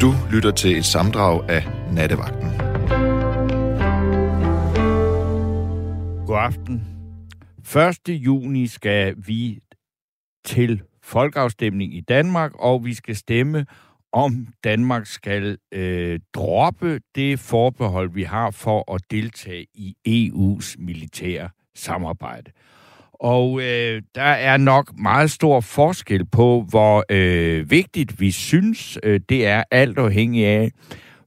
Du 0.00 0.14
lytter 0.32 0.50
til 0.50 0.76
et 0.76 0.84
samdrag 0.84 1.50
af 1.50 1.62
Nattevagten. 1.92 2.50
God 6.26 6.38
aften. 6.38 6.84
1. 8.08 8.08
juni 8.08 8.66
skal 8.66 9.14
vi 9.26 9.58
til 10.44 10.82
folkeafstemning 11.02 11.94
i 11.94 12.00
Danmark, 12.00 12.52
og 12.54 12.84
vi 12.84 12.94
skal 12.94 13.16
stemme 13.16 13.66
om 14.12 14.48
Danmark 14.64 15.06
skal 15.06 15.58
øh, 15.72 16.20
droppe 16.34 17.00
det 17.14 17.40
forbehold, 17.40 18.10
vi 18.10 18.22
har 18.22 18.50
for 18.50 18.94
at 18.94 19.00
deltage 19.10 19.66
i 19.74 19.96
EU's 20.08 20.74
militære 20.78 21.48
samarbejde. 21.74 22.50
Og 23.20 23.60
øh, 23.60 24.02
der 24.14 24.22
er 24.22 24.56
nok 24.56 24.98
meget 24.98 25.30
stor 25.30 25.60
forskel 25.60 26.26
på, 26.26 26.66
hvor 26.68 27.04
øh, 27.10 27.70
vigtigt 27.70 28.20
vi 28.20 28.30
synes, 28.30 28.98
øh, 29.02 29.20
det 29.28 29.46
er 29.46 29.62
alt 29.70 29.98
afhængig 29.98 30.46
af, 30.46 30.70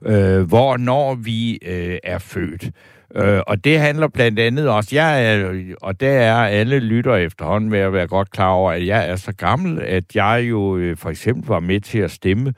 øh, 0.05 0.41
hvor 0.41 0.77
når 0.77 1.15
vi 1.15 1.59
øh, 1.65 1.97
er 2.03 2.17
født. 2.17 2.71
Øh, 3.15 3.41
og 3.47 3.63
det 3.63 3.79
handler 3.79 4.07
blandt 4.07 4.39
andet 4.39 4.69
også, 4.69 4.89
jeg 4.95 5.33
er, 5.33 5.63
og 5.81 5.99
der 5.99 6.11
er 6.11 6.35
alle 6.35 6.79
lytter 6.79 7.15
efterhånden 7.15 7.71
ved 7.71 7.79
at 7.79 7.93
være 7.93 8.07
godt 8.07 8.31
klar 8.31 8.49
over, 8.49 8.71
at 8.71 8.87
jeg 8.87 9.09
er 9.09 9.15
så 9.15 9.33
gammel, 9.33 9.81
at 9.81 10.15
jeg 10.15 10.45
jo 10.49 10.77
øh, 10.77 10.97
for 10.97 11.09
eksempel 11.09 11.47
var 11.47 11.59
med 11.59 11.79
til 11.81 11.99
at 11.99 12.11
stemme 12.11 12.53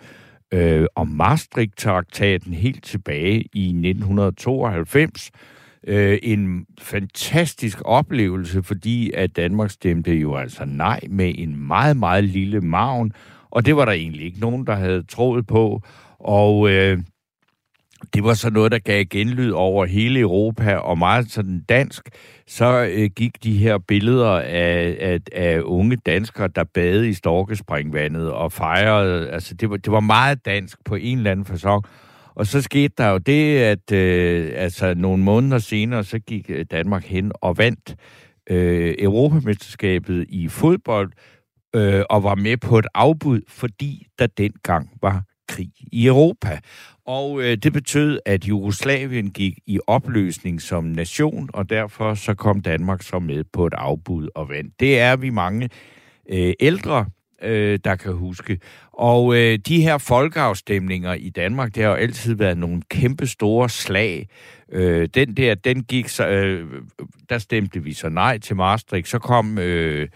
øh, 0.54 0.86
om 0.96 1.08
Maastricht-traktaten 1.08 2.54
helt 2.54 2.84
tilbage 2.84 3.40
i 3.54 3.66
1992. 3.66 5.32
Øh, 5.88 6.20
en 6.24 6.66
fantastisk 6.82 7.82
oplevelse, 7.86 8.64
fordi 8.64 9.12
at 9.12 9.36
Danmark 9.36 9.72
stemte 9.72 10.16
jo 10.16 10.36
altså 10.36 10.66
nej 10.66 11.00
med 11.10 11.34
en 11.38 11.68
meget, 11.68 11.98
meget 11.98 12.24
lille 12.24 12.62
maven, 12.62 13.14
og 13.52 13.66
det 13.66 13.76
var 13.76 13.86
der 13.86 13.92
egentlig 13.92 14.26
ikke 14.26 14.40
nogen, 14.40 14.68
der 14.68 14.76
havde 14.76 15.04
troet 15.04 15.48
på. 15.48 15.82
Og 16.20 16.70
øh, 16.70 17.00
det 18.14 18.24
var 18.24 18.34
så 18.34 18.50
noget, 18.50 18.72
der 18.72 18.80
gav 18.80 19.06
genlyd 19.06 19.52
over 19.52 19.86
hele 19.86 20.20
Europa, 20.20 20.76
og 20.76 20.98
meget 20.98 21.32
sådan 21.32 21.66
dansk, 21.70 22.10
så 22.48 22.90
øh, 22.94 23.10
gik 23.16 23.44
de 23.44 23.58
her 23.58 23.78
billeder 23.78 24.40
af, 24.40 24.98
af, 25.00 25.20
af 25.32 25.62
unge 25.62 25.96
danskere, 25.96 26.48
der 26.48 26.64
badede 26.64 27.10
i 27.10 27.14
storkespringvandet 27.14 28.32
og 28.32 28.52
fejrede, 28.52 29.30
altså 29.30 29.54
det 29.54 29.70
var, 29.70 29.78
det 29.78 29.92
var 29.92 30.00
meget 30.00 30.46
dansk 30.46 30.78
på 30.86 30.96
en 30.96 31.18
eller 31.18 31.32
anden 31.32 31.46
fasong. 31.46 31.86
Og 32.42 32.48
så 32.48 32.62
skete 32.62 32.94
der 32.98 33.10
jo 33.10 33.18
det, 33.18 33.58
at 33.58 33.92
øh, 33.92 34.52
altså 34.56 34.94
nogle 34.94 35.24
måneder 35.24 35.58
senere, 35.58 36.04
så 36.04 36.20
gik 36.20 36.50
øh, 36.50 36.66
Danmark 36.72 37.06
hen 37.06 37.32
og 37.36 37.58
vandt 37.58 37.96
øh, 38.50 38.96
Europamesterskabet 39.00 40.26
i 40.30 40.48
fodbold, 40.48 41.12
øh, 41.76 42.04
og 42.10 42.24
var 42.24 42.36
med 42.36 42.58
på 42.58 42.80
et 42.80 42.86
afbud, 42.94 43.42
fordi 43.48 44.08
der 44.20 44.28
dengang 44.28 44.90
var 45.02 45.24
krig 45.48 45.72
i 45.92 46.06
Europa. 46.06 46.60
Og 47.06 47.42
øh, 47.42 47.58
det 47.58 47.74
betød, 47.74 48.20
at 48.26 48.46
Jugoslavien 48.46 49.30
gik 49.32 49.60
i 49.68 49.80
opløsning 49.88 50.62
som 50.62 50.84
nation, 50.84 51.50
og 51.54 51.70
derfor 51.70 52.14
så 52.14 52.34
kom 52.34 52.62
Danmark 52.62 53.02
så 53.02 53.20
med 53.20 53.44
på 53.54 53.68
et 53.68 53.74
afbud 53.74 54.28
og 54.36 54.50
vandt. 54.50 54.80
Det 54.80 55.00
er 55.00 55.16
vi 55.16 55.30
mange 55.30 55.70
øh, 56.30 56.54
ældre, 56.60 57.06
øh, 57.44 57.80
der 57.84 57.96
kan 57.96 58.14
huske. 58.14 58.60
Og 58.94 59.36
øh, 59.36 59.60
de 59.68 59.82
her 59.82 59.98
folkeafstemninger 59.98 61.14
i 61.14 61.30
Danmark, 61.30 61.76
det 61.76 61.84
har 61.84 61.90
jo 61.90 61.96
altid 61.96 62.36
været 62.36 62.58
nogle 62.58 62.82
kæmpe 62.90 63.28
store 63.28 63.70
slag. 63.70 64.28
Øh, 64.72 65.10
den 65.14 65.38
der, 65.38 65.56
den 65.56 65.84
gik 65.84 66.08
så, 66.08 66.28
øh, 66.28 66.68
der 67.30 67.38
stemte 67.38 67.84
vi 67.84 67.94
så 67.94 68.10
nej 68.10 68.38
til 68.38 68.56
Maastricht. 68.56 69.08
Så 69.08 69.20
kom 69.20 69.58
øh, 69.58 70.08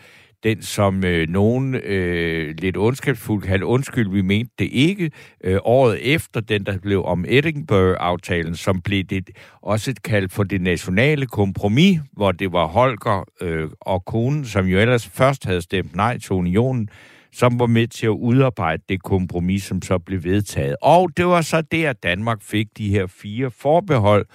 den, 0.46 0.62
som 0.62 1.04
øh, 1.04 1.30
nogen 1.30 1.76
øh, 1.76 2.56
lidt 2.58 2.78
ondskabsfuldt 2.78 3.46
kaldte 3.46 3.66
undskyld, 3.66 4.10
vi 4.10 4.22
mente 4.22 4.54
det 4.60 4.70
ikke. 4.72 5.12
Øh, 5.44 5.60
året 5.64 6.14
efter 6.14 6.40
den, 6.40 6.66
der 6.66 6.78
blev 6.78 7.06
om 7.06 7.26
Edinburgh-aftalen, 7.28 8.56
som 8.56 8.82
blev 8.82 9.04
det 9.04 9.30
også 9.62 9.94
kaldt 10.04 10.32
for 10.32 10.44
det 10.44 10.62
nationale 10.62 11.26
kompromis, 11.26 12.00
hvor 12.14 12.32
det 12.32 12.52
var 12.52 12.66
Holger 12.66 13.30
øh, 13.42 13.70
og 13.82 14.06
konen, 14.06 14.46
som 14.46 14.66
jo 14.66 14.80
ellers 14.80 15.08
først 15.08 15.46
havde 15.46 15.62
stemt 15.62 15.96
nej 15.96 16.18
til 16.18 16.32
unionen, 16.32 16.90
som 17.36 17.60
var 17.60 17.66
med 17.66 17.88
til 17.88 18.06
at 18.06 18.10
udarbejde 18.10 18.84
det 18.90 19.04
kompromis, 19.04 19.64
som 19.64 19.82
så 19.82 20.00
blev 20.00 20.24
vedtaget. 20.24 20.76
Og 20.82 21.10
det 21.18 21.26
var 21.26 21.42
så 21.42 21.62
der, 21.62 21.94
Danmark 21.94 22.42
fik 22.42 22.68
de 22.78 22.90
her 22.90 23.08
fire 23.08 23.52
forbehold. 23.52 24.26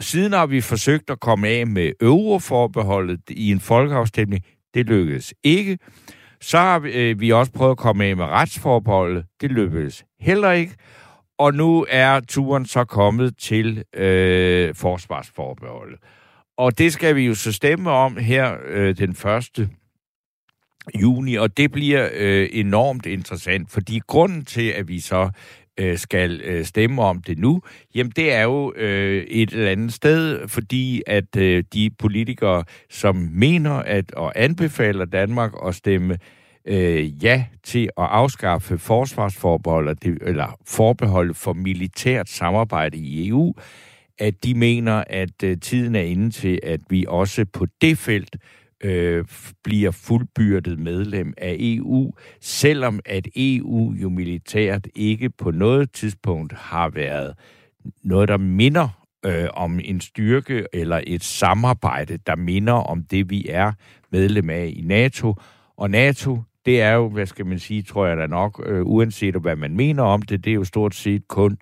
Siden 0.00 0.32
har 0.32 0.46
vi 0.46 0.60
forsøgt 0.60 1.10
at 1.10 1.20
komme 1.20 1.48
af 1.48 1.66
med 1.66 1.92
euroforbeholdet 2.00 3.20
i 3.30 3.50
en 3.50 3.60
folkeafstemning. 3.60 4.44
Det 4.74 4.86
lykkedes 4.86 5.34
ikke. 5.44 5.78
Så 6.40 6.58
har 6.58 6.78
vi, 6.78 6.92
øh, 6.92 7.20
vi 7.20 7.32
også 7.32 7.52
prøvet 7.52 7.70
at 7.70 7.78
komme 7.78 8.04
af 8.04 8.16
med 8.16 8.24
retsforbeholdet. 8.24 9.24
Det 9.40 9.50
lykkedes 9.50 10.04
heller 10.20 10.50
ikke. 10.50 10.74
Og 11.38 11.54
nu 11.54 11.86
er 11.88 12.20
turen 12.20 12.66
så 12.66 12.84
kommet 12.84 13.38
til 13.38 13.84
øh, 13.96 14.74
forsvarsforbeholdet. 14.74 15.98
Og 16.58 16.78
det 16.78 16.92
skal 16.92 17.16
vi 17.16 17.26
jo 17.26 17.34
så 17.34 17.52
stemme 17.52 17.90
om 17.90 18.16
her 18.16 18.56
øh, 18.68 18.98
den 18.98 19.14
første 19.14 19.68
juni, 21.00 21.34
og 21.34 21.56
det 21.56 21.72
bliver 21.72 22.08
øh, 22.12 22.48
enormt 22.52 23.06
interessant, 23.06 23.70
fordi 23.70 24.00
grunden 24.06 24.44
til, 24.44 24.68
at 24.68 24.88
vi 24.88 25.00
så 25.00 25.30
øh, 25.78 25.98
skal 25.98 26.40
øh, 26.44 26.64
stemme 26.64 27.02
om 27.02 27.22
det 27.22 27.38
nu, 27.38 27.62
jamen 27.94 28.12
det 28.16 28.32
er 28.32 28.42
jo 28.42 28.72
øh, 28.76 29.22
et 29.22 29.50
eller 29.50 29.70
andet 29.70 29.92
sted, 29.92 30.48
fordi 30.48 31.02
at 31.06 31.36
øh, 31.36 31.64
de 31.72 31.90
politikere, 31.98 32.64
som 32.90 33.16
mener 33.32 33.72
at 33.72 34.12
og 34.12 34.32
anbefaler 34.36 35.04
Danmark 35.04 35.52
at 35.66 35.74
stemme 35.74 36.18
øh, 36.64 37.24
ja 37.24 37.44
til 37.62 37.82
at 37.84 37.90
afskaffe 38.04 38.78
forsvarsforbehold, 38.78 39.96
eller 40.20 40.58
forbehold 40.66 41.34
for 41.34 41.52
militært 41.52 42.28
samarbejde 42.28 42.96
i 42.96 43.28
EU, 43.28 43.54
at 44.18 44.44
de 44.44 44.54
mener, 44.54 45.04
at 45.06 45.42
øh, 45.44 45.56
tiden 45.60 45.94
er 45.94 46.00
inde 46.00 46.30
til, 46.30 46.60
at 46.62 46.80
vi 46.90 47.04
også 47.08 47.44
på 47.52 47.66
det 47.80 47.98
felt 47.98 48.36
øh, 48.36 48.61
Øh, 48.82 49.24
bliver 49.64 49.90
fuldbyrdet 49.90 50.78
medlem 50.78 51.34
af 51.36 51.56
EU, 51.58 52.12
selvom 52.40 53.00
at 53.04 53.28
EU 53.36 53.92
jo 53.92 54.08
militært 54.08 54.88
ikke 54.94 55.30
på 55.30 55.50
noget 55.50 55.92
tidspunkt 55.92 56.52
har 56.52 56.88
været 56.88 57.34
noget, 58.02 58.28
der 58.28 58.36
minder 58.36 58.88
øh, 59.26 59.48
om 59.54 59.80
en 59.84 60.00
styrke 60.00 60.66
eller 60.72 61.00
et 61.06 61.24
samarbejde, 61.24 62.18
der 62.26 62.36
minder 62.36 62.72
om 62.72 63.04
det, 63.04 63.30
vi 63.30 63.46
er 63.48 63.72
medlem 64.12 64.50
af 64.50 64.72
i 64.76 64.82
NATO. 64.84 65.34
Og 65.76 65.90
NATO, 65.90 66.38
det 66.66 66.80
er 66.80 66.92
jo, 66.92 67.08
hvad 67.08 67.26
skal 67.26 67.46
man 67.46 67.58
sige, 67.58 67.82
tror 67.82 68.06
jeg 68.06 68.16
da 68.16 68.26
nok, 68.26 68.62
øh, 68.66 68.86
uanset 68.86 69.34
hvad 69.34 69.56
man 69.56 69.76
mener 69.76 70.02
om 70.02 70.22
det, 70.22 70.44
det 70.44 70.50
er 70.50 70.54
jo 70.54 70.64
stort 70.64 70.94
set 70.94 71.28
kun 71.28 71.58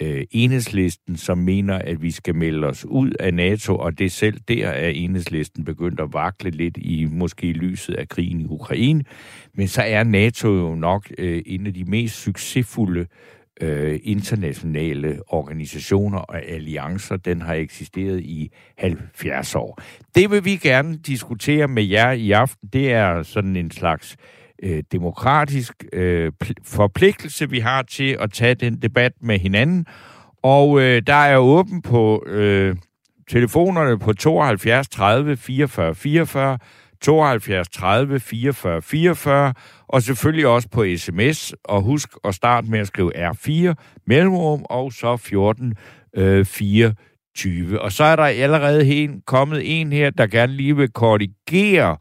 øh, 0.00 0.24
enhedslisten, 0.30 1.16
som 1.16 1.38
mener, 1.38 1.78
at 1.78 2.02
vi 2.02 2.10
skal 2.10 2.34
melde 2.34 2.66
os 2.66 2.84
ud 2.84 3.10
af 3.20 3.34
NATO, 3.34 3.76
og 3.76 3.98
det 3.98 4.12
selv 4.12 4.40
der 4.48 4.68
er 4.68 4.88
enhedslisten 4.88 5.64
begyndt 5.64 6.00
at 6.00 6.12
vakle 6.12 6.50
lidt 6.50 6.76
i 6.76 7.06
måske 7.10 7.52
lyset 7.52 7.94
af 7.94 8.08
krigen 8.08 8.40
i 8.40 8.44
Ukraine. 8.44 9.04
Men 9.54 9.68
så 9.68 9.82
er 9.82 10.04
NATO 10.04 10.48
jo 10.48 10.74
nok 10.74 11.10
øh, 11.18 11.42
en 11.46 11.66
af 11.66 11.74
de 11.74 11.84
mest 11.84 12.16
succesfulde 12.16 13.06
øh, 13.60 14.00
internationale 14.02 15.20
organisationer 15.26 16.18
og 16.18 16.42
alliancer. 16.46 17.16
Den 17.16 17.42
har 17.42 17.54
eksisteret 17.54 18.20
i 18.20 18.50
70 18.78 19.54
år. 19.54 19.82
Det 20.14 20.30
vil 20.30 20.44
vi 20.44 20.56
gerne 20.56 20.96
diskutere 20.96 21.68
med 21.68 21.84
jer 21.84 22.12
i 22.12 22.30
aften. 22.30 22.68
Det 22.72 22.92
er 22.92 23.22
sådan 23.22 23.56
en 23.56 23.70
slags 23.70 24.16
øh, 24.20 24.39
Øh, 24.62 24.82
demokratisk 24.92 25.84
øh, 25.92 26.32
forpligtelse, 26.64 27.50
vi 27.50 27.58
har 27.58 27.82
til 27.82 28.16
at 28.20 28.32
tage 28.32 28.54
den 28.54 28.82
debat 28.82 29.12
med 29.20 29.38
hinanden. 29.38 29.86
Og 30.42 30.80
øh, 30.80 31.02
der 31.06 31.14
er 31.14 31.36
åben 31.36 31.82
på 31.82 32.24
øh, 32.26 32.76
telefonerne 33.30 33.98
på 33.98 34.12
72 34.12 34.88
30 34.88 35.36
44 35.36 35.94
44, 35.94 36.58
72 37.00 37.68
30 37.68 38.20
44 38.20 38.82
44, 38.82 39.54
og 39.88 40.02
selvfølgelig 40.02 40.46
også 40.46 40.68
på 40.68 40.84
sms. 40.96 41.54
Og 41.64 41.82
husk 41.82 42.08
at 42.24 42.34
starte 42.34 42.70
med 42.70 42.78
at 42.78 42.86
skrive 42.86 43.30
R4, 43.30 43.74
mellemrum, 44.06 44.64
og 44.70 44.92
så 44.92 45.16
14 45.16 45.74
øh, 46.16 46.44
24. 46.44 47.80
Og 47.80 47.92
så 47.92 48.04
er 48.04 48.16
der 48.16 48.24
allerede 48.24 48.86
en, 48.86 49.22
kommet 49.26 49.80
en 49.80 49.92
her, 49.92 50.10
der 50.10 50.26
gerne 50.26 50.52
lige 50.52 50.76
vil 50.76 50.92
korrigere 50.92 51.96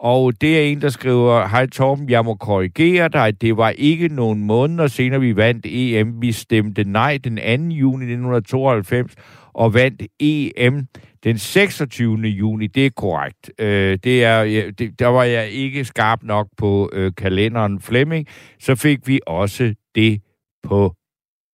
og 0.00 0.40
det 0.40 0.58
er 0.58 0.62
en, 0.62 0.80
der 0.80 0.88
skriver, 0.88 1.46
Hej 1.46 1.66
Torben, 1.66 2.10
jeg 2.10 2.24
må 2.24 2.34
korrigere 2.34 3.08
dig. 3.08 3.40
Det 3.40 3.56
var 3.56 3.70
ikke 3.70 4.08
nogen 4.08 4.44
måneder 4.44 4.86
senere, 4.86 5.20
vi 5.20 5.36
vandt 5.36 5.66
EM. 5.68 6.22
Vi 6.22 6.32
stemte 6.32 6.84
nej 6.84 7.18
den 7.24 7.36
2. 7.36 7.42
juni 7.74 8.04
1992 8.04 9.14
og 9.52 9.74
vandt 9.74 10.02
EM 10.20 10.86
den 11.24 11.38
26. 11.38 12.16
juni. 12.16 12.66
Det 12.66 12.86
er 12.86 12.90
korrekt. 12.96 13.50
Øh, 13.58 13.98
det 14.04 14.24
er, 14.24 14.70
det, 14.78 14.98
der 14.98 15.06
var 15.06 15.24
jeg 15.24 15.50
ikke 15.50 15.84
skarp 15.84 16.22
nok 16.22 16.48
på 16.56 16.90
øh, 16.92 17.12
kalenderen 17.16 17.80
Flemming. 17.80 18.26
Så 18.60 18.74
fik 18.74 19.08
vi 19.08 19.20
også 19.26 19.74
det 19.94 20.22
på 20.62 20.94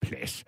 plads. 0.03 0.45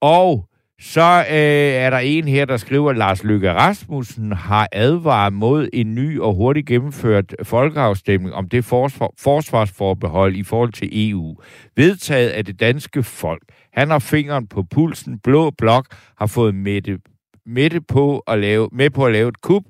Og 0.00 0.48
så 0.84 1.24
øh, 1.30 1.36
er 1.84 1.90
der 1.90 1.98
en 1.98 2.28
her, 2.28 2.44
der 2.44 2.56
skriver, 2.56 2.90
at 2.90 2.96
Lars 2.96 3.24
Løkke 3.24 3.52
Rasmussen 3.52 4.32
har 4.32 4.68
advaret 4.72 5.32
mod 5.32 5.68
en 5.72 5.94
ny 5.94 6.20
og 6.20 6.34
hurtigt 6.34 6.66
gennemført 6.66 7.34
folkeafstemning 7.42 8.34
om 8.34 8.48
det 8.48 8.64
forsvar, 8.64 9.10
forsvarsforbehold 9.18 10.36
i 10.36 10.42
forhold 10.42 10.72
til 10.72 11.10
EU. 11.10 11.36
Vedtaget 11.76 12.28
af 12.28 12.44
det 12.44 12.60
danske 12.60 13.02
folk. 13.02 13.42
Han 13.72 13.90
har 13.90 13.98
fingeren 13.98 14.46
på 14.46 14.62
pulsen. 14.62 15.18
Blå 15.18 15.50
Blok 15.50 15.86
har 16.18 16.26
fået 16.26 16.54
Mette, 16.54 16.98
Mette 17.46 17.80
på 17.80 18.18
at 18.18 18.38
lave, 18.38 18.68
med 18.72 18.90
på 18.90 19.06
at 19.06 19.12
lave 19.12 19.28
et 19.28 19.40
kup. 19.40 19.62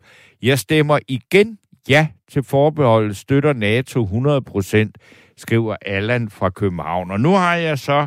Jeg 0.43 0.59
stemmer 0.59 0.99
igen 1.09 1.59
ja 1.89 2.07
til 2.31 2.43
forbeholdet, 2.43 3.17
støtter 3.17 3.53
NATO 3.53 4.05
100%, 4.05 5.35
skriver 5.37 5.77
Allan 5.87 6.31
fra 6.31 6.51
København. 6.51 7.11
Og 7.11 7.21
nu 7.21 7.31
har 7.31 7.55
jeg 7.55 7.79
så 7.79 8.07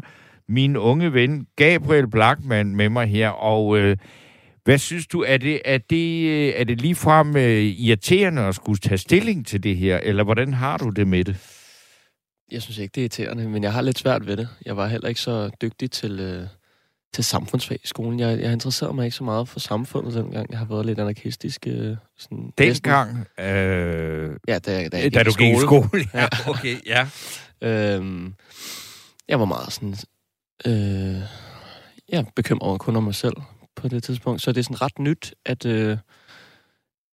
min 0.50 0.78
unge 0.78 1.14
ven 1.14 1.48
Gabriel 1.56 2.08
Blackman 2.08 2.76
med 2.76 2.90
mig 2.90 3.08
her, 3.08 3.30
og 3.30 3.78
øh, 3.78 3.98
hvad 4.66 4.78
synes 4.78 5.08
du, 5.08 5.22
er 5.22 5.38
det, 5.38 5.62
er 5.66 5.78
det, 5.78 6.30
øh, 6.30 6.54
er 6.56 6.64
det 6.64 6.82
ligefrem 6.82 7.38
øh, 7.38 7.64
irriterende 7.64 8.42
at 8.42 8.56
skulle 8.56 8.80
tage 8.80 8.98
stilling 8.98 9.48
til 9.48 9.64
det 9.64 9.78
her, 9.78 9.98
eller 10.04 10.24
hvordan 10.24 10.54
har 10.54 10.78
du 10.78 10.90
det 10.90 11.08
med 11.08 11.24
det? 11.24 11.38
Jeg 12.52 12.62
synes 12.62 12.78
ikke, 12.78 12.92
det 12.92 13.02
er 13.02 13.04
irriterende, 13.04 13.50
men 13.50 13.64
jeg 13.64 13.74
har 13.74 13.82
lidt 13.82 14.00
svært 14.00 14.28
ved 14.28 14.38
det. 14.38 14.48
Jeg 14.66 14.78
var 14.78 14.88
heller 14.88 15.08
ikke 15.08 15.22
så 15.22 15.50
dygtig 15.62 15.92
til, 15.92 16.20
øh, 16.20 16.48
til 17.14 17.24
samfundsfag 17.24 17.80
i 17.84 17.88
skolen. 17.88 18.20
Jeg, 18.20 18.40
jeg 18.40 18.54
interesserede 18.54 18.96
mig 18.96 19.06
ikke 19.06 19.18
så 19.18 19.24
meget 19.24 19.50
for 19.50 19.60
samfundet 19.60 20.14
dengang. 20.14 20.52
Jeg 20.52 20.58
har 20.58 20.66
været 20.66 20.86
lidt 20.86 21.00
anarkistisk. 21.00 21.68
Øh, 21.68 21.98
sådan, 22.18 22.54
dengang? 22.58 23.28
Øh, 23.40 24.38
ja, 24.48 24.60
da, 24.60 24.88
da, 24.90 25.02
jeg 25.02 25.14
da 25.14 25.24
du 25.24 25.32
gik 25.32 25.56
i 25.56 25.60
skole. 25.60 26.06
ja, 26.14 26.28
okay, 26.54 26.76
ja. 26.86 27.08
øhm, 27.62 28.34
jeg 29.28 29.40
var 29.40 29.46
meget 29.46 29.74
sådan... 29.74 29.96
Øh, 30.68 31.22
jeg 32.10 32.26
bekymrede 32.36 32.80
kun 32.80 32.96
om 32.96 33.04
mig 33.04 33.16
selv 33.16 33.36
på 33.76 33.88
det 33.88 34.04
tidspunkt. 34.04 34.42
Så 34.42 34.52
det 34.52 34.60
er 34.60 34.64
sådan 34.64 34.82
ret 34.82 35.00
nyt, 35.00 35.34
at... 35.46 35.66
Øh, 35.66 35.98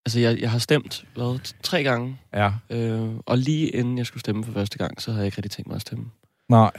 altså, 0.07 0.21
jeg, 0.21 0.41
jeg 0.41 0.51
har 0.51 0.59
stemt 0.59 1.05
hvad, 1.15 1.55
tre 1.63 1.83
gange. 1.83 2.19
Ja. 2.35 2.53
Øh, 2.71 3.11
og 3.27 3.39
lige 3.39 3.69
inden 3.69 3.99
jeg 3.99 4.07
skulle 4.07 4.21
stemme 4.21 4.45
for 4.45 4.53
første 4.53 4.79
gang, 4.79 5.03
så 5.03 5.11
havde 5.11 5.21
jeg 5.21 5.27
ikke 5.27 5.39
rigtig 5.39 5.51
tænkt 5.51 5.69
mig 5.69 5.75
at 5.75 5.81
stemme. 5.81 6.11
Nej. 6.49 6.71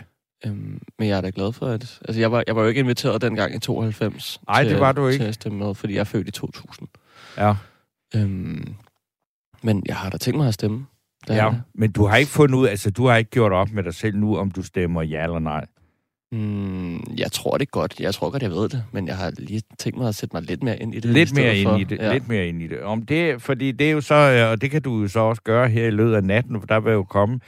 Øhm, 0.45 0.81
men 0.99 1.07
jeg 1.07 1.17
er 1.17 1.21
da 1.21 1.31
glad 1.35 1.53
for, 1.53 1.65
at... 1.65 1.99
Altså, 2.05 2.19
jeg 2.19 2.31
var, 2.31 2.43
jeg 2.47 2.55
var 2.55 2.61
jo 2.61 2.67
ikke 2.67 2.79
inviteret 2.79 3.21
dengang 3.21 3.55
i 3.55 3.59
92. 3.59 4.41
Nej, 4.47 4.63
det 4.63 4.79
var 4.79 4.91
du 4.91 5.07
ikke. 5.07 5.23
Til 5.23 5.27
at 5.27 5.33
stemme 5.33 5.57
med, 5.57 5.75
fordi 5.75 5.93
jeg 5.93 5.99
er 5.99 6.03
født 6.03 6.27
i 6.27 6.31
2000. 6.31 6.87
Ja. 7.37 7.55
Øhm, 8.15 8.75
men 9.61 9.83
jeg 9.85 9.95
har 9.95 10.09
da 10.09 10.17
tænkt 10.17 10.37
mig 10.37 10.47
at 10.47 10.53
stemme. 10.53 10.85
Ja, 11.29 11.53
men 11.73 11.91
du 11.91 12.05
har 12.05 12.17
ikke 12.17 12.31
fundet 12.31 12.57
ud... 12.57 12.67
Altså, 12.67 12.91
du 12.91 13.07
har 13.07 13.15
ikke 13.15 13.31
gjort 13.31 13.51
op 13.51 13.71
med 13.71 13.83
dig 13.83 13.93
selv 13.93 14.17
nu, 14.17 14.37
om 14.37 14.51
du 14.51 14.63
stemmer 14.63 15.01
ja 15.01 15.23
eller 15.23 15.39
nej. 15.39 15.65
Mm, 16.33 17.13
jeg 17.17 17.31
tror 17.31 17.57
det 17.57 17.71
godt. 17.71 17.99
Jeg 17.99 18.13
tror 18.13 18.29
godt, 18.29 18.43
jeg 18.43 18.51
ved 18.51 18.69
det. 18.69 18.83
Men 18.91 19.07
jeg 19.07 19.17
har 19.17 19.31
lige 19.37 19.61
tænkt 19.79 19.97
mig 19.97 20.07
at 20.07 20.15
sætte 20.15 20.35
mig 20.35 20.43
lidt 20.43 20.63
mere 20.63 20.77
ind 20.79 20.95
i 20.95 20.99
det. 20.99 21.11
Lidt 21.11 21.35
mere 21.35 21.57
ind 21.57 21.69
for, 21.69 21.77
i 21.77 21.83
det. 21.83 21.97
Ja. 21.99 22.13
Lidt 22.13 22.27
mere 22.27 22.47
ind 22.47 22.61
i 22.61 22.67
det. 22.67 22.81
Om 22.81 23.01
det. 23.01 23.41
Fordi 23.41 23.71
det 23.71 23.87
er 23.87 23.91
jo 23.91 24.01
så... 24.01 24.47
Og 24.51 24.61
det 24.61 24.71
kan 24.71 24.81
du 24.81 25.01
jo 25.01 25.07
så 25.07 25.19
også 25.19 25.41
gøre 25.41 25.69
her 25.69 25.87
i 25.87 25.91
løbet 25.91 26.15
af 26.15 26.23
natten, 26.23 26.59
for 26.59 26.67
der 26.67 26.79
vil 26.79 26.93
jo 26.93 27.03
komme 27.03 27.39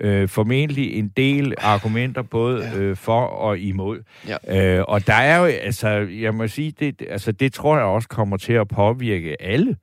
øh, 0.00 0.28
formentlig 0.28 0.92
en 0.92 1.08
del 1.08 1.54
argumenter 1.58 2.22
både 2.22 2.64
ja. 2.64 2.78
øh, 2.78 2.96
for 2.96 3.20
og 3.20 3.58
imod. 3.58 3.98
Ja. 4.28 4.78
Øh, 4.78 4.84
og 4.88 5.06
der 5.06 5.14
er 5.14 5.38
jo, 5.38 5.44
altså, 5.44 5.88
jeg 6.20 6.34
må 6.34 6.48
sige, 6.48 6.72
det, 6.80 7.02
altså, 7.10 7.32
det 7.32 7.52
tror 7.52 7.76
jeg 7.76 7.84
også 7.84 8.08
kommer 8.08 8.36
til 8.36 8.52
at 8.52 8.68
påvirke 8.68 9.42
alle. 9.42 9.76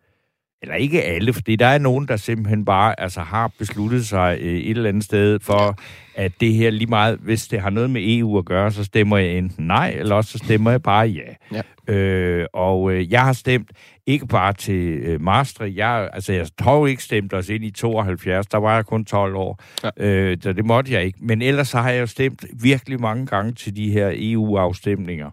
Eller 0.62 0.76
ikke 0.76 1.04
alle, 1.04 1.34
fordi 1.34 1.56
der 1.56 1.66
er 1.66 1.78
nogen, 1.78 2.08
der 2.08 2.18
simpelthen 2.18 2.66
bare 2.66 3.00
altså, 3.00 3.20
har 3.20 3.52
besluttet 3.60 4.08
sig 4.08 4.38
øh, 4.42 4.54
et 4.54 4.70
eller 4.70 4.90
andet 4.90 5.04
sted 5.04 5.40
for, 5.40 5.76
at 6.16 6.32
det 6.40 6.54
her 6.54 6.70
lige 6.70 6.90
meget, 6.90 7.20
hvis 7.22 7.48
det 7.48 7.62
har 7.62 7.70
noget 7.70 7.90
med 7.90 8.02
EU 8.06 8.38
at 8.38 8.46
gøre, 8.46 8.72
så 8.72 8.84
stemmer 8.84 9.18
jeg 9.18 9.38
enten 9.38 9.68
nej, 9.68 9.90
eller 9.90 10.16
også 10.16 10.32
så 10.32 10.38
stemmer 10.38 10.72
jeg 10.72 10.84
bare 10.84 11.08
ja. 11.08 11.58
ja. 11.88 11.94
Øh, 11.94 12.48
og 12.54 12.92
øh, 12.92 13.12
jeg 13.12 13.22
har 13.22 13.34
stemt 13.34 13.72
ikke 14.06 14.28
bare 14.28 14.54
til 14.54 14.94
øh, 14.94 15.22
Maastricht. 15.22 15.78
Jeg, 15.78 16.10
altså, 16.14 16.34
jeg 16.34 16.48
tror 16.60 16.88
ikke 16.88 17.04
stemt 17.04 17.34
os 17.34 17.50
ind 17.50 17.64
i 17.64 17.72
72. 17.72 18.48
Der 18.48 18.58
var 18.58 18.76
jeg 18.76 18.86
kun 18.86 19.06
12 19.06 19.36
år. 19.36 19.64
Ja. 19.84 19.90
Øh, 19.98 20.38
så 20.42 20.54
det 20.54 20.66
måtte 20.66 20.94
jeg 20.94 21.04
ikke. 21.04 21.20
Men 21.22 21.42
ellers 21.42 21.68
så 21.68 21.78
har 21.78 21.90
jeg 21.90 22.02
jo 22.02 22.08
stemt 22.08 22.46
virkelig 22.62 23.02
mange 23.02 23.26
gange 23.26 23.52
til 23.52 23.76
de 23.76 23.92
her 23.92 24.12
EU-afstemninger. 24.14 25.32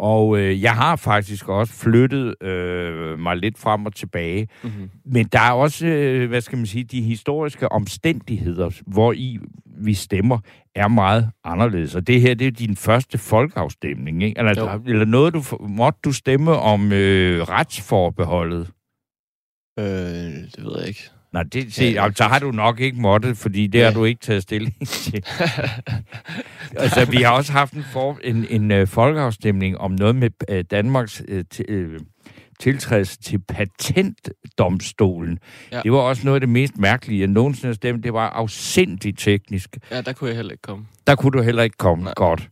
Og 0.00 0.38
øh, 0.38 0.62
jeg 0.62 0.74
har 0.74 0.96
faktisk 0.96 1.48
også 1.48 1.72
flyttet 1.72 2.42
øh, 2.42 3.18
mig 3.18 3.36
lidt 3.36 3.58
frem 3.58 3.86
og 3.86 3.94
tilbage. 3.94 4.48
Mm-hmm. 4.62 4.90
Men 5.04 5.26
der 5.26 5.40
er 5.40 5.52
også, 5.52 5.86
øh, 5.86 6.28
hvad 6.28 6.40
skal 6.40 6.58
man 6.58 6.66
sige, 6.66 6.84
de 6.84 7.02
historiske 7.02 7.72
omstændigheder, 7.72 8.70
hvor 8.86 9.12
i 9.12 9.38
vi 9.82 9.94
stemmer, 9.94 10.38
er 10.74 10.88
meget 10.88 11.30
anderledes. 11.44 11.94
Og 11.94 12.06
det 12.06 12.20
her, 12.20 12.34
det 12.34 12.46
er 12.46 12.50
din 12.50 12.76
første 12.76 13.18
folkeafstemning, 13.18 14.22
ikke? 14.22 14.38
Eller, 14.38 14.80
eller 14.86 15.04
noget, 15.04 15.34
du 15.34 15.42
måtte 15.60 15.98
du 16.04 16.12
stemme 16.12 16.52
om 16.52 16.92
øh, 16.92 17.42
retsforbeholdet? 17.42 18.70
Øh, 19.78 19.84
det 19.84 20.64
ved 20.64 20.78
jeg 20.78 20.88
ikke. 20.88 21.10
Nej, 21.32 21.42
det, 21.42 21.74
se, 21.74 21.84
ja, 21.84 22.08
så 22.16 22.24
har 22.24 22.38
du 22.38 22.50
nok 22.50 22.80
ikke 22.80 23.00
måttet, 23.00 23.36
fordi 23.36 23.66
det 23.66 23.78
ja. 23.78 23.84
har 23.84 23.92
du 23.92 24.04
ikke 24.04 24.20
taget 24.20 24.42
stilling 24.42 24.88
til. 24.88 25.24
altså, 26.76 27.10
vi 27.10 27.16
har 27.16 27.32
også 27.32 27.52
haft 27.52 27.72
en, 27.72 27.84
for, 27.92 28.18
en, 28.24 28.46
en 28.50 28.70
uh, 28.70 28.88
folkeafstemning 28.88 29.78
om 29.78 29.90
noget 29.90 30.16
med 30.16 30.30
uh, 30.52 30.60
Danmarks 30.70 31.22
uh, 31.32 31.40
t- 31.54 31.74
uh, 31.74 32.00
tiltrædelse 32.60 33.18
til 33.18 33.38
patentdomstolen. 33.38 35.38
Ja. 35.72 35.80
Det 35.82 35.92
var 35.92 35.98
også 35.98 36.24
noget 36.24 36.36
af 36.36 36.40
det 36.40 36.48
mest 36.48 36.78
mærkelige, 36.78 37.20
jeg 37.20 37.28
nogensinde 37.28 37.66
har 37.66 37.74
stemt. 37.74 38.04
Det 38.04 38.12
var 38.12 38.30
afsindigt 38.30 39.18
teknisk. 39.18 39.76
Ja, 39.90 40.00
der 40.00 40.12
kunne 40.12 40.28
jeg 40.28 40.36
heller 40.36 40.52
ikke 40.52 40.62
komme. 40.62 40.86
Der 41.06 41.14
kunne 41.14 41.38
du 41.38 41.42
heller 41.42 41.62
ikke 41.62 41.76
komme. 41.76 42.04
Nej. 42.04 42.12
Godt. 42.16 42.48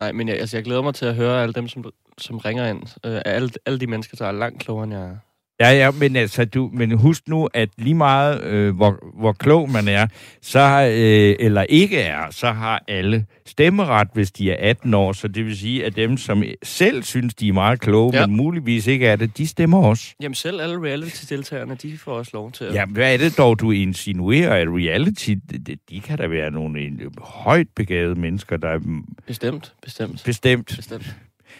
Nej, 0.00 0.12
men 0.12 0.28
jeg, 0.28 0.38
altså, 0.38 0.56
jeg 0.56 0.64
glæder 0.64 0.82
mig 0.82 0.94
til 0.94 1.06
at 1.06 1.14
høre 1.14 1.42
alle 1.42 1.52
dem, 1.52 1.68
som, 1.68 1.84
som 2.18 2.38
ringer 2.38 2.68
ind. 2.68 2.82
Uh, 2.82 3.20
alle, 3.24 3.50
alle 3.66 3.80
de 3.80 3.86
mennesker, 3.86 4.16
der 4.16 4.26
er 4.26 4.32
langt 4.32 4.60
klogere, 4.60 4.84
end 4.84 4.92
jeg 4.92 5.02
er. 5.02 5.16
Ja, 5.62 5.70
ja, 5.70 5.90
men, 5.90 6.16
altså, 6.16 6.44
du, 6.44 6.70
men 6.72 6.90
husk 6.90 7.28
nu, 7.28 7.48
at 7.54 7.68
lige 7.78 7.94
meget, 7.94 8.44
øh, 8.44 8.76
hvor, 8.76 8.98
hvor 9.20 9.32
klog 9.32 9.70
man 9.70 9.88
er, 9.88 10.06
så 10.40 10.60
øh, 10.92 11.46
eller 11.46 11.62
ikke 11.62 12.00
er, 12.00 12.30
så 12.30 12.52
har 12.52 12.84
alle 12.88 13.26
stemmeret, 13.46 14.08
hvis 14.14 14.30
de 14.30 14.50
er 14.50 14.70
18 14.70 14.94
år. 14.94 15.12
Så 15.12 15.28
det 15.28 15.44
vil 15.44 15.58
sige, 15.58 15.84
at 15.84 15.96
dem, 15.96 16.16
som 16.16 16.42
selv 16.62 17.02
synes, 17.02 17.34
de 17.34 17.48
er 17.48 17.52
meget 17.52 17.80
kloge, 17.80 18.10
ja. 18.14 18.26
men 18.26 18.36
muligvis 18.36 18.86
ikke 18.86 19.06
er 19.06 19.16
det, 19.16 19.38
de 19.38 19.46
stemmer 19.46 19.78
også. 19.78 20.14
Jamen 20.20 20.34
selv 20.34 20.60
alle 20.60 20.82
reality-deltagerne, 20.82 21.74
de 21.74 21.98
får 21.98 22.12
også 22.12 22.30
lov 22.34 22.52
til 22.52 22.64
at... 22.64 22.74
Ja, 22.74 22.84
hvad 22.84 23.14
er 23.14 23.18
det 23.18 23.38
dog, 23.38 23.60
du 23.60 23.70
insinuerer, 23.70 24.54
at 24.54 24.68
reality, 24.68 25.34
de, 25.66 25.76
de 25.90 26.00
kan 26.00 26.18
da 26.18 26.26
være 26.26 26.50
nogle 26.50 26.90
højt 27.18 27.68
begavede 27.76 28.20
mennesker, 28.20 28.56
der 28.56 28.68
er... 28.68 28.78
Bestemt, 29.26 29.72
bestemt. 29.82 30.22
Bestemt. 30.24 30.72
Bestemt. 30.76 31.16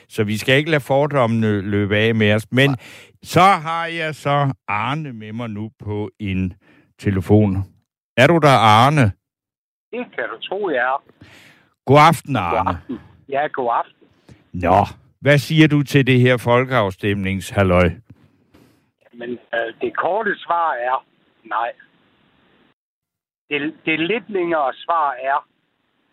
Så 0.08 0.24
vi 0.24 0.38
skal 0.38 0.56
ikke 0.56 0.70
lade 0.70 0.80
fordommene 0.80 1.60
løbe 1.60 1.96
af 1.96 2.14
med 2.14 2.32
os. 2.32 2.46
Men 2.50 2.70
Nej. 2.70 2.76
Så 3.22 3.40
har 3.40 3.86
jeg 3.86 4.14
så 4.14 4.52
Arne 4.68 5.12
med 5.12 5.32
mig 5.32 5.50
nu 5.50 5.70
på 5.78 6.10
en 6.18 6.54
telefon. 6.98 7.56
Er 8.16 8.26
du 8.26 8.38
der, 8.38 8.58
Arne? 8.58 9.12
Det 9.92 10.06
kan 10.14 10.24
du 10.32 10.38
tro, 10.48 10.68
jeg 10.70 10.78
er. 10.78 11.02
God 11.84 11.98
aften, 12.08 12.36
Arne. 12.36 12.58
God 12.58 12.74
aften. 12.74 13.00
Ja, 13.28 13.46
god 13.46 13.70
aften. 13.72 14.06
Nå, 14.52 14.86
hvad 15.20 15.38
siger 15.38 15.68
du 15.68 15.82
til 15.82 16.06
det 16.06 16.20
her 16.20 16.36
folkeafstemningshalløj? 16.36 17.90
Men 19.12 19.30
øh, 19.30 19.74
det 19.80 19.96
korte 19.96 20.38
svar 20.38 20.72
er 20.72 21.06
nej. 21.44 21.72
Det, 23.50 23.74
det 23.84 24.00
lidt 24.00 24.30
længere 24.30 24.72
svar 24.74 25.12
er 25.12 25.48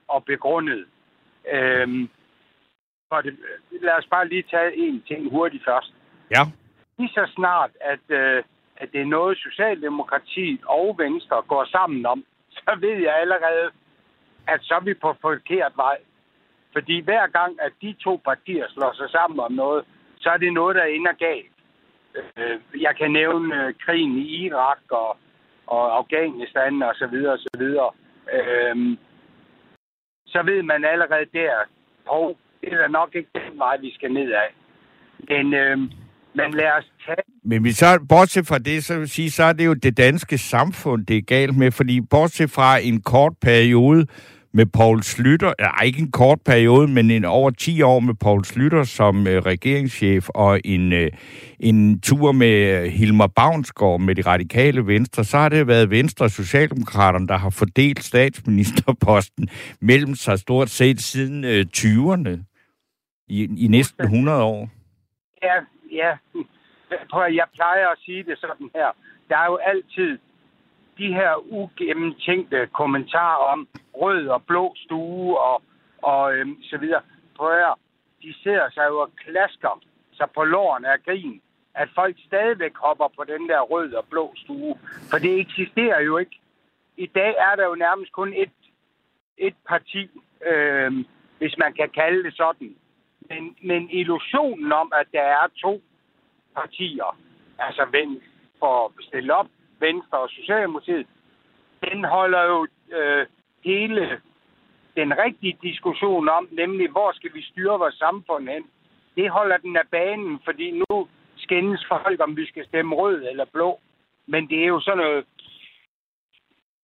og 0.08 0.26
begrundet. 0.26 0.86
Øhm, 1.52 2.10
for 3.10 3.22
det, 3.22 3.38
lad 3.82 3.94
os 3.94 4.08
bare 4.12 4.28
lige 4.28 4.44
tage 4.52 4.78
en 4.78 5.04
ting 5.08 5.30
hurtigt 5.30 5.64
først. 5.66 5.94
Ja. 6.32 6.44
Lige 7.00 7.14
så 7.14 7.32
snart, 7.36 7.72
at, 7.82 8.06
øh, 8.10 8.44
at 8.78 8.92
det 8.92 9.02
er 9.02 9.16
noget, 9.18 9.38
Socialdemokratiet 9.38 10.62
og 10.66 10.96
Venstre 10.98 11.42
går 11.48 11.66
sammen 11.66 12.06
om, 12.06 12.24
så 12.58 12.78
ved 12.80 12.98
jeg 13.08 13.16
allerede, 13.22 13.70
at 14.48 14.60
så 14.62 14.74
er 14.76 14.80
vi 14.80 14.94
på 14.94 15.16
forkert 15.22 15.74
vej. 15.76 15.98
Fordi 16.74 17.00
hver 17.02 17.28
gang, 17.28 17.62
at 17.62 17.74
de 17.82 17.94
to 17.94 18.22
partier 18.26 18.66
slår 18.70 18.94
sig 18.96 19.10
sammen 19.10 19.40
om 19.40 19.52
noget, 19.52 19.86
så 20.20 20.30
er 20.30 20.38
det 20.38 20.54
noget, 20.54 20.76
der 20.76 20.84
ender 20.84 21.14
galt. 21.14 21.56
Øh, 22.16 22.82
jeg 22.82 22.96
kan 22.96 23.12
nævne 23.12 23.66
øh, 23.66 23.74
krigen 23.86 24.18
i 24.18 24.46
Irak 24.46 24.82
og, 24.90 25.18
og 25.68 25.98
Afghanistan 25.98 26.82
og 26.82 26.96
så 26.96 27.08
videre 27.08 27.34
og 27.34 27.40
så 27.40 27.50
videre. 27.58 27.92
Øh, 28.34 28.98
så 30.28 30.44
ved 30.44 30.64
man 30.64 30.86
allerede 30.86 31.26
der, 31.34 31.54
hov, 32.06 32.38
det 32.62 32.74
er 32.74 32.88
nok 32.88 33.16
ikke 33.16 33.30
den 33.36 33.60
vej, 33.60 33.78
vi 33.78 33.94
skal 33.94 34.14
ned 34.14 34.32
af. 34.32 34.54
Men, 35.30 35.54
øh, 35.54 35.78
men 36.36 36.54
lad 36.54 36.72
os 36.78 36.92
tage... 37.06 37.18
Men 37.44 37.64
vi 37.64 37.72
så, 37.72 38.00
bortset 38.10 38.48
fra 38.48 38.58
det, 38.58 38.84
så 38.86 39.00
vil 39.00 39.10
sige, 39.10 39.32
så 39.32 39.44
er 39.44 39.54
det 39.54 39.66
jo 39.66 39.74
det 39.74 39.98
danske 39.98 40.38
samfund, 40.38 41.06
det 41.06 41.18
er 41.18 41.22
galt 41.22 41.58
med, 41.58 41.72
fordi 41.72 42.02
bortset 42.02 42.52
fra 42.52 42.78
en 42.78 43.02
kort 43.02 43.34
periode, 43.42 44.06
med 44.54 44.66
Paul 44.66 45.04
Slytter, 45.04 45.54
ja, 45.60 45.82
ikke 45.82 46.00
en 46.00 46.12
kort 46.12 46.42
periode, 46.42 46.88
men 46.88 47.12
en 47.12 47.26
over 47.26 47.50
10 47.50 47.82
år 47.82 48.00
med 48.00 48.14
Paul 48.14 48.46
Slytter 48.46 48.84
som 48.84 49.28
øh, 49.28 49.42
regeringschef, 49.42 50.30
og 50.30 50.62
en, 50.66 50.94
øh, 50.94 51.12
en 51.60 52.00
tur 52.00 52.32
med 52.32 52.90
Hilmar 52.90 53.28
Bavnsgaard 53.28 54.00
med 54.00 54.16
de 54.16 54.22
radikale 54.22 54.88
venstre, 54.88 55.24
så 55.24 55.38
har 55.38 55.50
det 55.50 55.68
været 55.68 55.90
Venstre 55.90 56.26
og 56.26 56.32
Socialdemokraterne, 56.32 57.28
der 57.28 57.38
har 57.38 57.50
fordelt 57.50 58.04
statsministerposten 58.04 59.50
mellem 59.82 60.16
sig 60.16 60.40
stort 60.40 60.70
set 60.70 61.02
siden 61.02 61.44
øh, 61.44 61.66
20'erne. 61.78 62.30
i, 63.28 63.66
i 63.66 63.68
næsten 63.68 64.04
100 64.04 64.44
år. 64.44 64.70
Ja, 65.44 65.56
ja. 65.92 66.18
Prøv 67.12 67.24
at, 67.24 67.36
jeg 67.36 67.48
plejer 67.54 67.88
at 67.88 68.00
sige 68.06 68.24
det 68.24 68.38
sådan 68.40 68.72
her. 68.76 68.92
Der 69.30 69.38
er 69.38 69.46
jo 69.46 69.56
altid 69.56 70.20
de 70.98 71.14
her 71.14 71.52
ugennemtænkte 71.52 72.68
kommentarer 72.74 73.44
om 73.54 73.68
rød 73.94 74.28
og 74.28 74.44
blå 74.44 74.74
stue 74.76 75.40
og, 75.40 75.62
og 76.02 76.34
øhm, 76.36 76.64
så 76.64 76.78
videre. 76.78 77.02
Prøv 77.36 77.52
at, 77.52 77.74
de 78.22 78.34
sidder 78.44 78.70
sig 78.70 78.86
jo 78.90 79.00
og 79.00 79.10
klasker 79.26 79.82
sig 80.14 80.28
på 80.36 80.44
låren 80.44 80.86
af 80.86 81.04
grin, 81.06 81.42
at 81.76 81.90
folk 81.96 82.16
stadigvæk 82.26 82.78
hopper 82.78 83.08
på 83.18 83.24
den 83.24 83.50
der 83.50 83.62
rød 83.62 83.94
og 83.94 84.06
blå 84.10 84.34
stue. 84.36 84.76
For 85.10 85.18
det 85.18 85.40
eksisterer 85.40 86.02
jo 86.02 86.18
ikke. 86.18 86.40
I 86.98 87.06
dag 87.06 87.36
er 87.38 87.56
der 87.56 87.66
jo 87.66 87.76
nærmest 87.76 88.12
kun 88.12 88.34
et, 88.34 88.52
et 89.38 89.56
parti, 89.68 90.10
øhm, 90.46 91.06
hvis 91.38 91.58
man 91.58 91.74
kan 91.74 91.90
kalde 91.90 92.24
det 92.24 92.34
sådan. 92.36 92.76
Men, 93.30 93.56
men 93.64 93.90
illusionen 93.90 94.72
om, 94.72 94.92
at 95.02 95.08
der 95.12 95.22
er 95.22 95.48
to 95.62 95.82
partier, 96.56 97.18
altså 97.60 97.86
for 98.60 98.86
at 98.86 98.92
stille 99.06 99.36
op, 99.36 99.48
Venstre 99.80 100.18
og 100.18 100.30
Socialdemokratiet, 100.30 101.08
den 101.84 102.04
holder 102.06 102.44
jo 102.44 102.68
øh, 102.92 103.26
hele 103.64 104.22
den 104.96 105.18
rigtige 105.18 105.58
diskussion 105.62 106.30
om, 106.30 106.50
nemlig 106.52 106.90
hvor 106.90 107.12
skal 107.12 107.34
vi 107.34 107.42
styre 107.42 107.80
vores 107.80 107.96
samfund 107.96 108.50
hen, 108.50 108.64
det 109.16 109.30
holder 109.30 109.58
den 109.58 109.78
af 109.78 109.88
banen, 109.92 110.40
fordi 110.46 110.72
nu 110.72 111.08
skændes 111.36 111.86
folk, 111.88 112.20
om 112.22 112.38
vi 112.38 112.46
skal 112.46 112.66
stemme 112.66 112.96
rød 112.96 113.24
eller 113.30 113.46
blå. 113.46 113.80
Men 114.26 114.50
det 114.50 114.64
er 114.64 114.68
jo 114.68 114.80
sådan 114.80 114.98
noget... 114.98 115.26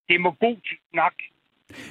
demagogisk 0.09 0.81
nok. 0.93 1.13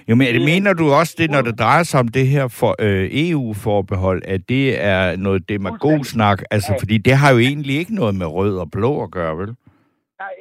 Jo, 0.08 0.14
men 0.14 0.34
det 0.34 0.44
mener 0.44 0.72
du 0.72 0.92
også 0.92 1.14
det, 1.18 1.30
når 1.30 1.42
det 1.42 1.58
drejer 1.58 1.82
sig 1.82 2.00
om 2.00 2.08
det 2.08 2.26
her 2.26 2.48
for 2.48 2.76
øh, 2.78 3.08
EU-forbehold, 3.12 4.22
at 4.24 4.48
det 4.48 4.84
er 4.84 5.16
noget 5.16 5.48
demagog-snak? 5.48 6.42
Altså, 6.50 6.72
ja. 6.72 6.78
fordi 6.82 6.98
det 6.98 7.14
har 7.16 7.32
jo 7.32 7.38
egentlig 7.38 7.76
ikke 7.76 7.94
noget 7.94 8.14
med 8.14 8.26
rød 8.26 8.58
og 8.58 8.70
blå 8.70 9.02
at 9.02 9.10
gøre, 9.10 9.38
vel? 9.38 9.56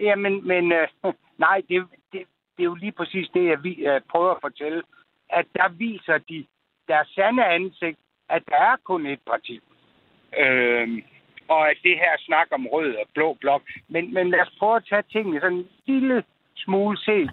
Ja, 0.02 0.16
men, 0.16 0.48
men 0.48 0.72
øh, 0.72 0.88
nej, 1.46 1.62
det, 1.70 1.86
det, 2.12 2.22
det 2.56 2.60
er 2.60 2.64
jo 2.64 2.76
lige 2.76 2.92
præcis 2.92 3.28
det, 3.34 3.46
jeg 3.46 3.64
vi, 3.64 3.74
øh, 3.74 4.02
prøver 4.12 4.32
at 4.32 4.42
fortælle. 4.42 4.82
At 5.30 5.46
der 5.54 5.70
viser 5.78 6.18
de 6.18 6.46
deres 6.88 7.08
sande 7.16 7.46
ansigt, 7.46 8.00
at 8.30 8.42
der 8.50 8.56
er 8.56 8.76
kun 8.84 9.06
et 9.06 9.20
parti. 9.32 9.60
Øh, 10.40 10.88
og 11.48 11.70
at 11.70 11.78
det 11.84 11.96
her 12.04 12.14
snak 12.20 12.48
om 12.52 12.68
rød 12.68 12.96
og 12.96 13.08
blå 13.14 13.38
blok. 13.42 13.62
Men, 13.88 14.14
men 14.14 14.30
lad 14.30 14.40
os 14.40 14.56
prøve 14.60 14.76
at 14.76 14.86
tage 14.90 15.04
tingene 15.12 15.40
sådan 15.40 15.58
en 15.58 15.68
lille 15.88 16.24
smule 16.56 16.98
set 16.98 17.32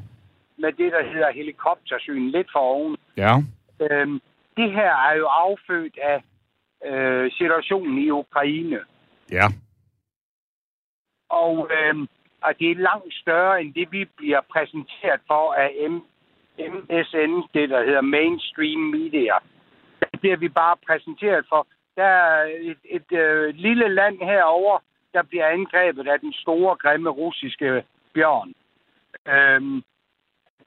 med 0.60 0.72
det, 0.72 0.92
der 0.92 1.02
hedder 1.12 1.32
helikoptersyn, 1.32 2.30
lidt 2.30 2.48
for 2.52 2.58
oven. 2.58 2.96
Ja. 3.16 3.34
Øhm, 3.80 4.20
det 4.56 4.72
her 4.72 4.92
er 5.08 5.14
jo 5.16 5.26
affødt 5.26 5.98
af 5.98 6.22
øh, 6.84 7.32
situationen 7.32 7.98
i 7.98 8.10
Ukraine. 8.10 8.80
Ja. 9.30 9.46
Og, 11.28 11.70
øhm, 11.76 12.08
og 12.42 12.52
det 12.58 12.70
er 12.70 12.74
langt 12.74 13.14
større 13.14 13.60
end 13.60 13.74
det, 13.74 13.92
vi 13.92 14.04
bliver 14.16 14.40
præsenteret 14.52 15.20
for 15.26 15.52
af 15.52 15.68
M- 15.68 16.06
MSN, 16.58 17.32
det 17.54 17.70
der 17.70 17.84
hedder 17.84 18.00
Mainstream 18.00 18.80
Media. 18.80 19.34
Der 20.00 20.18
bliver 20.20 20.36
vi 20.36 20.48
bare 20.48 20.76
præsenteret 20.86 21.46
for. 21.48 21.66
Der 21.96 22.04
er 22.04 22.42
et, 22.60 22.78
et, 22.84 23.12
øh, 23.18 23.54
lille 23.54 23.88
land 23.88 24.18
herover, 24.18 24.78
der 25.14 25.22
bliver 25.22 25.46
angrebet 25.46 26.08
af 26.08 26.20
den 26.20 26.32
store, 26.32 26.76
grimme 26.76 27.10
russiske 27.10 27.84
bjørn. 28.14 28.54
Øhm, 29.28 29.82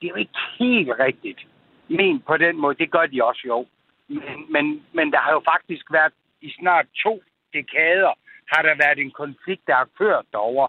det 0.03 0.10
er 0.10 0.15
jo 0.15 0.15
ikke 0.25 0.39
helt 0.60 0.89
rigtigt 1.00 1.39
men 1.88 2.19
på 2.19 2.38
den 2.38 2.57
måde. 2.57 2.75
Det 2.75 2.91
gør 2.91 3.05
de 3.05 3.24
også 3.24 3.41
jo. 3.45 3.65
Men, 4.07 4.51
men, 4.51 4.86
men 4.93 5.12
der 5.12 5.17
har 5.17 5.31
jo 5.31 5.41
faktisk 5.53 5.91
været 5.91 6.13
i 6.41 6.53
snart 6.60 6.86
to 7.03 7.24
dekader, 7.53 8.13
har 8.53 8.62
der 8.62 8.75
været 8.75 9.00
en 9.00 9.12
konflikt, 9.12 9.67
der 9.67 9.75
har 9.75 9.89
kørt 9.98 10.25
derover. 10.31 10.67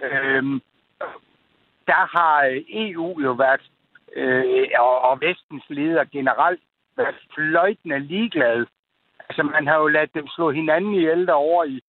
Øhm, 0.00 0.60
der 1.86 2.18
har 2.18 2.44
øh, 2.44 2.62
EU 2.68 3.20
jo 3.20 3.32
været, 3.32 3.70
øh, 4.16 4.68
og, 4.78 5.00
og 5.00 5.20
vestens 5.20 5.64
ledere 5.68 6.06
generelt, 6.06 6.62
været 6.96 7.16
fløjtende 7.34 7.98
ligeglade. 7.98 8.66
Altså, 9.28 9.42
man 9.42 9.66
har 9.66 9.76
jo 9.78 9.88
ladet 9.88 10.14
dem 10.14 10.28
slå 10.28 10.50
hinanden 10.50 10.94
ihjel 10.94 11.26
derovre 11.26 11.68
i, 11.68 11.80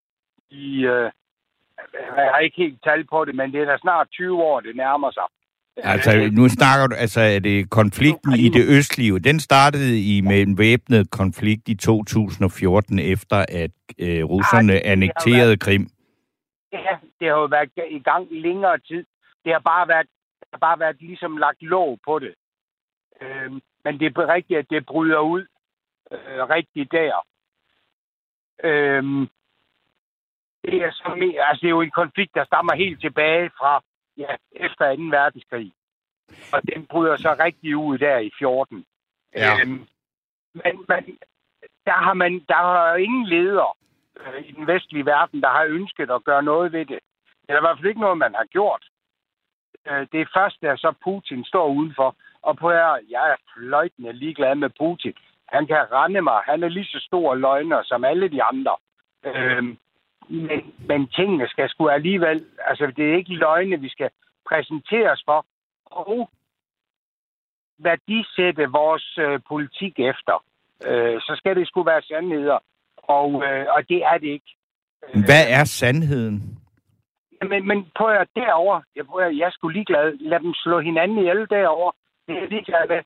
i 0.50 0.85
øh, 0.85 1.12
jeg 1.93 2.31
har 2.33 2.39
ikke 2.39 2.57
helt 2.57 2.83
tal 2.83 3.03
på 3.03 3.25
det, 3.25 3.35
men 3.35 3.51
det 3.51 3.62
er 3.62 3.65
da 3.65 3.77
snart 3.77 4.07
20 4.12 4.43
år, 4.43 4.59
det 4.59 4.75
nærmer 4.75 5.12
sig. 5.12 5.23
Altså, 5.77 6.30
nu 6.32 6.50
snakker 6.50 6.88
du, 6.88 6.96
altså, 6.96 7.22
er 7.22 7.39
det 7.39 7.70
konflikten 7.70 8.34
i 8.34 8.50
det 8.50 8.65
østlige? 8.77 9.20
Den 9.20 9.39
startede 9.39 10.15
i 10.15 10.22
med 10.22 10.42
en 10.42 10.58
væbnet 10.58 11.12
konflikt 11.12 11.70
i 11.70 11.75
2014, 11.75 13.00
efter 13.00 13.46
at 13.50 13.72
øh, 14.00 14.24
russerne 14.24 14.86
annekterede 14.86 15.48
været, 15.48 15.60
Krim. 15.60 15.88
Ja, 16.72 16.98
det 17.20 17.27
har 17.27 17.38
jo 17.38 17.46
været 17.46 17.70
i 17.89 18.00
gang 18.00 18.27
længere 18.32 18.77
tid. 18.80 19.06
Det 19.46 19.53
har 19.53 19.60
bare 19.60 19.88
været, 19.88 20.08
har 20.53 20.60
bare 20.60 20.80
været 20.80 20.96
ligesom 21.00 21.38
lagt 21.38 21.62
låg 21.62 22.00
på 22.06 22.20
det. 22.20 22.34
Øhm, 23.22 23.62
men 23.84 24.00
det 24.00 24.18
er 24.18 24.34
rigtigt, 24.34 24.60
at 24.60 24.65
det 24.70 24.86
bryder 24.86 25.20
ud 25.20 25.46
øh, 26.12 26.44
rigtigt 26.50 26.92
der. 26.92 27.25
Øhm, 28.63 29.27
det, 30.63 30.75
er 30.84 30.92
så, 30.92 31.03
altså, 31.50 31.60
det 31.62 31.68
er 31.68 31.77
jo 31.77 31.82
en 31.82 32.00
konflikt, 32.01 32.36
der 32.36 32.46
stammer 32.46 32.75
helt 32.75 33.01
tilbage 33.01 33.50
fra 33.50 33.82
ja, 34.17 34.36
efter 34.51 34.96
2. 34.96 35.01
verdenskrig. 35.01 35.74
Og 36.53 36.62
den 36.74 36.86
bryder 36.86 37.17
så 37.17 37.36
rigtig 37.39 37.77
ud 37.77 37.98
der 37.98 38.17
i 38.17 38.32
14. 38.39 38.86
Ja. 39.36 39.60
Øhm, 39.62 39.88
men, 40.53 40.86
men 40.88 41.17
der 41.86 41.98
har 42.05 42.13
man 42.13 42.32
der 42.48 42.55
har 42.55 42.96
ingen 42.96 43.25
leder 43.25 43.77
øh, 44.20 44.43
i 44.46 44.51
den 44.51 44.67
vestlige 44.67 45.05
verden, 45.05 45.41
der 45.41 45.50
har 45.50 45.65
ønsket 45.65 46.12
at 46.12 46.24
gøre 46.24 46.43
noget 46.43 46.72
ved 46.72 46.86
det. 46.86 47.00
Det 47.41 47.50
er 47.50 47.58
i 47.58 47.62
hvert 47.62 47.77
fald 47.77 47.88
ikke 47.88 48.01
noget, 48.01 48.17
man 48.17 48.36
har 48.36 48.46
gjort. 48.46 48.84
Øh, 49.88 50.08
det 50.12 50.22
er 50.22 50.34
først, 50.38 50.62
da 50.62 50.75
så 50.75 50.93
Putin 51.03 51.43
står 51.46 51.67
udenfor. 51.67 52.15
Og 52.41 52.58
på 52.58 52.70
her, 52.70 53.00
jeg 53.10 53.32
er 53.32 53.36
fløjtende 53.53 54.13
ligeglad 54.13 54.55
med 54.55 54.70
Putin. 54.70 55.13
Han 55.48 55.67
kan 55.67 55.91
rende 55.91 56.22
mig. 56.22 56.41
Han 56.46 56.63
er 56.63 56.67
lige 56.67 56.86
så 56.86 57.00
stor 57.00 57.36
løgner 57.36 57.84
som 57.84 58.03
alle 58.03 58.27
de 58.27 58.43
andre. 58.43 58.75
Øh, 59.25 59.75
men, 60.30 60.74
men 60.88 61.08
tingene 61.08 61.48
skal 61.48 61.70
sgu 61.70 61.88
alligevel... 61.88 62.46
Altså, 62.65 62.94
det 62.98 63.10
er 63.10 63.15
ikke 63.15 63.34
løgne, 63.34 63.80
vi 63.80 63.89
skal 63.89 64.10
præsenteres 64.50 65.24
for. 65.25 65.46
Og 65.86 66.30
værdisætte 67.77 68.72
vores 68.72 69.18
øh, 69.18 69.39
politik 69.48 70.00
efter. 70.00 70.44
Øh, 70.86 71.22
så 71.22 71.34
skal 71.38 71.56
det 71.56 71.68
sgu 71.68 71.84
være 71.84 72.01
sandheder. 72.01 72.60
Og, 72.98 73.44
øh, 73.46 73.65
og 73.70 73.89
det 73.89 74.03
er 74.03 74.18
det 74.18 74.27
ikke. 74.27 74.56
Hvad 75.25 75.46
er 75.50 75.63
sandheden? 75.63 76.60
Men, 77.50 77.68
men 77.68 77.92
prøv 77.96 78.10
at 78.15 78.27
derovre, 78.36 78.84
jeg, 78.96 79.06
prøver, 79.06 79.30
jeg 79.30 79.51
skulle 79.51 79.74
ligeglad. 79.77 80.18
Lad 80.20 80.39
dem 80.39 80.53
slå 80.53 80.80
hinanden 80.80 81.18
ihjel 81.18 81.50
derovre. 81.50 81.92
Det 82.27 82.44
er 82.44 82.48
ligeglad 82.48 82.88
med. 82.88 83.01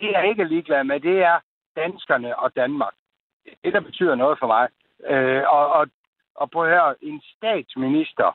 Det 0.00 0.12
jeg 0.12 0.28
ikke 0.28 0.42
er 0.42 0.46
ligeglad 0.46 0.84
med, 0.84 1.00
det 1.00 1.18
er 1.22 1.38
danskerne 1.76 2.38
og 2.38 2.56
Danmark. 2.56 2.94
Det, 3.64 3.72
der 3.72 3.80
betyder 3.80 4.14
noget 4.14 4.38
for 4.38 4.46
mig. 4.46 4.68
Øh, 5.10 5.42
og, 5.48 5.72
og 5.72 5.86
og 6.40 6.50
på 6.50 6.64
her 6.64 6.94
en 7.02 7.22
statsminister, 7.36 8.28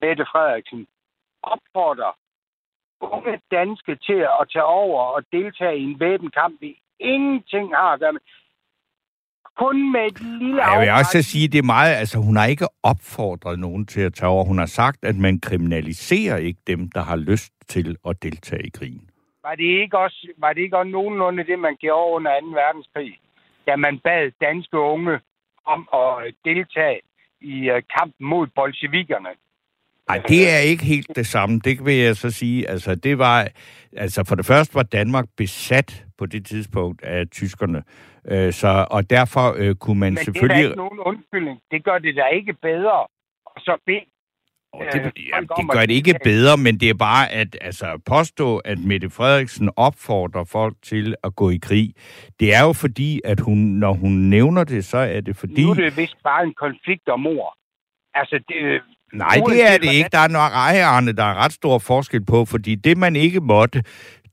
Mette 0.00 0.24
Frederiksen, 0.32 0.86
opfordrer 1.42 2.12
unge 3.00 3.40
danske 3.50 3.96
til 4.06 4.20
at 4.40 4.44
tage 4.52 4.64
over 4.64 5.02
og 5.02 5.22
deltage 5.32 5.78
i 5.78 5.82
en 5.82 6.00
væbenkamp, 6.00 6.60
vi 6.60 6.78
ingenting 7.00 7.76
har 7.76 7.92
at 7.92 8.00
gøre 8.00 8.12
med. 8.12 8.20
Kun 9.56 9.92
med 9.92 10.06
et 10.06 10.20
lille 10.20 10.64
Jeg 10.64 10.80
vil 10.80 10.90
også 10.90 11.22
sige, 11.22 11.48
det 11.48 11.58
er 11.58 11.72
meget, 11.76 11.94
altså 11.94 12.18
hun 12.18 12.36
har 12.36 12.46
ikke 12.46 12.68
opfordret 12.82 13.58
nogen 13.58 13.86
til 13.86 14.00
at 14.00 14.14
tage 14.14 14.30
over. 14.30 14.44
Hun 14.44 14.58
har 14.58 14.66
sagt, 14.66 15.04
at 15.04 15.16
man 15.16 15.40
kriminaliserer 15.40 16.36
ikke 16.36 16.60
dem, 16.66 16.90
der 16.90 17.00
har 17.00 17.16
lyst 17.16 17.52
til 17.68 17.96
at 18.08 18.22
deltage 18.22 18.66
i 18.66 18.70
krigen. 18.70 19.10
Var 19.42 19.54
det 19.54 19.64
ikke 19.82 19.98
også, 19.98 20.28
var 20.38 20.52
det 20.52 20.60
ikke 20.60 20.78
også 20.78 20.90
nogenlunde 20.90 21.44
det, 21.44 21.58
man 21.58 21.76
gjorde 21.76 22.14
under 22.14 22.40
2. 22.40 22.46
verdenskrig? 22.46 23.18
Da 23.66 23.76
man 23.76 23.98
bad 23.98 24.30
danske 24.40 24.78
unge 24.78 25.20
om 25.66 25.88
at 25.92 26.34
deltage 26.44 27.00
i 27.40 27.70
øh, 27.70 27.82
kampen 27.98 28.26
mod 28.26 28.46
bolsjevikerne. 28.46 29.28
Nej, 30.08 30.18
det 30.28 30.50
er 30.50 30.58
ikke 30.58 30.84
helt 30.84 31.16
det 31.16 31.26
samme. 31.26 31.58
Det 31.58 31.84
vil 31.86 31.94
jeg 31.94 32.16
så 32.16 32.30
sige. 32.30 32.68
Altså, 32.68 32.94
det 32.94 33.18
var, 33.18 33.48
altså 33.96 34.24
for 34.28 34.34
det 34.34 34.46
første 34.46 34.74
var 34.74 34.82
Danmark 34.82 35.24
besat 35.36 36.04
på 36.18 36.26
det 36.26 36.46
tidspunkt 36.46 37.02
af 37.02 37.28
tyskerne. 37.28 37.82
Øh, 38.28 38.52
så, 38.52 38.86
og 38.90 39.10
derfor 39.10 39.54
øh, 39.56 39.74
kunne 39.74 40.00
man 40.00 40.12
Men 40.12 40.24
selvfølgelig... 40.24 40.56
Men 40.56 40.62
det 40.62 40.64
er 40.64 40.70
ikke 40.70 40.76
nogen 40.76 41.00
undskyldning. 41.00 41.60
Det 41.70 41.84
gør 41.84 41.98
det 41.98 42.16
da 42.16 42.26
ikke 42.26 42.52
bedre. 42.52 43.06
Og 43.46 43.60
så 43.60 43.78
bede 43.86 44.06
og 44.74 44.84
det, 44.92 45.00
ja, 45.00 45.40
det 45.40 45.70
gør 45.70 45.80
det 45.80 45.90
ikke 45.90 46.18
bedre, 46.24 46.56
men 46.56 46.80
det 46.80 46.90
er 46.90 46.94
bare 46.94 47.32
at 47.32 47.56
altså, 47.60 48.00
påstå, 48.06 48.58
at 48.58 48.78
Mette 48.78 49.10
Frederiksen 49.10 49.70
opfordrer 49.76 50.44
folk 50.44 50.74
til 50.82 51.14
at 51.24 51.36
gå 51.36 51.50
i 51.50 51.58
krig. 51.62 51.94
Det 52.40 52.54
er 52.54 52.62
jo 52.62 52.72
fordi, 52.72 53.20
at 53.24 53.40
hun, 53.40 53.58
når 53.58 53.92
hun 53.92 54.12
nævner 54.12 54.64
det, 54.64 54.84
så 54.84 54.98
er 54.98 55.20
det 55.20 55.36
fordi... 55.36 55.62
Nu 55.62 55.70
er 55.70 55.74
det 55.74 55.96
vist 55.96 56.16
bare 56.24 56.44
en 56.44 56.54
konflikt 56.54 57.08
om 57.08 57.26
ord. 57.26 57.54
Altså, 58.14 58.44
det, 58.48 58.82
Nej, 59.12 59.40
det 59.46 59.72
er 59.72 59.78
det 59.78 59.92
ikke. 59.92 60.08
Der 60.12 60.18
er 60.18 60.28
nok 60.28 60.52
ejerne, 60.52 61.12
der 61.12 61.24
er 61.24 61.34
ret 61.44 61.52
stor 61.52 61.78
forskel 61.78 62.24
på, 62.24 62.44
fordi 62.44 62.74
det, 62.74 62.98
man 62.98 63.16
ikke 63.16 63.40
måtte, 63.40 63.82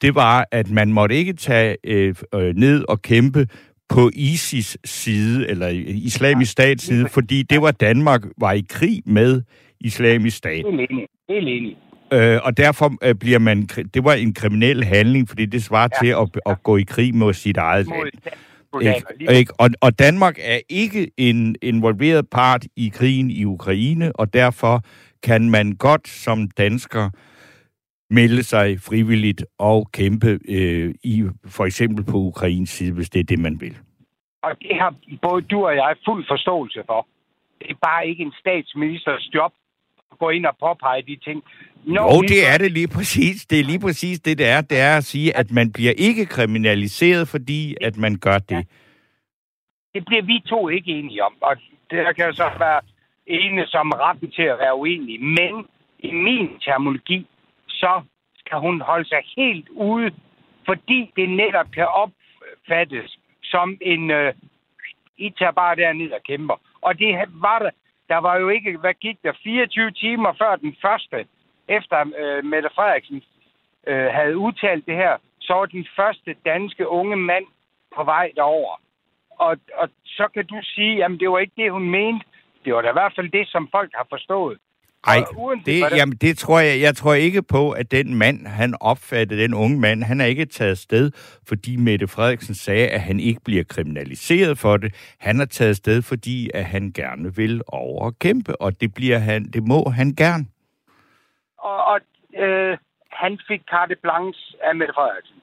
det 0.01 0.15
var, 0.15 0.47
at 0.51 0.69
man 0.69 0.93
måtte 0.93 1.15
ikke 1.15 1.33
tage 1.33 1.77
øh, 1.83 2.15
øh, 2.35 2.55
ned 2.55 2.85
og 2.89 3.01
kæmpe 3.01 3.47
på 3.89 4.09
ISIS 4.13 4.77
side, 4.85 5.49
eller 5.49 5.67
islamisk 5.87 6.51
stats 6.51 6.83
side, 6.83 7.09
fordi 7.09 7.43
det 7.43 7.61
var 7.61 7.71
Danmark 7.71 8.21
var 8.37 8.51
i 8.51 8.65
krig 8.69 9.01
med 9.05 9.41
islamisk 9.85 10.37
stat. 10.37 10.65
Helt 10.65 10.91
enig. 10.91 11.07
Helt 11.29 11.47
enig. 11.47 11.77
Øh, 12.13 12.39
og 12.43 12.57
derfor 12.57 13.07
øh, 13.07 13.15
bliver 13.15 13.39
man... 13.39 13.61
Det 13.93 14.03
var 14.03 14.13
en 14.13 14.33
kriminel 14.33 14.83
handling, 14.83 15.29
fordi 15.29 15.45
det 15.45 15.63
svarer 15.63 15.89
ja. 16.01 16.05
til 16.05 16.11
at, 16.21 16.53
at 16.53 16.63
gå 16.63 16.77
i 16.77 16.83
krig 16.83 17.15
med 17.15 17.33
sit 17.33 17.57
eget 17.57 17.87
land. 17.87 18.11
Ikke, 18.81 19.37
ikke? 19.37 19.53
Og, 19.59 19.69
og 19.81 19.99
Danmark 19.99 20.37
er 20.41 20.59
ikke 20.69 21.11
en 21.17 21.55
involveret 21.61 22.29
part 22.29 22.65
i 22.75 22.91
krigen 22.93 23.31
i 23.31 23.45
Ukraine, 23.45 24.15
og 24.15 24.33
derfor 24.33 24.81
kan 25.23 25.49
man 25.49 25.71
godt 25.71 26.07
som 26.07 26.49
dansker 26.49 27.09
melde 28.09 28.43
sig 28.43 28.79
frivilligt 28.79 29.45
og 29.59 29.89
kæmpe 29.91 30.39
øh, 30.49 30.93
i 31.03 31.23
for 31.45 31.65
eksempel 31.65 32.05
på 32.05 32.17
Ukrains 32.17 32.69
side, 32.69 32.93
hvis 32.93 33.09
det 33.09 33.19
er 33.19 33.23
det, 33.23 33.39
man 33.39 33.61
vil. 33.61 33.77
Og 34.43 34.51
det 34.61 34.75
har 34.81 34.95
både 35.21 35.41
du 35.41 35.65
og 35.65 35.75
jeg 35.75 35.95
fuld 36.05 36.25
forståelse 36.29 36.83
for. 36.85 37.07
Det 37.59 37.69
er 37.69 37.79
bare 37.81 38.07
ikke 38.07 38.23
en 38.23 38.33
statsministers 38.39 39.29
job 39.33 39.51
gå 40.23 40.29
ind 40.37 40.45
og 40.51 40.55
påpege 40.65 41.01
de 41.09 41.15
ting. 41.27 41.37
Når 41.95 42.03
jo, 42.15 42.21
det 42.33 42.41
er 42.51 42.57
det 42.63 42.71
lige 42.79 42.91
præcis. 42.97 43.35
Det 43.49 43.57
er 43.59 43.65
lige 43.71 43.83
præcis 43.87 44.19
det, 44.25 44.37
det 44.37 44.47
er. 44.55 44.61
Det 44.61 44.79
er 44.79 44.93
at 44.97 45.03
sige, 45.03 45.29
at 45.41 45.47
man 45.51 45.67
bliver 45.75 45.93
ikke 46.07 46.25
kriminaliseret, 46.35 47.27
fordi 47.33 47.75
at 47.87 47.97
man 47.97 48.13
gør 48.25 48.37
det. 48.51 48.61
Ja. 48.61 48.63
Det 49.93 50.01
bliver 50.07 50.25
vi 50.31 50.35
to 50.53 50.69
ikke 50.69 50.91
enige 50.99 51.23
om. 51.23 51.33
Og 51.41 51.53
det 51.89 52.15
kan 52.15 52.33
så 52.33 52.47
være 52.59 52.81
ene 53.27 53.67
som 53.67 53.91
retten 53.91 54.31
til 54.31 54.45
at 54.53 54.57
være 54.63 54.75
uenige. 54.75 55.19
Men 55.39 55.53
i 55.99 56.11
min 56.11 56.47
terminologi, 56.65 57.27
så 57.67 58.01
skal 58.41 58.57
hun 58.65 58.81
holde 58.81 59.07
sig 59.09 59.21
helt 59.37 59.69
ude, 59.69 60.11
fordi 60.65 60.99
det 61.15 61.29
netop 61.29 61.67
kan 61.73 61.87
opfattes 62.03 63.17
som 63.43 63.77
en... 63.81 64.11
Øh, 64.11 64.33
I 65.17 65.29
tager 65.39 65.51
bare 65.51 65.75
derned 65.75 66.11
og 66.11 66.23
kæmper. 66.27 66.57
Og 66.81 66.99
det 66.99 67.09
var 67.45 67.59
der... 67.59 67.69
Der 68.11 68.17
var 68.17 68.35
jo 68.37 68.49
ikke... 68.49 68.77
Hvad 68.77 68.93
gik 68.93 69.17
der? 69.23 69.33
24 69.43 69.91
timer 69.91 70.33
før 70.41 70.55
den 70.55 70.75
første 70.81 71.25
efter 71.67 71.99
øh, 72.21 72.45
Mette 72.45 72.69
Frederiksen 72.75 73.23
øh, 73.87 74.09
havde 74.17 74.37
udtalt 74.37 74.85
det 74.85 74.95
her, 74.95 75.17
så 75.39 75.53
var 75.53 75.65
den 75.65 75.87
første 75.95 76.35
danske 76.45 76.87
unge 76.87 77.15
mand 77.15 77.45
på 77.95 78.03
vej 78.03 78.31
derover. 78.35 78.81
Og, 79.29 79.57
og 79.73 79.89
så 80.05 80.27
kan 80.33 80.45
du 80.45 80.59
sige, 80.63 81.05
at 81.05 81.11
det 81.19 81.31
var 81.31 81.39
ikke 81.39 81.61
det, 81.61 81.71
hun 81.71 81.89
mente. 81.89 82.25
Det 82.65 82.73
var 82.73 82.81
da 82.81 82.89
i 82.89 82.99
hvert 82.99 83.13
fald 83.15 83.29
det, 83.31 83.47
som 83.47 83.69
folk 83.71 83.91
har 83.95 84.07
forstået. 84.09 84.57
Nej, 85.05 85.23
det, 85.65 85.83
jamen, 85.91 86.15
det 86.15 86.37
tror 86.37 86.59
jeg, 86.59 86.81
jeg 86.81 86.95
tror 86.95 87.13
ikke 87.13 87.41
på, 87.41 87.71
at 87.71 87.91
den 87.91 88.15
mand, 88.15 88.47
han 88.47 88.75
opfattede, 88.79 89.43
den 89.43 89.53
unge 89.53 89.79
mand, 89.79 90.03
han 90.03 90.21
er 90.21 90.25
ikke 90.25 90.45
taget 90.45 90.77
sted, 90.77 91.11
fordi 91.47 91.75
Mette 91.75 92.07
Frederiksen 92.07 92.55
sagde, 92.55 92.87
at 92.87 93.01
han 93.01 93.19
ikke 93.19 93.41
bliver 93.45 93.63
kriminaliseret 93.63 94.57
for 94.57 94.77
det. 94.77 94.93
Han 95.19 95.41
er 95.41 95.45
taget 95.45 95.77
sted, 95.77 96.01
fordi 96.01 96.49
at 96.53 96.65
han 96.65 96.91
gerne 96.91 97.35
vil 97.35 97.61
overkæmpe, 97.67 98.61
og 98.61 98.81
det, 98.81 98.93
bliver 98.93 99.17
han, 99.17 99.43
det 99.43 99.63
må 99.63 99.89
han 99.89 100.13
gerne 100.17 100.45
og, 101.61 101.85
og 101.85 101.99
øh, 102.43 102.77
han 103.11 103.39
fik 103.47 103.61
carte 103.71 103.95
blanche 104.01 104.43
af 104.63 104.75
Mette 104.75 104.93
Frederiksen. 104.93 105.35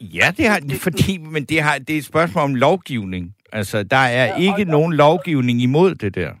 Ja, 0.00 0.26
det 0.36 0.48
har, 0.48 0.60
fordi, 0.82 1.18
men 1.18 1.44
det, 1.44 1.62
har, 1.62 1.78
det 1.78 1.90
er 1.90 1.98
et 1.98 2.04
spørgsmål 2.04 2.44
om 2.44 2.54
lovgivning. 2.54 3.36
Altså, 3.52 3.82
der 3.82 3.96
er 3.96 4.26
ja, 4.26 4.36
ikke 4.36 4.62
og, 4.62 4.66
nogen 4.66 4.92
lovgivning 4.92 5.62
imod 5.62 5.94
det 5.94 6.14
der. 6.14 6.32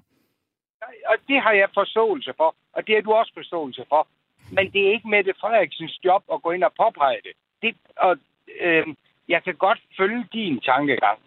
Det 1.28 1.40
har 1.40 1.52
jeg 1.52 1.68
forståelse 1.74 2.32
for, 2.36 2.54
og 2.72 2.86
det 2.86 2.94
har 2.94 3.02
du 3.02 3.12
også 3.12 3.32
forståelse 3.34 3.84
for. 3.88 4.08
Men 4.50 4.72
det 4.72 4.86
er 4.86 4.92
ikke 4.92 5.08
Mette 5.08 5.34
Frederiksens 5.40 5.98
job 6.04 6.22
at 6.32 6.42
gå 6.42 6.50
ind 6.50 6.64
og 6.64 6.72
påpege 6.82 7.20
det. 7.24 7.32
det 7.62 7.76
og, 7.96 8.16
øh, 8.60 8.86
jeg 9.28 9.42
kan 9.44 9.54
godt 9.54 9.80
følge 9.96 10.26
din 10.32 10.60
tankegang. 10.60 11.18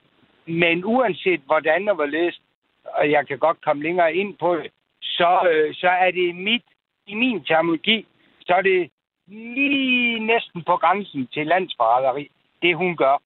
Men 0.45 0.85
uanset 0.85 1.41
hvordan 1.45 1.89
og 1.89 1.95
hvorledes, 1.95 2.41
og 2.83 3.11
jeg 3.11 3.27
kan 3.27 3.39
godt 3.39 3.61
komme 3.61 3.83
længere 3.83 4.15
ind 4.15 4.37
på 4.37 4.55
det, 4.55 4.71
så, 5.01 5.49
øh, 5.51 5.75
så 5.75 5.87
er 5.87 6.11
det 6.11 6.35
mit 6.35 6.63
i 7.07 7.15
min 7.15 7.43
terminologi, 7.43 8.05
så 8.45 8.53
er 8.53 8.61
det 8.61 8.89
lige 9.27 10.19
næsten 10.19 10.63
på 10.63 10.77
grænsen 10.77 11.27
til 11.27 11.47
landsforræderi, 11.47 12.31
det 12.61 12.75
hun 12.75 12.97
gør. 12.97 13.21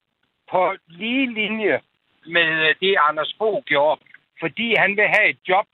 På 0.51 0.73
lige 0.87 1.33
linje 1.33 1.81
med 2.25 2.69
øh, 2.69 2.75
det, 2.81 2.95
Anders 3.09 3.35
Fogh 3.37 3.63
gjorde. 3.63 4.01
Fordi 4.39 4.75
han 4.77 4.97
vil 4.97 5.07
have 5.07 5.29
et 5.29 5.37
job 5.47 5.65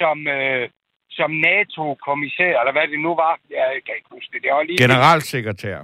som, 0.00 0.16
øh, 0.36 0.68
som 1.18 1.30
NATO-kommissær, 1.30 2.52
eller 2.60 2.72
hvad 2.72 2.88
det 2.92 3.00
nu 3.00 3.12
var. 3.24 3.34
Jeg 3.50 3.66
kan 3.84 3.94
ikke 3.98 4.10
huske 4.16 4.30
det. 4.32 4.42
det 4.42 4.50
var 4.52 4.62
lige 4.62 4.82
Generalsekretær. 4.86 5.78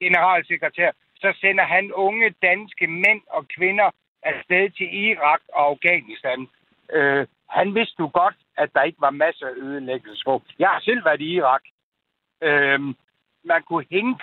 Generalsekretær. 0.00 0.90
Så 1.22 1.28
sender 1.40 1.64
han 1.64 1.92
unge 1.92 2.34
danske 2.48 2.86
mænd 2.86 3.22
og 3.36 3.42
kvinder 3.56 3.88
afsted 4.22 4.70
til 4.70 4.88
Irak 5.06 5.40
og 5.54 5.62
Afghanistan. 5.72 6.48
Øh, 6.92 7.26
han 7.50 7.74
vidste 7.74 8.00
jo 8.00 8.10
godt, 8.20 8.36
at 8.56 8.68
der 8.74 8.82
ikke 8.82 9.00
var 9.00 9.10
masser 9.10 9.46
af 9.46 9.56
ødelæggelsesvåben. 9.56 10.48
Jeg 10.58 10.68
har 10.68 10.80
selv 10.80 11.04
været 11.04 11.20
i 11.20 11.30
Irak. 11.38 11.62
Øhm, 12.42 12.96
man 13.44 13.62
kunne 13.62 13.86
hænge 13.90 14.18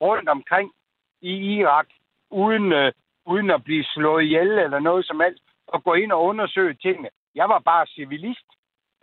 rundt 0.00 0.28
omkring 0.28 0.72
i 1.20 1.32
Irak, 1.56 1.86
uden, 2.30 2.72
øh, 2.72 2.92
uden 3.26 3.50
at 3.50 3.64
blive 3.64 3.84
slået 3.84 4.24
ihjel 4.24 4.50
eller 4.50 4.78
noget 4.78 5.06
som 5.06 5.20
helst, 5.20 5.42
og 5.66 5.84
gå 5.84 5.94
ind 5.94 6.12
og 6.12 6.24
undersøge 6.24 6.74
tingene. 6.74 7.08
Jeg 7.34 7.48
var 7.48 7.58
bare 7.58 7.86
civilist, 7.86 8.48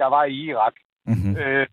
der 0.04 0.10
var 0.18 0.24
i 0.24 0.36
Irak. 0.50 0.76
Mm-hmm. 1.06 1.36
Øh, 1.42 1.68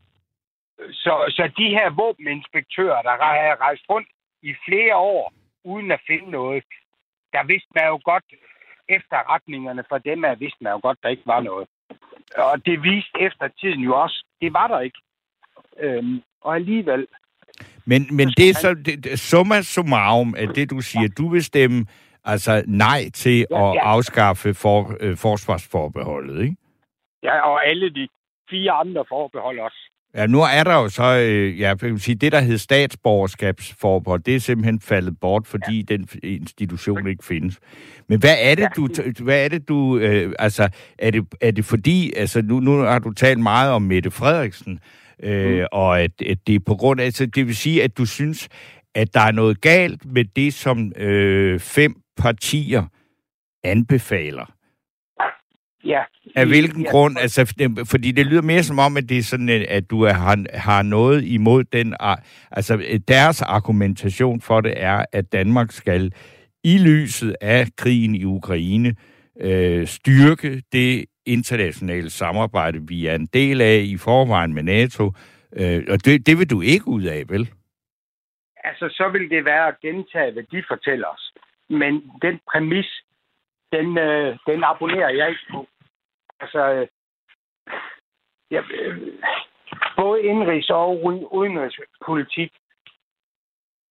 så, 1.03 1.13
så 1.37 1.45
de 1.59 1.69
her 1.79 1.89
våbeninspektører, 2.03 3.03
der 3.03 3.15
har 3.25 3.61
rejst 3.67 3.85
rundt 3.91 4.09
i 4.43 4.53
flere 4.67 4.97
år, 4.97 5.33
uden 5.65 5.91
at 5.91 6.01
finde 6.07 6.31
noget, 6.31 6.65
der 7.35 7.43
vidste 7.53 7.73
man 7.75 7.87
jo 7.93 7.99
godt, 8.05 8.25
efterretningerne 8.97 9.85
for 9.89 9.99
dem, 9.99 10.25
at 10.25 10.41
vidste 10.41 10.65
man 10.65 10.73
jo 10.73 10.81
godt, 10.83 10.99
der 11.03 11.09
ikke 11.09 11.27
var 11.27 11.41
noget. 11.41 11.67
Og 12.37 12.67
det 12.67 12.83
viste 12.83 13.17
efter 13.21 13.49
tiden 13.61 13.81
jo 13.81 13.93
også, 14.03 14.25
det 14.41 14.53
var 14.53 14.69
der 14.69 14.81
ikke. 14.81 15.01
Øhm, 15.79 16.23
og 16.41 16.55
alligevel... 16.55 17.07
Men, 17.85 18.17
men 18.17 18.29
det 18.29 18.51
er 18.51 18.55
så, 18.55 18.75
det, 18.75 19.19
summa 19.19 19.63
summarum 19.63 20.35
af 20.39 20.49
det, 20.49 20.71
du 20.71 20.81
siger, 20.81 21.09
du 21.19 21.29
vil 21.29 21.45
stemme 21.45 21.87
altså 22.25 22.65
nej 22.67 23.11
til 23.15 23.47
ja, 23.51 23.71
at 23.71 23.75
ja. 23.75 23.81
afskaffe 23.81 24.55
for, 24.55 24.97
øh, 25.01 25.17
forsvarsforbeholdet, 25.17 26.43
ikke? 26.43 26.57
Ja, 27.23 27.41
og 27.41 27.67
alle 27.67 27.95
de 27.95 28.09
fire 28.51 28.73
andre 28.73 29.05
forbehold 29.09 29.59
også. 29.59 29.81
Ja, 30.15 30.27
nu 30.27 30.41
er 30.41 30.65
der 30.65 30.75
jo 30.75 30.89
så, 30.89 31.19
øh, 31.19 31.61
ja, 31.61 31.69
jeg 31.69 31.81
vil 31.81 32.01
sige, 32.01 32.15
det 32.15 32.33
der 32.33 32.41
hed 32.41 32.59
statsborgerskabsforbehold, 32.59 34.23
det 34.23 34.35
er 34.35 34.41
simpelthen 34.41 34.81
faldet 34.81 35.21
bort, 35.21 35.47
fordi 35.47 35.77
ja. 35.91 35.97
den 35.97 36.09
institution 36.23 37.07
ikke 37.07 37.25
findes. 37.25 37.59
Men 38.09 38.19
hvad 38.19 38.37
er 38.41 38.55
det, 38.55 38.69
du, 38.77 38.89
hvad 39.23 39.45
er 39.45 39.49
det, 39.49 39.69
du, 39.69 39.99
øh, 39.99 40.33
altså, 40.39 40.69
er 40.99 41.11
det, 41.11 41.27
er 41.41 41.51
det 41.51 41.65
fordi, 41.65 42.13
altså, 42.17 42.43
nu, 42.43 42.61
nu 42.61 42.79
har 42.79 42.99
du 42.99 43.13
talt 43.13 43.41
meget 43.41 43.73
om 43.73 43.83
Mette 43.83 44.11
Frederiksen, 44.11 44.81
øh, 45.23 45.59
mm. 45.59 45.67
og 45.73 46.01
at, 46.01 46.23
at 46.23 46.39
det 46.47 46.55
er 46.55 46.61
på 46.67 46.75
grund 46.75 47.01
af, 47.01 47.05
altså, 47.05 47.27
det 47.27 47.47
vil 47.47 47.57
sige, 47.57 47.83
at 47.83 47.99
du 47.99 48.07
synes, 48.07 48.49
at 48.95 49.15
der 49.15 49.21
er 49.21 49.33
noget 49.33 49.61
galt 49.61 50.05
med 50.05 50.25
det, 50.25 50.55
som 50.55 50.93
øh, 50.97 51.61
fem 51.61 51.95
partier 52.17 52.85
anbefaler. 53.65 54.53
Ja. 55.85 56.03
Af 56.37 56.47
hvilken 56.47 56.83
ja. 56.83 56.91
grund? 56.91 57.17
Altså, 57.19 57.55
fordi 57.91 58.13
det 58.13 58.27
lyder 58.27 58.43
mere 58.43 58.63
som 58.63 58.79
om, 58.79 58.97
at 58.97 59.09
det 59.09 59.19
er 59.19 59.23
sådan, 59.23 59.49
at 59.69 59.91
du 59.91 60.05
har, 60.05 60.57
har 60.59 60.83
noget 60.83 61.25
imod 61.25 61.65
den... 61.65 61.97
Altså, 62.51 63.01
deres 63.09 63.43
argumentation 63.43 64.41
for 64.41 64.61
det 64.61 64.75
er, 64.77 65.05
at 65.13 65.33
Danmark 65.33 65.71
skal 65.71 66.13
i 66.65 66.79
lyset 66.79 67.37
af 67.41 67.67
krigen 67.77 68.15
i 68.15 68.25
Ukraine 68.25 68.95
øh, 69.41 69.87
styrke 69.87 70.63
det 70.73 71.05
internationale 71.27 72.11
samarbejde, 72.11 72.89
vi 72.89 73.07
er 73.07 73.15
en 73.15 73.27
del 73.27 73.61
af 73.61 73.81
i 73.85 73.97
forvejen 73.97 74.55
med 74.55 74.63
NATO. 74.63 75.13
Øh, 75.57 75.83
og 75.89 76.05
det, 76.05 76.27
det 76.27 76.39
vil 76.39 76.51
du 76.51 76.61
ikke 76.61 76.89
ud 76.89 77.03
af, 77.03 77.23
vel? 77.29 77.51
Altså, 78.65 78.89
så 78.91 79.09
vil 79.13 79.31
det 79.31 79.45
være 79.45 79.69
at 79.69 79.81
gentage, 79.81 80.33
hvad 80.33 80.43
de 80.43 80.63
fortæller 80.69 81.07
os. 81.07 81.33
Men 81.69 81.93
den 82.23 82.41
præmis, 82.53 83.03
den, 83.73 83.99
øh, 83.99 84.39
den 84.47 84.65
abonnerer 84.65 85.11
jeg 85.11 85.29
ikke 85.29 85.47
på. 85.51 85.67
Altså, 86.41 86.61
øh, 86.73 86.89
ja, 88.51 88.63
øh, 88.71 88.99
både 89.97 90.23
indrigs- 90.23 90.71
og 90.71 91.05
udenrigspolitik, 91.33 92.53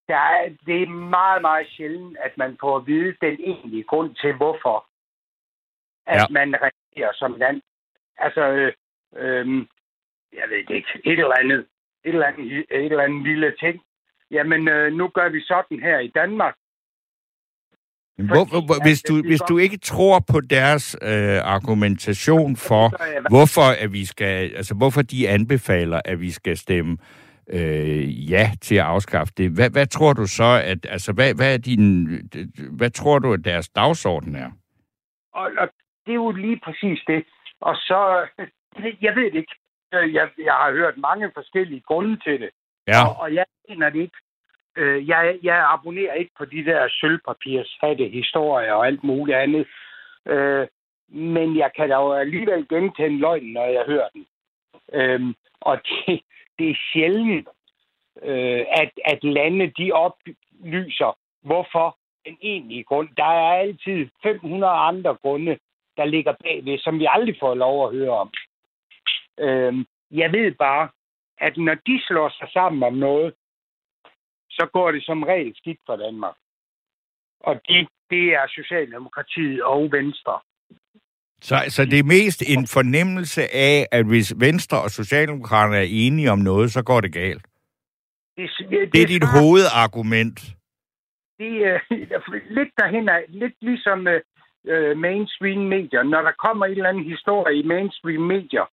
der 0.07 0.15
er, 0.15 0.49
det 0.65 0.83
er 0.83 0.87
meget, 0.87 1.41
meget 1.41 1.67
sjældent, 1.69 2.17
at 2.17 2.37
man 2.37 2.57
får 2.59 2.77
at 2.77 2.87
vide 2.87 3.15
den 3.21 3.37
egentlige 3.39 3.83
grund 3.83 4.15
til, 4.15 4.33
hvorfor 4.35 4.85
at 6.07 6.21
ja. 6.21 6.25
man 6.29 6.55
reagerer 6.55 7.13
som 7.13 7.35
land. 7.35 7.61
Altså, 8.17 8.41
øh, 8.41 8.73
øh, 9.15 9.65
jeg 10.33 10.49
ved 10.49 10.57
ikke, 10.57 11.01
et 11.05 11.19
eller 11.19 11.39
andet, 11.39 11.59
et 12.03 12.13
eller 12.13 12.27
andet, 12.27 12.65
et 12.71 12.85
eller 12.85 13.03
andet 13.03 13.23
lille 13.23 13.55
ting. 13.59 13.81
Jamen, 14.31 14.67
øh, 14.67 14.93
nu 14.93 15.07
gør 15.07 15.29
vi 15.29 15.41
sådan 15.41 15.79
her 15.79 15.99
i 15.99 16.07
Danmark, 16.07 16.55
hvor, 18.27 18.45
hvor, 18.67 18.84
hvis, 18.84 19.01
du, 19.01 19.21
hvis 19.21 19.41
du 19.49 19.58
ikke 19.58 19.77
tror 19.77 20.19
på 20.32 20.41
deres 20.41 20.97
øh, 21.01 21.39
argumentation 21.43 22.55
for, 22.55 22.86
hvorfor 23.29 23.84
at 23.84 23.93
vi 23.93 24.05
skal, 24.05 24.51
altså 24.55 24.75
hvorfor 24.75 25.01
de 25.01 25.29
anbefaler, 25.29 26.01
at 26.05 26.21
vi 26.21 26.32
skal 26.32 26.58
stemme 26.58 26.97
øh, 27.49 28.32
ja 28.32 28.51
til 28.62 28.75
at 28.75 28.86
afskaffe 28.86 29.34
det, 29.38 29.51
hvad, 29.51 29.69
hvad 29.69 29.88
tror 29.88 30.13
du 30.13 30.25
så, 30.27 30.62
at, 30.65 30.86
altså 30.89 31.13
hvad, 31.13 31.34
hvad 31.34 31.53
er 31.53 31.58
din, 31.58 32.08
hvad 32.77 32.89
tror 32.89 33.19
du, 33.19 33.34
at 33.34 33.45
deres 33.45 33.69
dagsorden 33.69 34.36
er? 34.36 34.51
Og, 35.34 35.51
og 35.58 35.67
det 36.05 36.12
er 36.12 36.21
jo 36.25 36.32
lige 36.32 36.60
præcis 36.63 36.99
det. 37.08 37.23
Og 37.62 37.75
så, 37.75 38.27
jeg 39.05 39.15
ved 39.15 39.32
det 39.32 39.36
ikke. 39.36 39.55
Jeg, 39.91 40.29
jeg 40.38 40.53
har 40.53 40.71
hørt 40.71 40.97
mange 40.97 41.32
forskellige 41.34 41.82
grunde 41.82 42.17
til 42.17 42.41
det. 42.41 42.49
Ja. 42.88 43.08
Og, 43.08 43.19
og 43.19 43.34
jeg 43.34 43.45
mener 43.69 43.89
det 43.89 43.99
ikke. 43.99 44.17
Øh, 44.77 45.08
jeg, 45.08 45.39
jeg 45.43 45.65
abonnerer 45.73 46.13
ikke 46.13 46.32
på 46.38 46.45
de 46.45 46.65
der 46.65 46.88
sølvpapirshatte 46.89 48.08
historier 48.08 48.73
og 48.73 48.88
alt 48.88 49.03
muligt 49.03 49.38
andet. 49.38 49.67
Øh, 50.25 50.67
men 51.10 51.58
jeg 51.58 51.71
kan 51.75 51.89
da 51.89 51.95
jo 51.95 52.13
alligevel 52.13 52.67
gentænde 52.67 53.19
løgnen, 53.19 53.53
når 53.53 53.65
jeg 53.65 53.84
hører 53.86 54.10
den. 54.10 54.25
Øh, 54.93 55.34
og 55.62 55.82
det, 55.88 56.21
det 56.60 56.69
er 56.69 56.75
sjældent, 56.93 57.47
øh, 58.21 58.65
at, 58.71 58.91
at 59.05 59.23
lande 59.23 59.67
de 59.77 59.91
oplyser, 59.91 61.17
hvorfor 61.41 61.97
den 62.25 62.38
egentlige 62.41 62.84
grund. 62.84 63.10
Der 63.17 63.25
er 63.25 63.53
altid 63.60 64.08
500 64.23 64.73
andre 64.73 65.15
grunde, 65.15 65.58
der 65.97 66.05
ligger 66.05 66.34
bagved, 66.43 66.79
som 66.79 66.99
vi 66.99 67.08
aldrig 67.10 67.36
får 67.39 67.53
lov 67.55 67.86
at 67.86 67.93
høre 67.93 68.12
om. 68.12 68.32
Øh, 69.39 69.86
jeg 70.12 70.32
ved 70.32 70.51
bare, 70.51 70.89
at 71.38 71.58
når 71.58 71.75
de 71.75 72.01
slår 72.08 72.29
sig 72.29 72.49
sammen 72.53 72.84
om 72.84 72.93
noget, 72.93 73.34
så 74.60 74.65
går 74.74 74.91
det 74.91 75.04
som 75.06 75.24
regel 75.24 75.54
skidt 75.56 75.80
for 75.86 75.95
Danmark. 75.95 76.36
Og 77.39 77.56
de, 77.67 77.88
det 78.10 78.26
er 78.39 78.45
Socialdemokratiet 78.48 79.63
og 79.63 79.91
Venstre. 79.91 80.39
Så, 81.41 81.56
så 81.67 81.86
det 81.86 82.00
er 82.00 82.04
mest 82.04 82.43
en 82.54 82.67
fornemmelse 82.67 83.41
af, 83.54 83.88
at 83.91 84.06
hvis 84.06 84.34
Venstre 84.39 84.82
og 84.82 84.89
Socialdemokraterne 84.89 85.78
er 85.78 85.89
enige 85.89 86.32
om 86.32 86.39
noget, 86.39 86.72
så 86.72 86.84
går 86.84 87.02
det 87.02 87.13
galt. 87.13 87.45
Det, 88.38 88.50
det, 88.69 88.93
Det 88.93 89.02
er 89.02 89.08
dit 89.08 89.28
hovedargument. 89.38 90.39
Det 91.39 91.54
er 91.67 91.80
øh, 91.91 92.41
lidt 92.58 92.69
derhen 92.78 93.10
af, 93.10 93.26
lidt 93.28 93.54
ligesom 93.62 94.08
øh, 94.65 94.98
mainstream 94.98 95.62
medier. 95.76 96.04
Når 96.04 96.22
der 96.22 96.32
kommer 96.32 96.65
en 96.65 96.72
eller 96.72 96.89
anden 96.89 97.12
historie 97.13 97.60
i 97.60 97.63
mainstream 97.63 98.22
medier, 98.22 98.65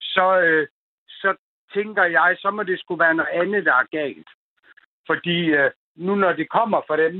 så, 0.00 0.40
øh, 0.40 0.68
så 1.08 1.36
tænker 1.74 2.04
jeg, 2.04 2.36
så 2.38 2.50
må 2.50 2.62
det 2.62 2.80
skulle 2.80 3.04
være 3.04 3.14
noget 3.14 3.30
andet, 3.42 3.64
der 3.64 3.74
er 3.74 3.86
galt. 3.90 4.28
Fordi 5.10 5.38
øh, 5.58 5.70
nu 5.96 6.14
når 6.14 6.32
det 6.32 6.48
kommer 6.56 6.80
fra 6.88 6.96
dem, 6.96 7.14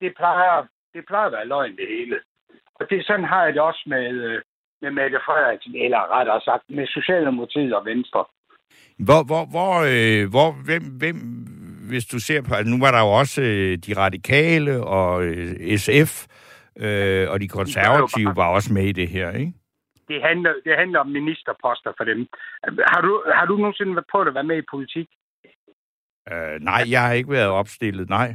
det 0.00 0.10
plejer, 0.16 0.66
det 0.94 1.02
plejer 1.08 1.26
at 1.26 1.32
være 1.32 1.50
løgn 1.54 1.76
det 1.76 1.88
hele. 1.96 2.16
Og 2.78 2.90
det 2.90 3.06
sådan 3.06 3.24
har 3.32 3.44
jeg 3.44 3.54
det 3.54 3.62
også 3.62 3.82
med, 3.86 4.06
øh, 4.28 4.40
med 4.82 4.90
Mette 4.90 5.18
Frederiksen, 5.26 5.74
eller 5.84 6.00
rettere 6.16 6.40
sagt 6.40 6.64
med 6.68 6.86
Socialdemokratiet 6.86 7.74
og 7.74 7.84
Venstre. 7.84 8.24
Hvor, 9.06 9.22
hvor, 9.30 9.44
hvor, 9.54 9.74
øh, 9.92 10.30
hvor 10.34 10.48
hvem, 10.66 10.84
hvem, 11.00 11.16
hvis 11.90 12.06
du 12.06 12.18
ser 12.18 12.42
på, 12.42 12.54
altså 12.54 12.70
nu 12.74 12.78
var 12.84 12.90
der 12.90 13.00
jo 13.06 13.12
også 13.22 13.42
øh, 13.42 13.72
de 13.86 13.92
radikale 14.04 14.72
og 14.98 15.24
øh, 15.24 15.78
SF, 15.78 16.12
øh, 16.84 17.24
og 17.30 17.40
de 17.40 17.48
konservative 17.48 18.32
var 18.36 18.48
også 18.56 18.72
med 18.72 18.84
i 18.84 18.92
det 18.92 19.08
her, 19.08 19.30
ikke? 19.32 19.52
Det 20.08 20.22
handler, 20.22 20.52
det 20.64 20.74
handler 20.76 20.98
om 21.00 21.06
ministerposter 21.06 21.92
for 21.96 22.04
dem. 22.04 22.28
Har 22.92 23.00
du, 23.00 23.22
har 23.34 23.46
du 23.46 23.56
nogensinde 23.56 23.94
været 23.94 24.12
på 24.12 24.20
at 24.20 24.34
være 24.34 24.50
med 24.52 24.58
i 24.58 24.70
politik? 24.70 25.08
Øh, 26.32 26.60
nej, 26.60 26.82
jeg 26.90 27.02
har 27.02 27.12
ikke 27.12 27.30
været 27.30 27.48
opstillet, 27.48 28.08
nej. 28.08 28.34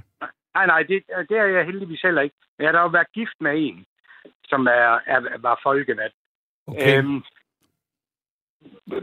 Nej, 0.56 0.66
nej, 0.66 0.84
det, 0.84 1.04
det 1.30 1.38
er 1.38 1.46
jeg 1.46 1.66
heldigvis 1.66 2.02
heller 2.02 2.22
ikke. 2.22 2.36
Jeg 2.60 2.68
har 2.68 2.72
da 2.72 2.80
jo 2.80 2.88
været 2.88 3.12
gift 3.14 3.36
med 3.40 3.54
en, 3.56 3.86
som 4.48 4.68
er, 4.68 5.00
er, 5.06 5.38
var 5.38 5.60
folkevalgt. 5.64 6.16
Okay. 6.68 6.98
Øhm, 6.98 7.24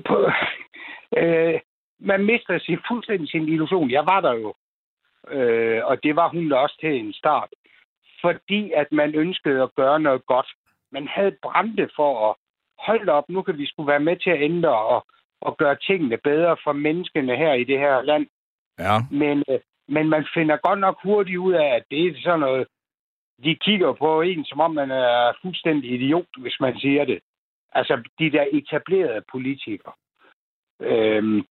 på, 0.06 0.30
øh, 1.16 1.60
man 1.98 2.24
mister 2.24 2.58
sin, 2.58 2.78
fuldstændig 2.88 3.28
sin 3.28 3.48
illusion. 3.48 3.90
Jeg 3.90 4.06
var 4.06 4.20
der 4.20 4.32
jo. 4.32 4.54
Øh, 5.28 5.84
og 5.84 6.02
det 6.02 6.16
var 6.16 6.28
hun 6.28 6.48
da 6.48 6.56
også 6.56 6.76
til 6.80 6.94
en 6.98 7.12
start. 7.12 7.48
Fordi 8.20 8.72
at 8.72 8.92
man 8.92 9.14
ønskede 9.14 9.62
at 9.62 9.74
gøre 9.74 10.00
noget 10.00 10.26
godt. 10.26 10.46
Man 10.90 11.08
havde 11.08 11.36
brændte 11.42 11.88
for 11.96 12.30
at 12.30 12.36
holde 12.78 13.12
op, 13.12 13.28
nu 13.28 13.42
kan 13.42 13.58
vi 13.58 13.66
skulle 13.66 13.92
være 13.92 14.00
med 14.00 14.16
til 14.16 14.30
at 14.30 14.42
ændre 14.42 14.76
og, 14.76 15.06
og 15.40 15.56
gøre 15.56 15.76
tingene 15.76 16.16
bedre 16.16 16.56
for 16.64 16.72
menneskene 16.72 17.36
her 17.36 17.52
i 17.52 17.64
det 17.64 17.78
her 17.78 18.02
land. 18.02 18.26
Ja. 18.78 18.96
Men, 19.10 19.42
øh, 19.50 19.60
men 19.88 20.08
man 20.08 20.26
finder 20.34 20.56
godt 20.56 20.78
nok 20.80 20.96
hurtigt 21.02 21.38
ud 21.38 21.52
af, 21.52 21.68
at 21.76 21.84
det 21.90 22.06
er 22.06 22.12
sådan 22.22 22.40
noget... 22.40 22.66
De 23.44 23.54
kigger 23.54 23.92
på 23.92 24.20
en, 24.20 24.44
som 24.44 24.60
om 24.60 24.74
man 24.74 24.90
er 24.90 25.32
fuldstændig 25.42 25.90
idiot, 25.90 26.26
hvis 26.38 26.56
man 26.60 26.78
siger 26.78 27.04
det. 27.04 27.20
Altså, 27.72 28.02
de 28.18 28.30
der 28.32 28.44
etablerede 28.52 29.22
politikere. 29.32 29.92
Øhm, 30.80 31.42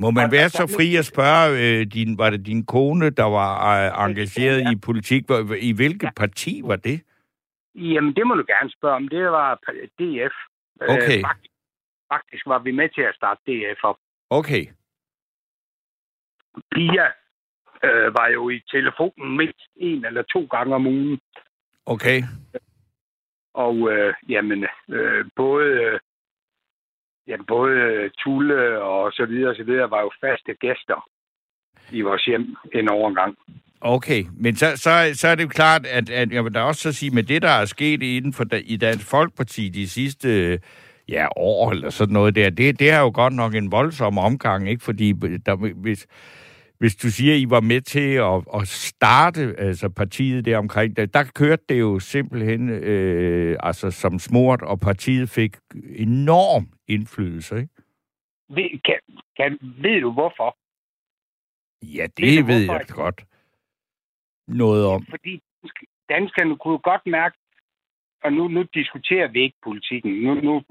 Må 0.00 0.10
man 0.10 0.32
være 0.32 0.48
så 0.48 0.74
fri 0.76 0.96
at 0.96 1.04
spørge, 1.04 1.48
øh, 1.80 1.86
din, 1.86 2.18
var 2.18 2.30
det 2.30 2.46
din 2.46 2.66
kone, 2.66 3.10
der 3.10 3.24
var 3.24 3.50
øh, 3.76 4.08
engageret 4.08 4.60
Ja. 4.60 4.70
i 4.72 4.76
politik? 4.76 5.22
I 5.60 5.72
hvilket 5.72 6.02
Ja. 6.06 6.10
parti 6.16 6.60
var 6.64 6.76
det? 6.76 7.02
jamen, 7.74 8.14
det 8.16 8.26
må 8.26 8.34
du 8.34 8.44
gerne 8.46 8.70
spørge 8.70 8.94
om. 8.96 9.08
Det 9.08 9.24
var 9.24 9.54
DF. 9.98 10.34
Okay. 10.80 11.18
Øh, 11.18 11.22
faktisk, 11.28 11.52
faktisk 12.12 12.46
var 12.46 12.58
vi 12.58 12.70
med 12.70 12.88
til 12.88 13.02
at 13.02 13.14
starte 13.14 13.40
DF 13.46 13.84
op. 13.84 13.96
Okay. 14.30 14.66
Pia 16.74 17.06
øh, 17.84 18.14
var 18.14 18.28
jo 18.28 18.50
i 18.50 18.62
telefonen 18.70 19.36
mindst 19.36 19.68
en 19.76 20.04
eller 20.04 20.22
to 20.22 20.44
gange 20.44 20.74
om 20.74 20.86
ugen. 20.86 21.20
Okay. 21.86 22.22
Og 23.54 23.92
øh, 23.92 24.14
jamen, 24.28 24.66
øh, 24.88 25.24
både, 25.36 25.66
øh, 25.66 26.00
jamen, 27.26 27.46
både 27.46 27.76
øh, 27.76 28.10
Tulle 28.18 28.82
og 28.82 29.12
så 29.12 29.26
videre, 29.26 29.50
og 29.50 29.56
så 29.56 29.64
videre 29.64 29.90
var 29.90 30.00
jo 30.00 30.10
faste 30.20 30.54
gæster 30.54 31.08
i 31.90 32.00
vores 32.00 32.24
hjem 32.24 32.56
en 32.74 32.88
overgang. 32.90 33.36
Okay, 33.80 34.24
men 34.36 34.56
så, 34.56 34.76
så, 34.76 35.10
så 35.14 35.28
er 35.28 35.34
det 35.34 35.42
jo 35.42 35.48
klart, 35.48 35.86
at, 35.86 36.10
at 36.10 36.32
jeg 36.32 36.44
vil 36.44 36.54
da 36.54 36.60
også 36.60 36.80
så 36.82 36.92
sige, 36.92 37.10
med 37.10 37.22
det, 37.22 37.42
der 37.42 37.48
er 37.48 37.64
sket 37.64 38.02
inden 38.02 38.32
for 38.32 38.44
da, 38.44 38.60
i 38.64 38.76
Dansk 38.76 39.10
Folkeparti 39.10 39.68
de 39.68 39.88
sidste 39.88 40.58
ja, 41.08 41.26
år 41.36 41.70
eller 41.70 41.90
sådan 41.90 42.12
noget 42.12 42.34
der, 42.34 42.50
det, 42.50 42.78
det 42.78 42.90
er 42.90 43.00
jo 43.00 43.10
godt 43.14 43.32
nok 43.32 43.54
en 43.54 43.72
voldsom 43.72 44.18
omgang, 44.18 44.70
ikke? 44.70 44.84
Fordi 44.84 45.12
der, 45.46 45.56
hvis, 45.56 46.06
hvis 46.82 46.96
du 46.96 47.10
siger, 47.10 47.34
at 47.34 47.40
I 47.40 47.50
var 47.50 47.60
med 47.60 47.80
til 47.80 48.14
at, 48.14 48.60
at 48.60 48.68
starte 48.68 49.54
altså 49.58 49.88
partiet 49.88 50.44
der 50.44 50.58
omkring, 50.58 50.96
der, 50.96 51.06
der 51.06 51.24
kørte 51.34 51.62
det 51.68 51.80
jo 51.80 51.98
simpelthen 51.98 52.68
øh, 52.68 53.56
altså 53.60 53.90
som 53.90 54.18
smurt, 54.18 54.62
og 54.62 54.80
partiet 54.80 55.30
fik 55.30 55.56
enorm 55.94 56.64
indflydelse, 56.88 57.56
ikke? 57.56 57.68
Ved, 58.48 58.70
kan, 58.84 58.98
kan, 59.36 59.58
ved 59.60 60.00
du 60.00 60.12
hvorfor? 60.12 60.56
Ja, 61.82 62.02
Ved 62.02 62.08
det 62.08 62.42
du, 62.42 62.46
ved 62.46 62.60
jeg 62.60 62.86
godt 62.88 63.24
noget 64.48 64.86
om. 64.86 65.06
Fordi 65.10 65.42
danskerne 66.08 66.56
kunne 66.56 66.78
godt 66.78 67.06
mærke, 67.06 67.36
og 68.24 68.32
nu, 68.32 68.48
nu 68.48 68.62
diskuterer 68.74 69.28
vi 69.28 69.42
ikke 69.42 69.56
politikken, 69.64 70.12
nu, 70.12 70.34
nu 70.34 70.62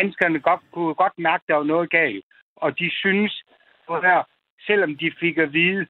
danskerne 0.00 0.40
godt, 0.40 0.60
kunne 0.72 0.94
godt 0.94 1.18
mærke, 1.18 1.42
at 1.42 1.48
der 1.48 1.54
var 1.54 1.64
noget 1.64 1.90
galt. 1.90 2.24
Og 2.56 2.78
de 2.78 2.90
synes, 2.90 3.42
at 3.90 4.02
her, 4.02 4.22
selvom 4.66 4.96
de 4.96 5.12
fik 5.20 5.38
at 5.38 5.52
vide, 5.52 5.86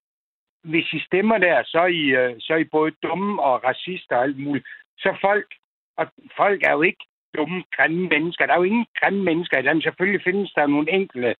hvis 0.64 0.92
I 0.92 1.00
stemmer 1.00 1.38
der, 1.38 1.62
så 1.64 1.78
er 1.78 1.86
I, 1.86 2.04
øh, 2.20 2.34
så 2.40 2.52
er 2.52 2.56
I 2.56 2.64
både 2.64 2.92
dumme 3.02 3.42
og 3.42 3.64
racister 3.64 4.16
og 4.16 4.22
alt 4.22 4.38
muligt. 4.38 4.66
Så 4.98 5.16
folk, 5.20 5.54
og 5.96 6.06
folk 6.36 6.62
er 6.62 6.72
jo 6.72 6.82
ikke 6.82 7.04
dumme, 7.36 7.64
grimme 7.76 8.08
mennesker. 8.08 8.46
Der 8.46 8.52
er 8.52 8.58
jo 8.58 8.70
ingen 8.72 8.86
grimme 9.00 9.22
mennesker 9.24 9.58
i 9.58 9.62
Danmark. 9.62 9.82
Selvfølgelig 9.82 10.22
findes 10.24 10.52
der 10.52 10.66
nogle 10.66 10.92
enkelte 10.92 11.34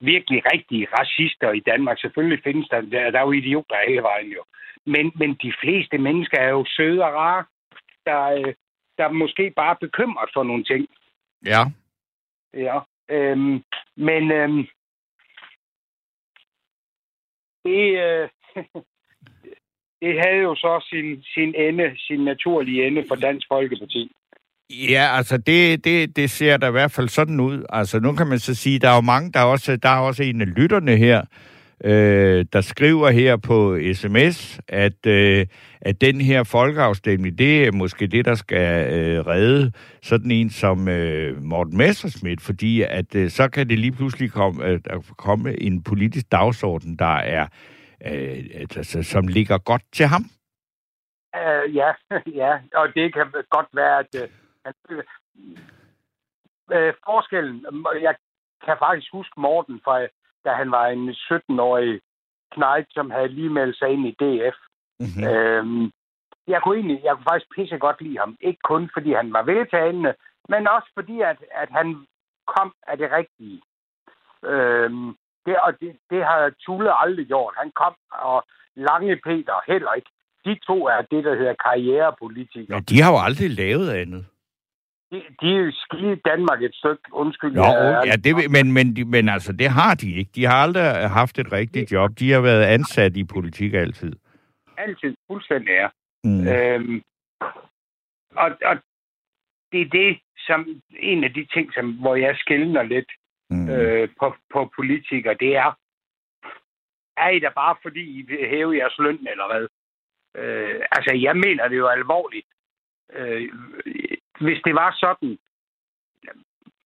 virkelig 0.00 0.42
rigtige 0.52 0.88
racister 0.98 1.50
i 1.52 1.60
Danmark. 1.60 2.00
Selvfølgelig 2.00 2.40
findes 2.44 2.68
der, 2.68 2.80
der, 2.80 3.10
der 3.10 3.18
er 3.18 3.26
jo 3.26 3.32
idioter 3.32 3.88
hele 3.88 4.02
vejen 4.02 4.30
jo. 4.30 4.44
Men, 4.86 5.12
men 5.14 5.34
de 5.34 5.52
fleste 5.62 5.98
mennesker 5.98 6.38
er 6.38 6.48
jo 6.48 6.64
søde 6.76 7.04
og 7.04 7.12
rare, 7.12 7.44
der, 8.06 8.22
øh, 8.24 8.54
der 8.98 9.04
er 9.04 9.12
måske 9.12 9.52
bare 9.56 9.70
er 9.70 9.84
bekymret 9.86 10.30
for 10.34 10.42
nogle 10.42 10.64
ting. 10.64 10.88
Ja. 11.46 11.62
Ja. 12.54 12.78
Øhm, 13.10 13.62
men 13.96 14.32
øhm, 14.32 14.66
det, 17.64 17.82
øh, 18.06 18.28
det 20.02 20.12
havde 20.22 20.42
jo 20.42 20.54
så 20.54 20.86
sin, 20.90 21.22
sin 21.34 21.54
ende, 21.54 21.86
sin 22.06 22.20
naturlige 22.24 22.86
ende 22.86 23.04
for 23.08 23.14
Dansk 23.14 23.46
Folkeparti. 23.48 24.10
Ja, 24.70 25.16
altså 25.16 25.36
det, 25.38 25.84
det, 25.84 26.16
det 26.16 26.30
ser 26.30 26.56
da 26.56 26.68
i 26.68 26.70
hvert 26.70 26.92
fald 26.92 27.08
sådan 27.08 27.40
ud. 27.40 27.64
Altså 27.68 28.00
nu 28.00 28.12
kan 28.12 28.26
man 28.26 28.38
så 28.38 28.54
sige, 28.54 28.78
der 28.78 28.88
er 28.90 28.94
jo 28.94 29.00
mange, 29.00 29.32
der 29.32 29.40
er 29.40 29.44
også, 29.44 29.76
der 29.76 29.88
er 29.88 29.98
også 29.98 30.22
en 30.22 30.40
af 30.40 30.54
lytterne 30.56 30.96
her, 30.96 31.22
øh, 31.84 32.44
der 32.52 32.60
skriver 32.60 33.10
her 33.10 33.36
på 33.36 33.78
sms, 33.92 34.60
at, 34.68 35.06
øh, 35.06 35.46
at 35.80 36.00
den 36.00 36.20
her 36.20 36.44
folkeafstemning, 36.44 37.38
det 37.38 37.64
er 37.66 37.72
måske 37.72 38.06
det, 38.06 38.24
der 38.24 38.34
skal 38.34 38.92
øh, 38.94 39.26
redde 39.26 39.72
sådan 40.02 40.30
en 40.30 40.50
som 40.50 40.88
øh, 40.88 41.42
Morten 41.42 41.76
Messerschmidt, 41.76 42.40
fordi 42.40 42.82
at 42.82 43.14
øh, 43.14 43.30
så 43.30 43.48
kan 43.48 43.68
det 43.68 43.78
lige 43.78 43.92
pludselig 43.92 44.32
komme, 44.32 44.64
øh, 44.64 44.80
der 44.84 45.14
komme 45.18 45.62
en 45.62 45.82
politisk 45.82 46.32
dagsorden, 46.32 46.96
der 46.96 47.16
er, 47.16 47.46
øh, 48.06 48.44
altså, 48.54 49.02
som 49.02 49.26
ligger 49.26 49.58
godt 49.58 49.82
til 49.92 50.06
ham. 50.06 50.24
Uh, 51.36 51.76
ja, 51.76 51.92
ja, 52.42 52.52
og 52.74 52.94
det 52.94 53.14
kan 53.14 53.26
godt 53.50 53.68
være, 53.72 53.98
at 53.98 54.14
uh, 54.22 54.28
han, 54.64 54.74
uh, 56.74 56.94
forskellen, 57.06 57.66
jeg 58.00 58.14
kan 58.64 58.76
faktisk 58.78 59.12
huske 59.12 59.40
Morten 59.40 59.80
fra, 59.84 60.06
da 60.44 60.50
han 60.52 60.70
var 60.70 60.86
en 60.86 61.10
17-årig 61.10 62.00
knægt, 62.52 62.90
som 62.94 63.10
havde 63.10 63.28
lige 63.28 63.50
meldt 63.58 63.78
sig 63.78 63.88
ind 63.88 64.06
i 64.06 64.16
DF. 64.20 64.58
Mm-hmm. 65.00 65.24
Øhm, 65.28 65.90
jeg 66.48 66.62
kunne 66.62 66.76
egentlig, 66.76 67.00
jeg 67.04 67.14
kunne 67.14 67.30
faktisk 67.30 67.50
pisse 67.54 67.78
godt 67.78 68.00
lide 68.00 68.18
ham. 68.18 68.36
Ikke 68.40 68.62
kun 68.64 68.90
fordi 68.92 69.12
han 69.12 69.32
var 69.32 69.42
veltalende, 69.42 70.14
men 70.48 70.68
også 70.68 70.88
fordi, 70.94 71.20
at, 71.20 71.38
at 71.62 71.68
han 71.70 72.06
kom 72.56 72.74
af 72.86 72.96
det 72.98 73.08
rigtige. 73.12 73.60
Øhm, 74.52 75.08
det, 75.46 75.56
og 75.66 75.80
det, 75.80 75.96
det 76.10 76.24
har 76.24 76.52
Tulle 76.64 77.00
aldrig 77.02 77.26
gjort. 77.26 77.54
Han 77.56 77.70
kom, 77.82 77.94
og 78.12 78.44
Lange 78.76 79.16
Peter 79.16 79.56
heller 79.72 79.92
ikke. 79.92 80.10
De 80.44 80.58
to 80.66 80.86
er 80.86 81.02
det, 81.10 81.24
der 81.24 81.34
hedder 81.36 81.54
karrierepolitikere. 81.64 82.76
Ja, 82.76 82.80
de 82.80 83.02
har 83.02 83.10
jo 83.12 83.18
aldrig 83.26 83.50
lavet 83.50 83.90
andet. 83.90 84.26
De, 85.12 85.22
de 85.40 85.48
er 85.56 85.70
skide 85.84 86.16
Danmark 86.16 86.62
et 86.62 86.74
stykke, 86.74 87.02
undskyld. 87.12 87.54
Jo, 87.54 87.62
jeg- 87.62 88.02
ja, 88.06 88.16
det, 88.24 88.50
men, 88.50 88.72
men, 88.72 89.10
men 89.10 89.28
altså, 89.28 89.52
det 89.52 89.68
har 89.68 89.94
de 89.94 90.12
ikke. 90.12 90.30
De 90.34 90.44
har 90.44 90.62
aldrig 90.62 91.10
haft 91.10 91.38
et 91.38 91.52
rigtigt 91.52 91.92
job. 91.92 92.10
De 92.18 92.30
har 92.32 92.40
været 92.40 92.64
ansat 92.64 93.16
i 93.16 93.24
politik 93.24 93.74
altid. 93.74 94.12
Altid 94.78 95.16
fuldstændig 95.30 95.72
er. 95.74 95.88
Mm. 96.24 96.46
Øhm, 96.48 97.02
og, 98.36 98.50
og 98.64 98.76
det 99.72 99.80
er 99.80 99.88
det, 100.00 100.18
som 100.46 100.80
en 100.98 101.24
af 101.24 101.32
de 101.34 101.46
ting, 101.54 101.74
som, 101.74 101.92
hvor 101.92 102.16
jeg 102.16 102.36
skældner 102.36 102.82
lidt 102.82 103.12
Mm. 103.50 103.68
øh, 103.70 104.08
på, 104.20 104.34
på 104.52 104.70
politikere, 104.76 105.34
det 105.40 105.56
er, 105.56 105.78
er 107.16 107.28
I 107.28 107.38
da 107.38 107.48
bare 107.54 107.76
fordi, 107.82 108.18
I 108.18 108.22
vil 108.22 108.48
hæve 108.48 108.76
jeres 108.76 108.98
løn, 108.98 109.26
eller 109.30 109.46
hvad? 109.52 109.66
Øh, 110.42 110.80
altså, 110.92 111.14
jeg 111.14 111.36
mener 111.36 111.68
det 111.68 111.76
jo 111.76 111.86
alvorligt. 111.88 112.46
Øh, 113.12 113.48
hvis 114.40 114.62
det 114.64 114.74
var 114.74 114.96
sådan, 115.00 115.38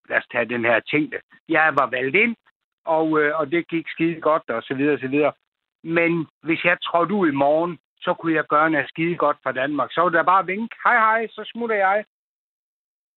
lad 0.08 0.18
os 0.18 0.26
tage 0.32 0.44
den 0.44 0.64
her 0.64 0.80
ting, 0.80 1.12
jeg 1.48 1.74
var 1.78 1.86
valgt 1.86 2.16
ind, 2.16 2.36
og, 2.84 3.20
øh, 3.20 3.38
og 3.38 3.50
det 3.50 3.68
gik 3.68 3.88
skide 3.88 4.20
godt, 4.20 4.50
og 4.50 4.62
så 4.62 4.74
videre, 4.74 4.94
og 4.94 5.00
så 5.00 5.08
videre. 5.08 5.32
Men 5.84 6.26
hvis 6.42 6.64
jeg 6.64 6.78
trådte 6.82 7.14
ud 7.14 7.28
i 7.28 7.40
morgen, 7.44 7.78
så 8.00 8.14
kunne 8.14 8.34
jeg 8.34 8.44
gøre 8.44 8.70
noget 8.70 8.88
skide 8.88 9.16
godt 9.16 9.36
for 9.42 9.52
Danmark. 9.52 9.92
Så 9.92 10.00
var 10.00 10.08
der 10.08 10.22
bare 10.22 10.46
vink. 10.46 10.70
Hej, 10.84 10.96
hej, 10.96 11.26
så 11.26 11.50
smutter 11.52 11.76
jeg. 11.76 12.04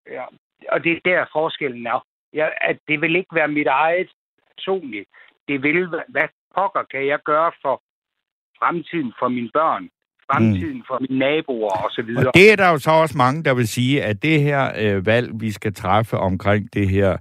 Ja. 0.07 0.25
Og 0.69 0.85
det 0.85 0.93
er 0.93 1.01
der 1.05 1.27
forskellen 1.33 1.87
er. 1.87 2.07
Ja, 2.33 2.49
at 2.61 2.79
det 2.89 3.01
vil 3.01 3.17
ikke 3.17 3.35
være 3.35 3.49
mit 3.49 3.67
eget 3.67 4.11
personligt. 4.57 5.09
Det 5.49 5.63
vil, 5.63 5.89
hvad 6.09 6.29
pokker 6.55 6.83
kan 6.83 7.07
jeg 7.07 7.23
gøre 7.23 7.53
for 7.63 7.83
fremtiden 8.59 9.13
for 9.19 9.29
mine 9.29 9.51
børn, 9.55 9.91
fremtiden 10.33 10.77
mm. 10.77 10.83
for 10.89 10.99
mine 11.01 11.19
naboer 11.19 11.85
og 11.85 11.91
så 11.91 12.03
videre. 12.03 12.27
Og 12.27 12.35
det 12.35 12.53
er 12.53 12.57
der 12.57 12.69
jo 12.71 12.79
så 12.79 12.91
også 12.91 13.17
mange, 13.19 13.45
der 13.45 13.55
vil 13.55 13.69
sige, 13.69 14.03
at 14.03 14.23
det 14.23 14.43
her 14.43 14.73
øh, 14.79 15.07
valg, 15.07 15.31
vi 15.35 15.51
skal 15.51 15.75
træffe 15.75 16.17
omkring 16.17 16.75
det 16.75 16.89
her 16.89 17.17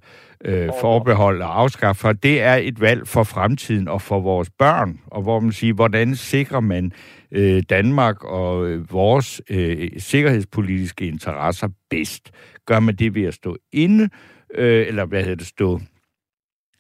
øh, 0.45 0.69
forbehold 0.81 1.41
og 1.41 1.59
afskaffe, 1.59 2.13
det 2.13 2.41
er 2.41 2.55
et 2.55 2.81
valg 2.81 3.07
for 3.07 3.23
fremtiden 3.23 3.87
og 3.87 4.01
for 4.01 4.19
vores 4.19 4.49
børn. 4.49 4.99
Og 5.07 5.21
hvor 5.21 5.39
man 5.39 5.51
siger, 5.51 5.73
hvordan 5.73 6.15
sikrer 6.15 6.59
man 6.59 6.91
øh, 7.31 7.63
Danmark 7.69 8.23
og 8.23 8.67
øh, 8.67 8.91
vores 8.91 9.41
øh, 9.49 9.89
sikkerhedspolitiske 9.97 11.07
interesser 11.07 11.67
bedst? 11.89 12.31
Gør 12.65 12.79
man 12.79 12.95
det 12.95 13.15
ved 13.15 13.23
at 13.23 13.33
stå 13.33 13.57
inde, 13.73 14.09
øh, 14.55 14.87
eller 14.87 15.05
hvad 15.05 15.21
hedder 15.21 15.35
det, 15.35 15.47
stå 15.47 15.79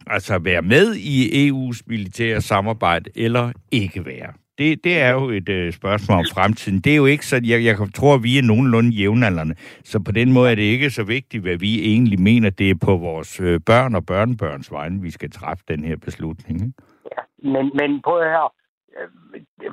altså 0.07 0.39
være 0.39 0.61
med 0.61 0.95
i 0.95 1.49
EU's 1.49 1.81
militære 1.87 2.41
samarbejde, 2.41 3.09
eller 3.15 3.51
ikke 3.71 4.05
være? 4.05 4.33
Det, 4.59 4.83
det 4.83 5.01
er 5.01 5.11
jo 5.13 5.29
et 5.29 5.49
øh, 5.49 5.71
spørgsmål 5.79 6.17
om 6.17 6.25
fremtiden. 6.33 6.79
Det 6.81 6.91
er 6.91 6.95
jo 6.95 7.05
ikke 7.05 7.25
så, 7.25 7.35
jeg, 7.51 7.59
jeg 7.63 7.75
tror, 7.95 8.13
at 8.15 8.23
vi 8.23 8.37
er 8.37 8.47
nogenlunde 8.51 8.89
jævnaldrende, 8.89 9.55
så 9.91 10.03
på 10.07 10.11
den 10.11 10.33
måde 10.33 10.51
er 10.51 10.55
det 10.55 10.61
ikke 10.75 10.89
så 10.89 11.03
vigtigt, 11.03 11.43
hvad 11.43 11.57
vi 11.57 11.71
egentlig 11.91 12.19
mener, 12.21 12.49
det 12.49 12.69
er 12.69 12.85
på 12.87 12.93
vores 12.97 13.39
øh, 13.39 13.59
børn 13.65 13.95
og 13.95 14.05
børnebørns 14.05 14.71
vegne, 14.71 15.01
vi 15.01 15.11
skal 15.11 15.31
træffe 15.31 15.63
den 15.67 15.83
her 15.83 15.97
beslutning. 15.97 16.61
Ikke? 16.61 16.73
Men, 17.53 17.71
men 17.79 18.01
på 18.07 18.13
her, 18.33 18.53
øh, 18.97 19.09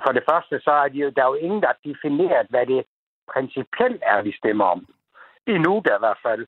for 0.05 0.13
det 0.13 0.25
første, 0.31 0.55
så 0.61 0.71
er 0.71 0.89
de, 0.89 0.99
jo- 0.99 1.13
der 1.17 1.23
er 1.23 1.31
jo 1.35 1.35
ingen, 1.47 1.61
der 1.63 1.67
har 1.75 1.81
defineret, 1.91 2.47
hvad 2.51 2.67
det 2.67 2.83
principielt 3.35 4.03
er, 4.13 4.23
vi 4.23 4.33
stemmer 4.41 4.65
om. 4.65 4.87
Endnu 5.47 5.83
da 5.87 5.91
i 5.95 6.03
hvert 6.05 6.23
fald. 6.27 6.47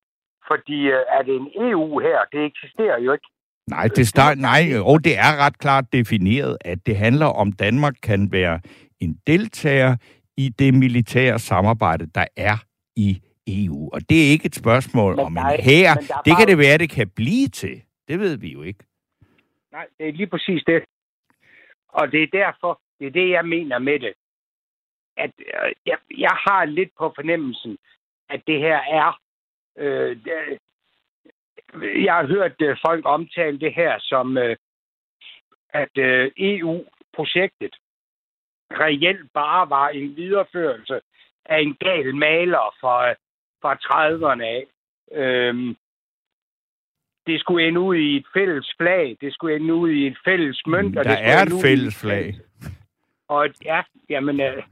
Fordi 0.51 0.79
øh, 0.97 1.05
er 1.17 1.23
det 1.23 1.35
en 1.37 1.51
EU 1.69 1.99
her, 1.99 2.19
det 2.33 2.43
eksisterer 2.45 2.99
jo 2.99 3.13
ikke. 3.13 3.29
Nej, 3.71 3.89
det, 3.97 4.09
start, 4.09 4.39
nej, 4.39 4.63
og 4.85 5.05
det 5.05 5.19
er 5.19 5.37
ret 5.47 5.59
klart 5.59 5.85
defineret, 5.93 6.57
at 6.61 6.87
det 6.87 6.97
handler 6.97 7.27
om, 7.27 7.53
Danmark 7.53 7.95
kan 8.03 8.33
være 8.33 8.61
en 9.01 9.19
deltager 9.27 9.97
i 10.37 10.49
det 10.49 10.75
militære 10.75 11.39
samarbejde, 11.39 12.07
der 12.15 12.27
er 12.37 12.57
i 12.97 13.23
EU. 13.47 13.91
Og 13.93 14.01
det 14.09 14.27
er 14.27 14.31
ikke 14.31 14.47
et 14.47 14.55
spørgsmål 14.55 15.17
Men 15.17 15.25
om 15.25 15.35
der 15.35 15.43
en 15.43 15.61
er- 15.61 15.63
hær. 15.63 15.95
men 15.95 16.05
der 16.09 16.15
er 16.15 16.21
Det 16.23 16.33
kan 16.37 16.37
bare- 16.37 16.47
det 16.47 16.59
være, 16.59 16.79
det 16.79 16.91
kan 16.91 17.09
blive 17.09 17.49
til. 17.49 17.83
Det 18.09 18.19
ved 18.21 18.37
vi 18.37 18.53
jo 18.53 18.63
ikke. 18.63 18.85
Nej, 19.73 19.87
det 19.99 20.09
er 20.09 20.13
lige 20.13 20.27
præcis 20.27 20.63
det. 20.67 20.85
Og 21.89 22.13
det 22.13 22.23
er 22.23 22.27
derfor, 22.33 22.81
det 22.99 23.07
er 23.07 23.11
det, 23.11 23.31
jeg 23.31 23.45
mener 23.45 23.79
med 23.79 23.99
det. 24.01 24.13
At 25.17 25.31
øh, 25.39 25.73
jeg, 25.87 25.99
jeg 26.19 26.35
har 26.47 26.65
lidt 26.65 26.91
på 26.99 27.13
fornemmelsen, 27.15 27.77
at 28.31 28.41
det 28.47 28.59
her 28.61 28.77
er... 29.01 29.19
Øh, 29.79 30.17
jeg 32.05 32.15
har 32.15 32.27
hørt 32.27 32.63
øh, 32.63 32.77
folk 32.87 33.03
omtale 33.07 33.61
det 33.61 33.75
her 33.75 33.99
som, 34.01 34.39
øh, 34.39 34.57
at 35.71 35.99
øh, 35.99 36.31
EU-projektet 36.37 37.75
reelt 38.71 39.33
bare 39.33 39.71
var 39.71 39.89
en 39.89 40.17
videreførelse 40.17 41.01
af 41.45 41.61
en 41.61 41.75
gal 41.75 42.15
maler 42.17 42.75
fra, 42.81 43.11
fra 43.63 43.75
30'erne 43.75 44.43
af. 44.43 44.65
Øhm, 45.13 45.77
det 47.27 47.41
skulle 47.41 47.69
ende 47.69 47.81
ud 47.81 47.97
i 47.97 48.17
et 48.17 48.27
fælles 48.35 48.75
flag. 48.81 49.17
Det 49.21 49.35
skulle 49.35 49.57
ende 49.57 49.75
ud 49.75 49.91
i 49.91 50.07
et 50.07 50.19
fælles 50.25 50.63
mønt. 50.67 50.99
og 50.99 51.05
Der 51.05 51.11
det 51.11 51.19
er 51.25 51.43
et 51.43 51.63
fælles 51.63 52.01
flag. 52.01 52.35
Og 53.29 53.47
et- 53.47 53.65
ja, 53.65 53.83
jamen, 54.09 54.41
øh, 54.41 54.63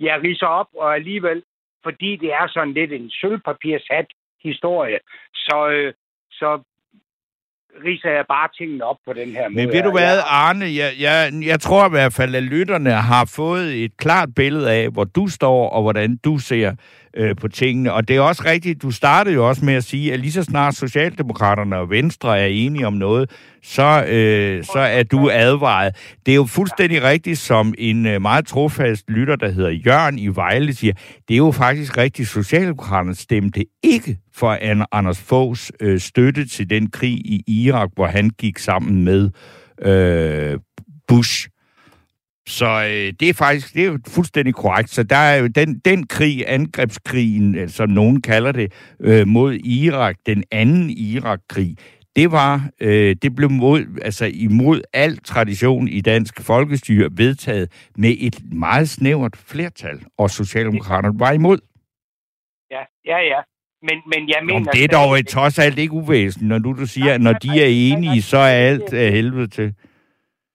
jeg 0.00 0.22
riser 0.22 0.46
op, 0.46 0.68
og 0.74 0.94
alligevel, 0.94 1.42
fordi 1.82 2.16
det 2.16 2.32
er 2.32 2.46
sådan 2.48 2.72
lidt 2.74 2.92
en 2.92 3.10
sølvpapirshat 3.10 4.06
historie, 4.42 4.98
så, 5.34 5.68
øh, 5.68 5.94
så 6.40 6.50
riser 7.84 8.10
jeg 8.10 8.24
bare 8.28 8.48
tingene 8.58 8.84
op 8.84 8.96
på 9.06 9.12
den 9.12 9.28
her 9.28 9.48
måde. 9.48 9.66
Men 9.66 9.74
ved 9.74 9.82
du 9.82 9.90
hvad, 9.90 10.18
Arne, 10.26 10.64
jeg, 10.64 10.92
jeg, 11.00 11.32
jeg 11.42 11.60
tror 11.60 11.86
i 11.86 11.90
hvert 11.90 12.12
fald, 12.12 12.34
at 12.34 12.42
lytterne 12.42 12.90
har 12.90 13.24
fået 13.36 13.84
et 13.84 13.96
klart 13.96 14.28
billede 14.36 14.72
af, 14.72 14.88
hvor 14.90 15.04
du 15.04 15.26
står, 15.28 15.68
og 15.68 15.82
hvordan 15.82 16.16
du 16.16 16.38
ser 16.38 16.74
øh, 17.16 17.36
på 17.36 17.48
tingene. 17.48 17.92
Og 17.92 18.08
det 18.08 18.16
er 18.16 18.20
også 18.20 18.42
rigtigt, 18.44 18.82
du 18.82 18.90
startede 18.90 19.34
jo 19.34 19.48
også 19.48 19.64
med 19.64 19.74
at 19.74 19.84
sige, 19.84 20.12
at 20.12 20.20
lige 20.20 20.32
så 20.32 20.42
snart 20.42 20.74
Socialdemokraterne 20.74 21.76
og 21.76 21.90
Venstre 21.90 22.40
er 22.40 22.46
enige 22.46 22.86
om 22.86 22.92
noget, 22.92 23.30
så, 23.62 24.04
øh, 24.08 24.64
så 24.64 24.78
er 24.78 25.02
du 25.02 25.30
advaret. 25.32 25.96
Det 26.26 26.32
er 26.32 26.36
jo 26.36 26.44
fuldstændig 26.44 27.02
rigtigt, 27.02 27.38
som 27.38 27.74
en 27.78 28.06
øh, 28.06 28.22
meget 28.22 28.46
trofast 28.46 29.10
lytter, 29.10 29.36
der 29.36 29.48
hedder 29.48 29.70
Jørgen 29.70 30.18
i 30.18 30.28
Vejle, 30.28 30.74
siger, 30.74 30.92
det 31.28 31.34
er 31.34 31.38
jo 31.38 31.50
faktisk 31.50 31.98
rigtigt, 31.98 32.28
Socialdemokraterne 32.28 33.14
stemte 33.14 33.64
ikke 33.82 34.18
for 34.34 34.58
Anders 34.92 35.18
Foghs 35.18 35.72
øh, 35.80 36.00
støtte 36.00 36.48
til 36.48 36.70
den 36.70 36.90
krig 36.90 37.12
i 37.12 37.44
Irak, 37.46 37.88
hvor 37.94 38.06
han 38.06 38.30
gik 38.30 38.58
sammen 38.58 39.04
med 39.04 39.30
øh, 39.82 40.58
Bush. 41.08 41.48
Så 42.48 42.66
øh, 42.66 43.12
det 43.20 43.28
er 43.28 43.34
faktisk 43.34 43.74
det 43.74 43.82
er 43.82 43.86
jo 43.86 43.98
fuldstændig 44.08 44.54
korrekt. 44.54 44.90
Så 44.90 45.02
der 45.02 45.16
er 45.16 45.36
jo 45.36 45.46
den, 45.46 45.78
den 45.78 46.06
krig, 46.06 46.44
angrebskrigen, 46.46 47.54
øh, 47.54 47.68
som 47.68 47.88
nogen 47.90 48.22
kalder 48.22 48.52
det, 48.52 48.72
øh, 49.00 49.26
mod 49.26 49.54
Irak, 49.54 50.16
den 50.26 50.44
anden 50.50 50.90
Irak-krig, 50.90 51.76
det 52.16 52.32
var, 52.32 52.70
øh, 52.80 53.16
det 53.22 53.36
blev 53.36 53.50
mod, 53.50 54.00
altså 54.02 54.30
imod 54.34 54.80
al 54.92 55.18
tradition 55.18 55.88
i 55.88 56.00
dansk 56.00 56.40
folkestyre 56.40 57.08
vedtaget 57.12 57.88
med 57.96 58.16
et 58.18 58.40
meget 58.52 58.88
snævert 58.88 59.36
flertal, 59.36 60.00
og 60.18 60.30
Socialdemokraterne 60.30 61.20
var 61.20 61.32
imod. 61.32 61.58
Ja, 62.70 62.82
ja, 63.06 63.18
ja. 63.18 63.40
Men, 63.82 63.98
men 64.12 64.28
jeg 64.28 64.38
mener... 64.42 64.60
Om 64.60 64.68
det 64.72 64.84
er 64.84 64.88
dog 64.88 65.18
et, 65.18 65.28
trods 65.28 65.58
alt 65.58 65.78
ikke 65.78 65.92
uvæsentligt, 65.92 66.48
når 66.48 66.58
du, 66.58 66.72
du 66.72 66.86
siger, 66.86 67.14
at 67.14 67.20
når 67.20 67.32
de 67.32 67.48
er 67.48 67.92
enige, 67.92 68.22
så 68.22 68.38
er 68.38 68.68
alt 68.70 68.92
helvede 68.92 69.46
til. 69.48 69.74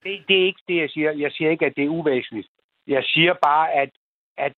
Det, 0.03 0.23
det 0.27 0.41
er 0.41 0.45
ikke 0.45 0.61
det, 0.67 0.77
jeg 0.77 0.89
siger. 0.89 1.11
Jeg 1.11 1.31
siger 1.31 1.51
ikke, 1.51 1.65
at 1.65 1.75
det 1.75 1.83
er 1.83 1.89
uvæsentligt. 1.89 2.47
Jeg 2.87 3.03
siger 3.03 3.33
bare, 3.33 3.71
at, 3.71 3.89
at 4.37 4.53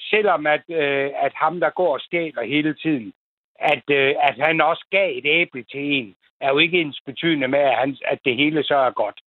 selvom 0.00 0.46
at, 0.46 0.62
øh, 0.68 1.10
at 1.16 1.32
ham, 1.34 1.60
der 1.60 1.70
går 1.70 1.92
og 1.94 2.00
stjæler 2.00 2.42
hele 2.44 2.74
tiden, 2.74 3.12
at, 3.58 3.84
øh, 3.90 4.14
at 4.20 4.34
han 4.46 4.60
også 4.60 4.86
gav 4.90 5.18
et 5.18 5.26
æble 5.26 5.64
til 5.64 5.80
en, 5.80 6.14
er 6.40 6.48
jo 6.48 6.58
ikke 6.58 6.80
ens 6.80 7.00
betydende 7.06 7.48
med, 7.48 7.58
at, 7.58 7.76
han, 7.76 7.96
at 8.04 8.18
det 8.24 8.36
hele 8.36 8.62
så 8.64 8.76
er 8.76 8.90
godt. 8.90 9.20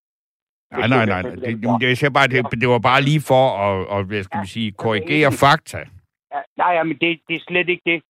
Nej, 0.72 0.88
nej, 0.88 1.06
nej. 1.06 1.22
nej. 1.22 1.32
Det, 1.36 1.64
det, 1.82 1.88
jeg 1.88 1.98
siger 1.98 2.10
bare, 2.10 2.28
det, 2.28 2.62
det 2.62 2.70
var 2.70 2.80
bare 2.80 3.02
lige 3.02 3.22
for 3.28 3.44
at, 3.66 3.88
og, 3.88 4.04
hvad 4.04 4.24
skal 4.24 4.42
vi 4.42 4.48
sige, 4.48 4.72
korrigere 4.72 5.32
fakta. 5.32 5.78
Ja, 6.34 6.42
nej, 6.58 6.84
men 6.84 6.98
det, 6.98 7.20
det 7.28 7.36
er 7.36 7.44
slet 7.48 7.70
ikke 7.70 7.82
det. 7.86 8.02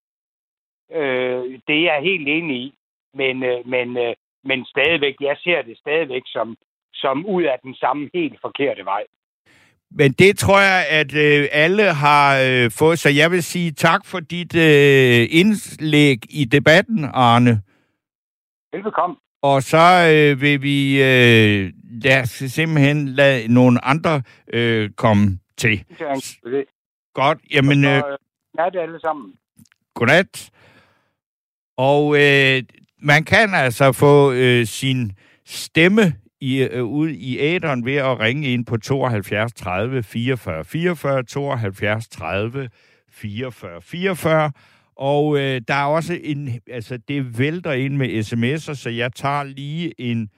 Øh, 0.91 1.59
det 1.67 1.75
er 1.77 1.83
jeg 1.83 2.01
helt 2.01 2.27
enig 2.27 2.57
i. 2.57 2.73
Men, 3.13 3.43
øh, 3.43 3.67
men, 3.67 3.97
øh, 3.97 4.15
men 4.49 4.65
stadigvæk, 4.65 5.15
jeg 5.21 5.37
ser 5.43 5.61
det 5.61 5.77
stadigvæk 5.77 6.21
som, 6.25 6.55
som 6.93 7.25
ud 7.25 7.43
af 7.43 7.57
den 7.63 7.75
samme 7.75 8.09
helt 8.13 8.37
forkerte 8.41 8.85
vej. 8.85 9.03
Men 9.91 10.11
det 10.11 10.37
tror 10.37 10.59
jeg, 10.59 10.85
at 10.89 11.15
øh, 11.15 11.47
alle 11.51 11.83
har 11.83 12.27
øh, 12.47 12.71
fået. 12.79 12.99
Så 12.99 13.09
jeg 13.09 13.31
vil 13.31 13.43
sige 13.43 13.71
tak 13.71 14.05
for 14.05 14.19
dit 14.19 14.55
øh, 14.55 15.27
indlæg 15.39 16.17
i 16.29 16.45
debatten, 16.45 17.05
Arne. 17.13 17.61
Velbekomme. 18.73 19.15
Og 19.41 19.63
så 19.63 19.85
øh, 20.13 20.41
vil 20.41 20.61
vi 20.61 21.03
øh, 21.03 21.71
lad 22.03 22.25
simpelthen 22.25 23.07
lade 23.07 23.53
nogle 23.53 23.85
andre 23.85 24.21
øh, 24.53 24.89
komme 24.89 25.39
til. 25.57 25.85
Godt, 27.13 27.39
jamen, 27.53 27.85
øh, 27.85 28.01
Så, 28.01 28.17
øh, 28.75 28.83
alle 28.83 28.99
sammen. 28.99 29.33
godnat. 29.93 30.51
Og 31.77 32.15
øh, 32.15 32.63
man 33.01 33.23
kan 33.23 33.53
altså 33.53 33.91
få 33.91 34.31
øh, 34.31 34.65
sin 34.65 35.11
stemme 35.45 36.13
i, 36.41 36.57
øh, 36.57 36.83
ud 36.83 37.09
i 37.09 37.39
æderen 37.39 37.85
ved 37.85 37.95
at 37.95 38.19
ringe 38.19 38.53
ind 38.53 38.65
på 38.65 38.77
72 38.77 39.53
30 39.53 40.03
44 40.03 40.65
44, 40.65 41.23
72 41.23 42.07
30 42.07 42.69
44 43.09 43.81
44. 43.81 44.51
Og 44.95 45.37
øh, 45.37 45.61
der 45.67 45.73
er 45.73 45.85
også 45.85 46.19
en, 46.23 46.59
altså 46.67 46.97
det 47.07 47.39
vælter 47.39 47.71
ind 47.71 47.97
med 47.97 48.19
sms'er, 48.19 48.73
så 48.73 48.89
jeg 48.89 49.13
tager 49.13 49.43
lige 49.43 50.01
en 50.01 50.29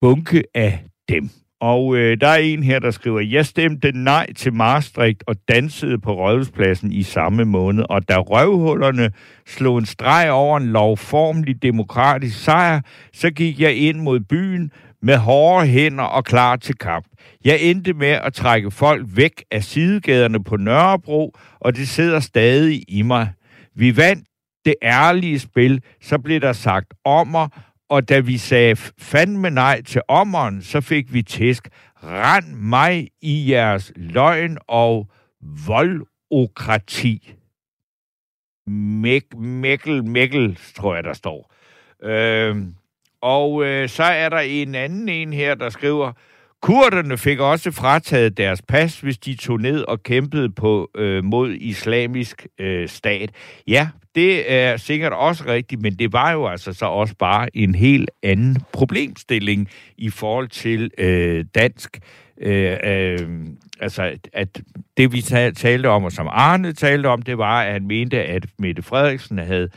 bunke 0.00 0.44
af 0.54 0.84
dem. 1.08 1.30
Og 1.60 1.96
øh, 1.96 2.20
der 2.20 2.28
er 2.28 2.36
en 2.36 2.62
her, 2.62 2.78
der 2.78 2.90
skriver, 2.90 3.20
jeg 3.20 3.46
stemte 3.46 3.92
nej 3.92 4.32
til 4.32 4.52
Maastricht 4.52 5.24
og 5.26 5.36
dansede 5.48 5.98
på 5.98 6.12
Rådhuspladsen 6.12 6.92
i 6.92 7.02
samme 7.02 7.44
måned, 7.44 7.84
og 7.88 8.08
da 8.08 8.18
røvhullerne 8.18 9.10
slog 9.46 9.78
en 9.78 9.86
streg 9.86 10.30
over 10.30 10.56
en 10.56 10.66
lovformelig 10.66 11.62
demokratisk 11.62 12.44
sejr, 12.44 12.80
så 13.12 13.30
gik 13.30 13.60
jeg 13.60 13.76
ind 13.76 14.00
mod 14.00 14.20
byen 14.20 14.70
med 15.02 15.16
hårde 15.16 15.66
hænder 15.66 16.04
og 16.04 16.24
klar 16.24 16.56
til 16.56 16.74
kamp. 16.74 17.06
Jeg 17.44 17.58
endte 17.60 17.92
med 17.92 18.08
at 18.08 18.34
trække 18.34 18.70
folk 18.70 19.06
væk 19.14 19.44
af 19.50 19.64
sidegaderne 19.64 20.44
på 20.44 20.56
Nørrebro, 20.56 21.36
og 21.60 21.76
det 21.76 21.88
sidder 21.88 22.20
stadig 22.20 22.84
i 22.88 23.02
mig. 23.02 23.32
Vi 23.74 23.96
vandt 23.96 24.24
det 24.64 24.74
ærlige 24.82 25.38
spil, 25.38 25.82
så 26.02 26.18
blev 26.18 26.40
der 26.40 26.52
sagt 26.52 26.94
om 27.04 27.26
mig, 27.26 27.48
og 27.88 28.08
da 28.08 28.20
vi 28.20 28.38
sagde 28.38 28.76
fandme 28.98 29.50
nej 29.50 29.82
til 29.82 30.02
ommeren, 30.08 30.62
så 30.62 30.80
fik 30.80 31.12
vi 31.12 31.22
tæsk. 31.22 31.68
Rend 32.02 32.54
mig 32.54 33.08
i 33.22 33.50
jeres 33.50 33.92
løgn 33.96 34.58
og 34.66 35.10
voldokrati. 35.66 37.34
Mæk, 38.66 39.34
mækkel, 39.38 40.04
mækkel, 40.04 40.58
tror 40.76 40.94
jeg, 40.94 41.04
der 41.04 41.12
står. 41.12 41.54
Øh, 42.02 42.56
og 43.20 43.64
øh, 43.64 43.88
så 43.88 44.02
er 44.02 44.28
der 44.28 44.38
en 44.38 44.74
anden 44.74 45.08
en 45.08 45.32
her, 45.32 45.54
der 45.54 45.68
skriver, 45.68 46.12
Kurderne 46.62 47.18
fik 47.18 47.38
også 47.38 47.70
frataget 47.70 48.36
deres 48.36 48.62
pas, 48.62 49.00
hvis 49.00 49.18
de 49.18 49.34
tog 49.34 49.60
ned 49.60 49.80
og 49.80 50.02
kæmpede 50.02 50.50
på 50.50 50.90
øh, 50.96 51.24
mod 51.24 51.50
islamisk 51.52 52.46
øh, 52.58 52.88
stat. 52.88 53.30
Ja, 53.66 53.88
det 54.14 54.52
er 54.52 54.76
sikkert 54.76 55.12
også 55.12 55.44
rigtigt, 55.46 55.82
men 55.82 55.94
det 55.94 56.12
var 56.12 56.32
jo 56.32 56.46
altså 56.46 56.72
så 56.72 56.86
også 56.86 57.14
bare 57.18 57.56
en 57.56 57.74
helt 57.74 58.10
anden 58.22 58.56
problemstilling 58.72 59.68
i 59.98 60.10
forhold 60.10 60.48
til 60.48 60.90
øh, 60.98 61.44
dansk. 61.54 61.98
Øh, 62.40 62.76
øh, 62.84 63.28
altså, 63.80 64.18
at 64.32 64.62
det 64.96 65.12
vi 65.12 65.20
talte 65.56 65.86
om, 65.86 66.04
og 66.04 66.12
som 66.12 66.28
Arne 66.30 66.72
talte 66.72 67.06
om, 67.06 67.22
det 67.22 67.38
var, 67.38 67.62
at 67.62 67.72
han 67.72 67.86
mente, 67.86 68.24
at 68.24 68.46
Mette 68.58 68.82
Frederiksen 68.82 69.38
havde 69.38 69.68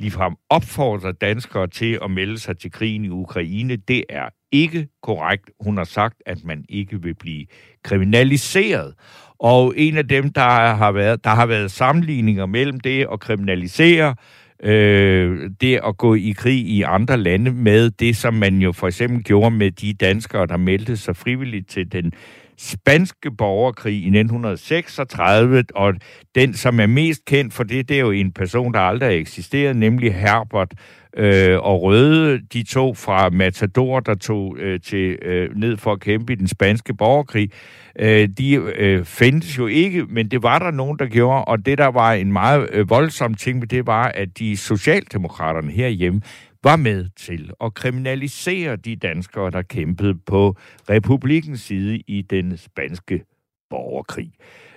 ligefrem 0.00 0.34
opfordrer 0.50 1.12
danskere 1.12 1.66
til 1.66 1.98
at 2.04 2.10
melde 2.10 2.38
sig 2.38 2.58
til 2.58 2.70
krigen 2.70 3.04
i 3.04 3.08
Ukraine. 3.08 3.76
Det 3.76 4.04
er 4.08 4.28
ikke 4.52 4.88
korrekt. 5.02 5.50
Hun 5.60 5.76
har 5.76 5.84
sagt, 5.84 6.22
at 6.26 6.44
man 6.44 6.64
ikke 6.68 7.02
vil 7.02 7.14
blive 7.14 7.46
kriminaliseret. 7.84 8.94
Og 9.38 9.74
en 9.76 9.96
af 9.96 10.08
dem, 10.08 10.32
der 10.32 10.74
har 10.74 10.92
været, 10.92 11.24
der 11.24 11.30
har 11.30 11.46
været 11.46 11.70
sammenligninger 11.70 12.46
mellem 12.46 12.80
det 12.80 13.06
at 13.12 13.20
kriminalisere 13.20 14.14
øh, 14.62 15.50
det 15.60 15.80
at 15.86 15.96
gå 15.96 16.14
i 16.14 16.34
krig 16.36 16.66
i 16.66 16.82
andre 16.82 17.16
lande 17.16 17.50
med 17.50 17.90
det, 17.90 18.16
som 18.16 18.34
man 18.34 18.58
jo 18.58 18.72
for 18.72 18.86
eksempel 18.86 19.24
gjorde 19.24 19.50
med 19.50 19.70
de 19.70 19.94
danskere, 19.94 20.46
der 20.46 20.56
meldte 20.56 20.96
sig 20.96 21.16
frivilligt 21.16 21.68
til 21.68 21.92
den 21.92 22.12
spanske 22.60 23.30
borgerkrig 23.30 23.94
i 23.94 24.06
1936, 24.06 25.64
og 25.74 25.94
den, 26.34 26.54
som 26.54 26.80
er 26.80 26.86
mest 26.86 27.24
kendt 27.24 27.54
for 27.54 27.64
det, 27.64 27.88
det 27.88 27.96
er 27.96 28.00
jo 28.00 28.10
en 28.10 28.32
person, 28.32 28.74
der 28.74 28.80
aldrig 28.80 29.08
har 29.08 29.16
eksisteret, 29.16 29.76
nemlig 29.76 30.14
Herbert 30.14 30.74
øh, 31.16 31.58
og 31.58 31.82
Røde, 31.82 32.40
de 32.52 32.62
to 32.62 32.94
fra 32.94 33.30
Matador, 33.30 34.00
der 34.00 34.14
tog 34.14 34.56
øh, 34.58 34.80
til 34.80 35.18
øh, 35.22 35.56
ned 35.56 35.76
for 35.76 35.92
at 35.92 36.00
kæmpe 36.00 36.32
i 36.32 36.36
den 36.36 36.48
spanske 36.48 36.94
borgerkrig. 36.94 37.50
Øh, 37.98 38.28
de 38.38 38.54
øh, 38.54 39.04
findes 39.04 39.58
jo 39.58 39.66
ikke, 39.66 40.04
men 40.08 40.28
det 40.28 40.42
var 40.42 40.58
der 40.58 40.70
nogen, 40.70 40.98
der 40.98 41.06
gjorde, 41.06 41.44
og 41.44 41.66
det, 41.66 41.78
der 41.78 41.86
var 41.86 42.12
en 42.12 42.32
meget 42.32 42.68
øh, 42.72 42.90
voldsom 42.90 43.34
ting 43.34 43.60
ved 43.60 43.68
det, 43.68 43.86
var, 43.86 44.04
at 44.04 44.38
de 44.38 44.56
socialdemokraterne 44.56 45.72
herhjemme 45.72 46.20
var 46.64 46.76
med 46.76 47.08
til 47.16 47.50
at 47.60 47.74
kriminalisere 47.74 48.76
de 48.76 48.96
danskere, 48.96 49.50
der 49.50 49.62
kæmpede 49.62 50.14
på 50.26 50.56
republikens 50.90 51.60
side 51.60 51.98
i 52.06 52.22
den 52.22 52.56
spanske 52.56 53.24
borgerkrig. 53.70 54.32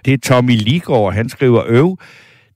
Det 0.06 0.14
er 0.14 0.18
Tommy 0.18 0.58
Ligård, 0.58 1.14
han 1.14 1.30
skriver 1.30 1.64
øv. 1.66 1.98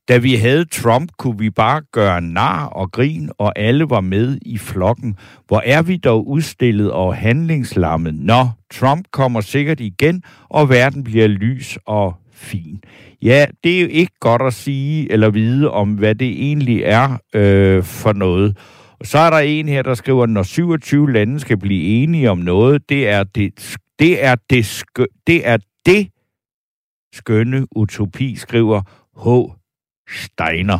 Da 0.07 0.17
vi 0.17 0.35
havde 0.35 0.65
Trump, 0.65 1.11
kunne 1.17 1.37
vi 1.39 1.49
bare 1.49 1.81
gøre 1.91 2.21
nar 2.21 2.65
og 2.65 2.91
grin, 2.91 3.29
og 3.37 3.59
alle 3.59 3.89
var 3.89 4.01
med 4.01 4.37
i 4.41 4.57
flokken. 4.57 5.15
Hvor 5.47 5.61
er 5.65 5.81
vi 5.81 5.97
dog 5.97 6.27
udstillet 6.27 6.91
og 6.91 7.15
handlingslammet? 7.15 8.15
Nå, 8.15 8.47
Trump 8.73 9.05
kommer 9.11 9.41
sikkert 9.41 9.79
igen, 9.79 10.23
og 10.49 10.69
verden 10.69 11.03
bliver 11.03 11.27
lys 11.27 11.77
og 11.85 12.15
fin. 12.31 12.83
Ja, 13.21 13.45
det 13.63 13.77
er 13.77 13.81
jo 13.81 13.87
ikke 13.87 14.13
godt 14.19 14.41
at 14.41 14.53
sige 14.53 15.11
eller 15.11 15.29
vide 15.29 15.71
om, 15.71 15.93
hvad 15.93 16.15
det 16.15 16.27
egentlig 16.27 16.81
er 16.83 17.17
øh, 17.33 17.83
for 17.83 18.13
noget. 18.13 18.57
Og 18.99 19.05
så 19.05 19.17
er 19.17 19.29
der 19.29 19.37
en 19.37 19.67
her, 19.67 19.81
der 19.81 19.93
skriver, 19.93 20.25
når 20.25 20.43
27 20.43 21.11
lande 21.11 21.39
skal 21.39 21.57
blive 21.57 22.03
enige 22.03 22.31
om 22.31 22.37
noget, 22.37 22.89
det 22.89 23.09
er 23.09 23.23
det, 23.23 23.77
det, 23.99 24.23
er 24.23 24.35
det, 24.49 24.65
skø, 24.65 25.05
det, 25.27 25.47
er 25.47 25.57
det 25.85 26.11
skønne 27.13 27.67
utopi, 27.75 28.35
skriver 28.35 28.81
H. 29.23 29.27
Steiner. 30.09 30.79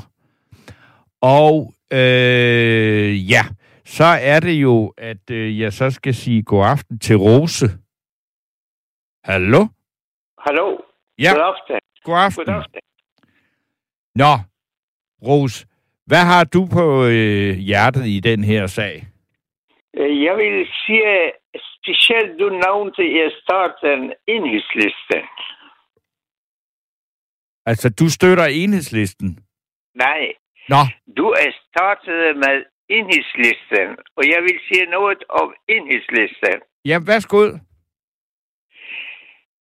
Og 1.22 1.74
øh, 1.94 3.32
ja, 3.32 3.44
så 3.86 4.04
er 4.04 4.40
det 4.40 4.54
jo, 4.54 4.94
at 4.98 5.30
øh, 5.32 5.60
jeg 5.60 5.74
så 5.74 5.90
skal 5.90 6.14
sige 6.16 6.44
god 6.44 6.66
aften 6.66 7.00
til 7.00 7.16
Rose. 7.16 7.66
Hallo? 9.24 9.68
Hallo. 10.40 10.78
Ja, 11.20 11.32
God 11.34 11.44
aften. 11.44 11.80
god 12.04 12.18
aften. 12.18 12.46
God 12.46 12.54
aften. 12.54 12.82
Nå, 14.16 14.34
Rose, 15.28 15.68
hvad 16.08 16.24
har 16.32 16.44
du 16.44 16.62
på 16.78 16.86
øh, 17.06 17.50
hjertet 17.70 18.06
i 18.08 18.20
den 18.20 18.44
her 18.44 18.68
sag? 18.68 18.96
Øh, 20.00 20.24
Jeg 20.24 20.38
vil 20.38 20.68
sige, 20.86 21.32
specielt 21.78 22.40
du 22.40 22.48
nævnte 22.50 23.04
i 23.06 23.20
starten 23.44 24.14
enhedslisten. 24.28 25.22
Altså, 27.66 27.90
du 28.00 28.10
støtter 28.10 28.46
enhedslisten. 28.46 29.30
Nej, 29.96 30.34
Nå, 30.70 30.82
du 31.18 31.26
er 31.30 31.52
startet 31.70 32.38
med 32.44 32.56
enhedslisten, 32.90 33.88
og 34.18 34.24
jeg 34.34 34.40
vil 34.42 34.60
sige 34.68 34.86
noget 34.86 35.24
om 35.30 35.54
enhedslisten. 35.68 36.58
ja, 36.86 36.98
værsgo. 37.06 37.42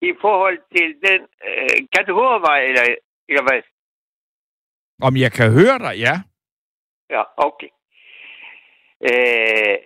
I 0.03 0.13
forhold 0.21 0.59
til 0.77 0.89
den, 1.07 1.21
øh, 1.49 1.77
kan 1.95 2.05
du 2.09 2.13
høre 2.23 2.41
mig, 2.49 2.59
eller, 2.69 2.85
eller 3.29 3.43
hvad? 3.43 3.63
Om 5.03 5.17
jeg 5.17 5.33
kan 5.33 5.53
høre 5.53 5.79
dig, 5.79 5.95
ja. 5.99 6.15
Ja, 7.11 7.23
okay. 7.37 7.69
Øh, 9.09 9.77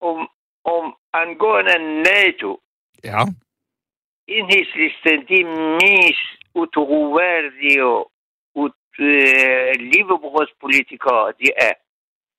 om, 0.00 0.28
om 0.64 0.94
angående 1.12 2.02
NATO, 2.02 2.60
Ja. 3.04 3.20
enhedslisten 4.26 5.18
de 5.28 5.44
mest 5.84 6.28
utroværdige 6.54 7.84
ut, 8.54 8.72
øh, 8.98 9.72
livebrudspolitikere, 9.94 11.32
de 11.40 11.48
er. 11.56 11.72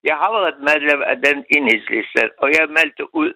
Jeg 0.03 0.15
har 0.15 0.31
været 0.39 0.59
medlem 0.59 1.01
af 1.01 1.15
den 1.15 1.45
enhedslisten, 1.57 2.29
og 2.37 2.47
jeg 2.51 2.67
meldte 2.69 3.15
ud. 3.15 3.33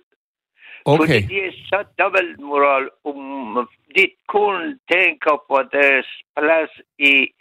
Okay. 0.86 0.98
Fordi 0.98 1.20
de 1.22 1.38
er 1.48 1.52
så 1.70 1.86
dobbeltmoral, 2.00 2.90
om 3.04 3.68
de 3.96 4.06
kun 4.28 4.80
tænker 4.92 5.36
på 5.50 5.58
deres 5.72 6.08
plads 6.38 6.72
i 7.00 7.32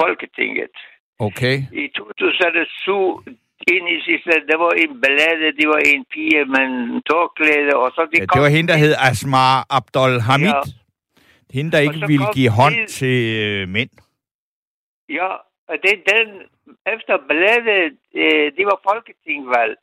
Folketinget. 0.00 0.74
Okay. 1.28 1.56
I 1.82 1.84
2007, 1.88 3.24
enhedslisten, 3.74 4.32
der 4.50 4.56
var 4.64 4.70
en 4.84 4.92
ballade, 5.02 5.46
det 5.60 5.66
var 5.74 5.80
en 5.94 6.04
pige 6.12 6.44
med 6.54 6.62
en 6.70 7.02
tårklæde, 7.10 7.72
og 7.82 7.88
så 7.94 8.00
de 8.12 8.16
Ja, 8.20 8.24
det 8.34 8.40
var 8.44 8.48
hende, 8.56 8.68
der 8.72 8.78
hed 8.84 8.94
Asmar 9.10 9.66
Abdul 9.78 10.20
Hamid. 10.28 10.46
Ja. 10.48 10.60
Hende, 11.56 11.70
der 11.74 11.78
ikke 11.86 12.00
ville 12.12 12.26
give 12.38 12.50
hånd 12.60 12.74
til- 12.74 12.86
til 12.98 13.18
øh, 13.48 13.68
mænd. 13.68 13.90
Ja, 15.18 15.30
og 15.70 15.76
det, 15.84 15.94
den, 16.12 16.28
efter 16.94 17.14
bladet, 17.28 17.92
øh, 18.22 18.46
det 18.56 18.64
var 18.70 18.78
folketingsvalg. 18.90 19.74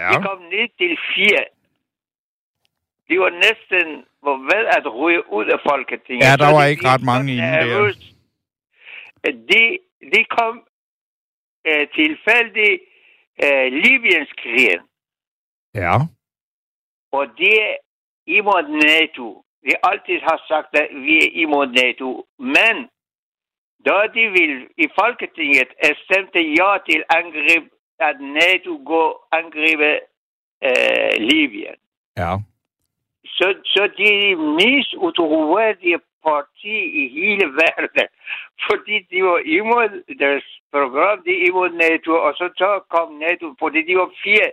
Ja. 0.00 0.08
Det 0.12 0.18
kom 0.28 0.38
ned 0.54 0.66
til 0.80 0.92
fire. 1.14 1.44
Det 3.08 3.16
var 3.24 3.30
næsten 3.46 3.86
var 4.26 4.36
ved 4.52 4.64
at 4.78 4.84
ryge 5.00 5.22
ud 5.38 5.46
af 5.54 5.60
Folketinget. 5.70 6.24
Ja, 6.28 6.32
der 6.44 6.50
var 6.56 6.64
ikke 6.72 6.84
ret 6.92 7.04
mange 7.12 7.26
så 7.28 7.32
inde 7.32 7.44
der. 7.56 7.66
nervøse. 7.66 8.04
at 9.28 9.34
De, 9.50 9.62
de 10.14 10.20
kom 10.38 10.54
øh, 11.68 11.88
tilfældigt 11.98 12.82
øh, 13.44 13.66
Libyens 13.84 14.32
krigen. 14.40 14.82
Ja. 15.74 15.94
Og 17.12 17.26
det 17.38 17.76
imod 18.26 18.62
NATO. 18.62 19.44
de 19.64 19.74
altid 19.82 20.20
har 20.20 20.44
sagt, 20.48 20.80
at 20.80 20.88
vi 21.06 21.16
er 21.18 21.30
imod 21.32 21.66
NATO. 21.66 22.26
Men 22.38 22.74
da 23.86 23.96
de 24.14 24.24
vil 24.36 24.68
i 24.78 24.86
Folketinget 25.00 25.68
stemte 26.04 26.40
ja 26.40 26.70
til 26.88 27.02
angreb, 27.18 27.64
at 27.98 28.16
NATO 28.20 28.82
går 28.86 29.28
angribe 29.32 29.90
øh, 30.68 31.14
Libyen. 31.18 31.78
Ja. 32.16 32.32
Så, 33.24 33.54
så 33.64 33.90
de 33.96 34.04
er 34.04 34.20
de 34.28 34.36
mest 34.36 34.94
utroværdige 34.94 36.00
parti 36.28 36.76
i 37.00 37.02
hele 37.18 37.46
verden. 37.62 38.06
Fordi 38.66 38.96
de 39.10 39.24
var 39.24 39.38
imod 39.58 39.88
deres 40.18 40.46
program, 40.72 41.22
de 41.24 41.30
er 41.30 41.46
imod 41.48 41.70
NATO, 41.84 42.12
og 42.26 42.32
så, 42.38 42.46
så 42.56 42.80
kom 42.94 43.08
NATO, 43.26 43.54
fordi 43.58 43.80
de 43.88 43.94
var 43.96 44.10
fire, 44.24 44.48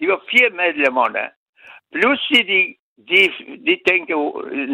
de 0.00 0.08
var 0.08 0.20
fire 0.30 0.50
medlemmerne. 0.50 1.24
Pludselig 1.92 2.42
de, 2.52 2.60
de, 3.10 3.20
de 3.66 3.74
tænkte 3.88 4.14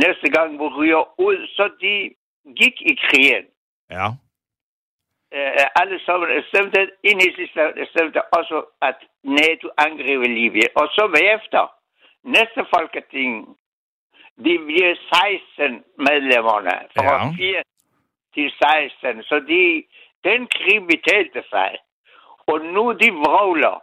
næste 0.04 0.28
gang, 0.36 0.56
hvor 0.56 0.70
ryger 0.78 1.20
ud, 1.20 1.46
så 1.56 1.64
de 1.80 1.94
gik 2.60 2.76
i 2.92 2.94
krigen. 3.04 3.46
Ja. 3.90 4.06
Uh, 5.38 5.66
alle 5.80 5.98
sammen 6.06 6.42
stemte, 6.50 6.80
enhedslisten 7.02 7.86
stemte 7.92 8.20
også, 8.38 8.56
at 8.88 8.98
NATO 9.22 9.68
angriber 9.78 10.28
Libyen. 10.28 10.72
Og 10.80 10.86
så 10.96 11.02
bagefter, 11.14 11.62
næste 12.24 12.62
folketing, 12.74 13.56
de 14.44 14.54
bliver 14.66 14.94
16 15.58 15.84
medlemmerne, 16.08 16.74
fra 16.96 17.04
Ja. 17.04 17.32
4 17.36 17.62
til 18.34 18.52
16. 19.02 19.22
Så 19.22 19.36
de, 19.50 19.84
den 20.24 20.40
krig 20.56 20.86
betalte 20.92 21.42
sig. 21.50 21.70
Og 22.46 22.60
nu 22.74 22.92
de 22.92 23.08
vrøvler, 23.22 23.82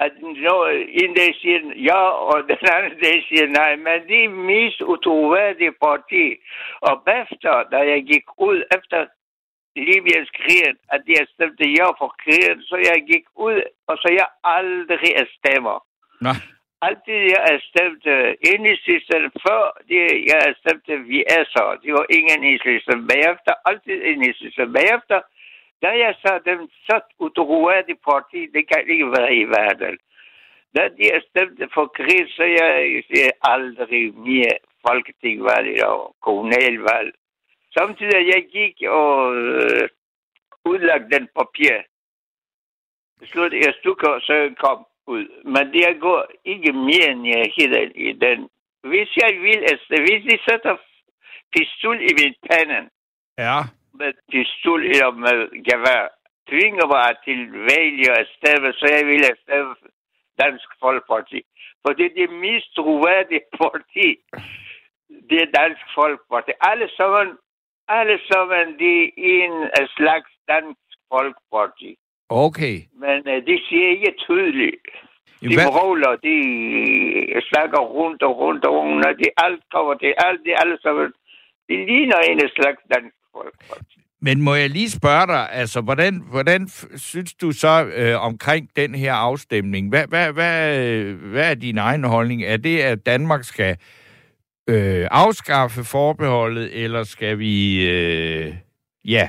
at 0.00 0.12
når 0.22 0.66
en 1.02 1.14
dag 1.14 1.34
siger 1.40 1.60
ja, 1.90 2.02
og 2.30 2.36
den 2.48 2.64
anden 2.76 2.98
dag 3.02 3.16
siger 3.28 3.46
nej, 3.46 3.76
men 3.76 4.08
de 4.08 4.24
er 4.24 4.28
mest 4.28 4.80
utroværdige 4.80 5.72
parti. 5.84 6.24
Og 6.80 6.94
efter, 7.20 7.52
da 7.72 7.78
jeg 7.92 8.00
gik 8.06 8.24
ud 8.38 8.58
efter 8.76 9.06
Libyens 9.76 10.30
krig, 10.30 10.62
at 10.88 11.02
jeg 11.08 11.26
stemte 11.34 11.64
ja 11.78 11.86
for 12.00 12.14
krigen, 12.22 12.62
så 12.62 12.76
jeg 12.76 12.98
gik 13.12 13.24
ud, 13.36 13.62
og 13.88 13.96
så 14.02 14.08
jeg 14.20 14.28
aldrig 14.44 15.26
stemmer. 15.38 15.84
Nå. 16.20 16.30
Altid 16.82 17.20
jeg 17.34 17.42
har 17.48 17.58
stemt 17.70 18.06
øh, 18.06 18.34
enhedslisten 18.50 19.24
før, 19.46 19.62
det, 19.88 20.00
jeg 20.30 20.38
har 20.44 20.54
stemt 20.62 20.86
øh, 20.88 21.46
så. 21.54 21.64
Det 21.82 21.92
var 21.92 22.06
ingen 22.10 22.38
enhedslisten. 22.38 23.08
Bagefter, 23.08 23.52
altid 23.70 23.98
enhedslisten. 24.10 24.72
Bagefter, 24.72 25.20
da 25.82 25.88
jeg 26.04 26.14
så 26.22 26.40
dem 26.44 26.60
så 26.86 27.00
utroværdige 27.18 28.00
parti, 28.10 28.40
det 28.54 28.62
kan 28.68 28.82
ikke 28.88 29.10
være 29.16 29.34
i 29.34 29.44
verden. 29.44 29.98
Da 30.76 30.82
de 30.96 31.04
har 31.12 31.22
stemt 31.30 31.74
for 31.74 31.86
krig, 31.86 32.22
så 32.36 32.44
jeg 32.60 33.02
siger 33.08 33.30
aldrig 33.42 34.14
mere 34.14 34.54
folketingvalg 34.86 35.84
og 35.84 36.16
kommunalvalg. 36.20 37.14
Samtidig 37.78 38.26
jeg 38.34 38.42
gik 38.52 38.76
og 38.88 39.36
øh, 39.36 39.88
udlagde 40.64 41.10
den 41.14 41.28
papir. 41.38 41.76
Slut, 43.24 43.52
jeg 43.52 43.74
stukker, 43.80 44.20
så 44.20 44.54
kom 44.58 44.86
ud. 45.14 45.24
Men 45.54 45.64
det 45.72 46.00
går 46.00 46.22
ikke 46.44 46.72
mere, 46.72 47.08
end 47.12 47.26
jeg 47.26 47.52
hedder 47.58 47.82
i 47.94 48.12
den. 48.24 48.48
Hvis 48.90 49.10
jeg 49.22 49.30
vil, 49.46 49.60
altså, 49.72 49.94
hvis 50.06 50.22
de 50.30 50.38
sætter 50.48 50.76
pistol 51.56 51.96
i 52.10 52.12
min 52.20 52.34
panden, 52.50 52.84
Ja. 53.38 53.58
med 54.00 54.12
pistol 54.32 54.80
eller 54.84 55.10
med 55.10 55.38
gevær, 55.68 56.04
tvinger 56.50 56.86
mig 56.94 57.10
til 57.24 57.40
vælge 57.70 58.10
at 58.20 58.26
stemme, 58.36 58.72
så 58.72 58.86
jeg 58.96 59.06
vil 59.06 59.24
stemme 59.42 59.74
Dansk 60.42 60.68
Folkeparti. 60.80 61.40
For 61.82 61.92
det 61.92 62.06
er 62.06 62.14
det 62.20 62.30
mest 62.46 62.74
troværdige 62.76 63.44
parti. 63.60 64.08
Det 65.30 65.38
er 65.42 65.50
Dansk 65.60 65.84
Folkeparti. 65.94 66.50
Alle 66.70 66.88
sammen, 66.96 67.36
alle 67.88 68.18
sammen, 68.32 68.78
de 68.82 68.92
er 69.30 69.44
en 69.48 69.88
slags 69.96 70.30
Dansk 70.48 70.88
Folkeparti. 71.12 71.90
Okay. 72.28 72.76
Men 73.04 73.18
uh, 73.26 73.38
de 73.48 73.54
siger 73.68 73.88
ikke 73.88 74.14
tydeligt. 74.18 74.76
De 75.40 75.54
Hvad, 75.54 75.66
vrøvler, 75.72 76.16
de 76.28 76.36
snakker 77.50 77.78
rundt 77.78 78.22
og 78.22 78.38
rundt 78.38 78.64
og 78.64 78.74
rundt, 78.74 79.06
og 79.06 79.14
de 79.18 79.28
alt 79.36 79.62
kommer 79.72 79.94
til 79.94 80.14
alt, 80.26 80.40
de 80.46 80.60
alle 80.62 80.78
sammen. 80.82 81.12
De 81.68 81.76
ligner 81.86 82.18
en 82.30 82.40
slags 82.56 82.80
dansk 82.94 83.16
folkeparti. 83.32 83.98
men 84.20 84.42
må 84.42 84.54
jeg 84.54 84.70
lige 84.70 84.90
spørge 84.90 85.26
dig, 85.26 85.52
altså, 85.52 85.80
hvordan, 85.80 86.22
hvordan 86.30 86.68
synes 86.96 87.34
du 87.34 87.52
så 87.52 87.90
øh, 87.96 88.24
omkring 88.24 88.70
den 88.76 88.94
her 88.94 89.12
afstemning? 89.12 89.88
Hvad, 89.88 90.06
hvad, 90.08 90.32
hvad, 90.32 90.88
øh, 90.88 91.30
hvad 91.30 91.50
er 91.50 91.54
din 91.54 91.78
egen 91.78 92.04
holdning? 92.04 92.44
Er 92.44 92.56
det, 92.56 92.78
at 92.80 93.06
Danmark 93.06 93.44
skal 93.44 93.76
øh, 94.70 95.06
afskaffe 95.10 95.84
forbeholdet, 95.84 96.84
eller 96.84 97.02
skal 97.02 97.38
vi... 97.38 97.54
Øh, 97.90 98.54
ja, 99.04 99.28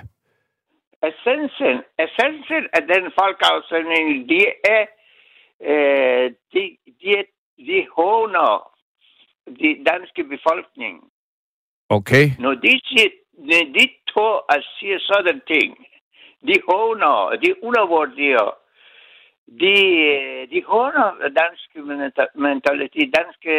Essensen, 1.03 1.83
essensen 1.99 2.63
af 2.73 2.81
den 2.93 3.11
folkeafstemning, 3.19 4.29
det 4.29 4.45
er, 4.63 4.85
øh, 5.61 6.31
de, 6.53 6.77
de, 7.01 7.25
de 7.57 7.87
håner 7.97 8.71
de 9.45 9.83
danske 9.85 10.23
befolkning. 10.23 11.11
okay. 11.89 12.25
Når 12.39 12.53
de, 12.53 12.81
siger, 12.85 13.09
når 13.33 13.73
de 13.77 13.89
to 14.07 14.37
at 14.37 14.65
siger 14.79 14.99
sådan 14.99 15.41
ting, 15.47 15.87
de 16.47 16.55
håner, 16.69 17.37
de 17.43 17.63
undervurderer, 17.63 18.57
de, 19.61 19.75
de 20.51 20.63
håner 20.63 21.29
dansk 21.41 21.75
menta- 21.75 22.33
mentalitet, 22.35 23.15
danske 23.17 23.53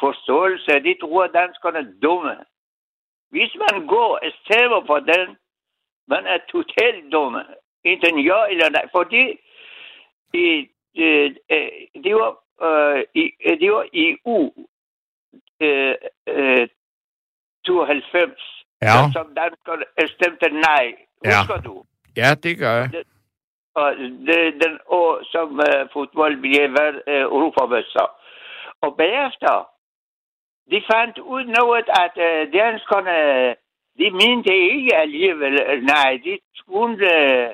forståelse, 0.00 0.72
de 0.86 0.94
tror, 1.00 1.26
danskerne 1.26 1.78
er 1.78 1.92
dumme. 2.02 2.36
Hvis 3.30 3.52
man 3.64 3.86
går 3.86 4.18
og 4.22 4.30
stemmer 4.44 4.80
på 4.86 5.00
den, 5.00 5.36
man 6.14 6.24
er 6.34 6.38
totalt 6.54 7.12
dumme. 7.12 7.42
Enten 7.84 8.18
ja 8.30 8.38
eller 8.52 8.68
nej. 8.70 8.84
Fordi 8.96 9.24
i, 10.44 10.46
det, 10.96 11.38
det, 12.04 12.14
var, 12.20 12.32
øh, 12.66 13.04
i, 13.14 13.24
det 13.60 13.70
var 13.72 13.84
EU 13.92 14.38
øh, 15.60 15.94
øh, 16.28 16.68
92, 17.66 18.62
Ja. 18.82 18.94
som 19.12 19.26
danskerne 19.42 19.84
stemte 20.16 20.48
nej. 20.68 20.86
Ja. 21.24 21.30
Husker 21.38 21.60
du? 21.68 21.84
Ja, 22.16 22.30
det 22.42 22.58
gør 22.58 22.74
jeg. 22.80 22.90
Og 23.74 23.96
det, 24.26 24.38
den 24.64 24.74
år, 24.86 25.12
som 25.32 25.48
uh, 25.68 25.82
fodbold 25.92 26.36
blev 26.40 26.70
uh, 26.70 27.22
europamester. 27.28 28.06
Og 28.80 28.96
bagefter, 28.96 29.54
de 30.70 30.82
fandt 30.92 31.18
ud 31.18 31.44
noget, 31.44 31.86
at 32.04 32.14
uh, 32.26 32.52
danskerne, 32.60 33.16
de 33.98 34.10
mente 34.10 34.54
ikke 34.58 34.96
alligevel, 34.96 35.54
øh, 35.62 35.82
nej, 35.82 36.20
de 36.24 36.38
skulle, 36.54 36.96
øh, 37.18 37.48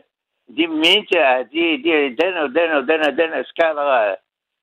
de 0.57 0.67
mente, 0.67 1.19
at 1.19 1.47
de, 1.53 1.83
de, 1.85 2.17
den 2.23 2.35
og 2.35 2.49
den 2.49 2.71
og 2.71 2.83
den 2.91 3.01
og 3.09 3.13
den 3.21 3.45
skal 3.45 3.77
være 3.77 4.17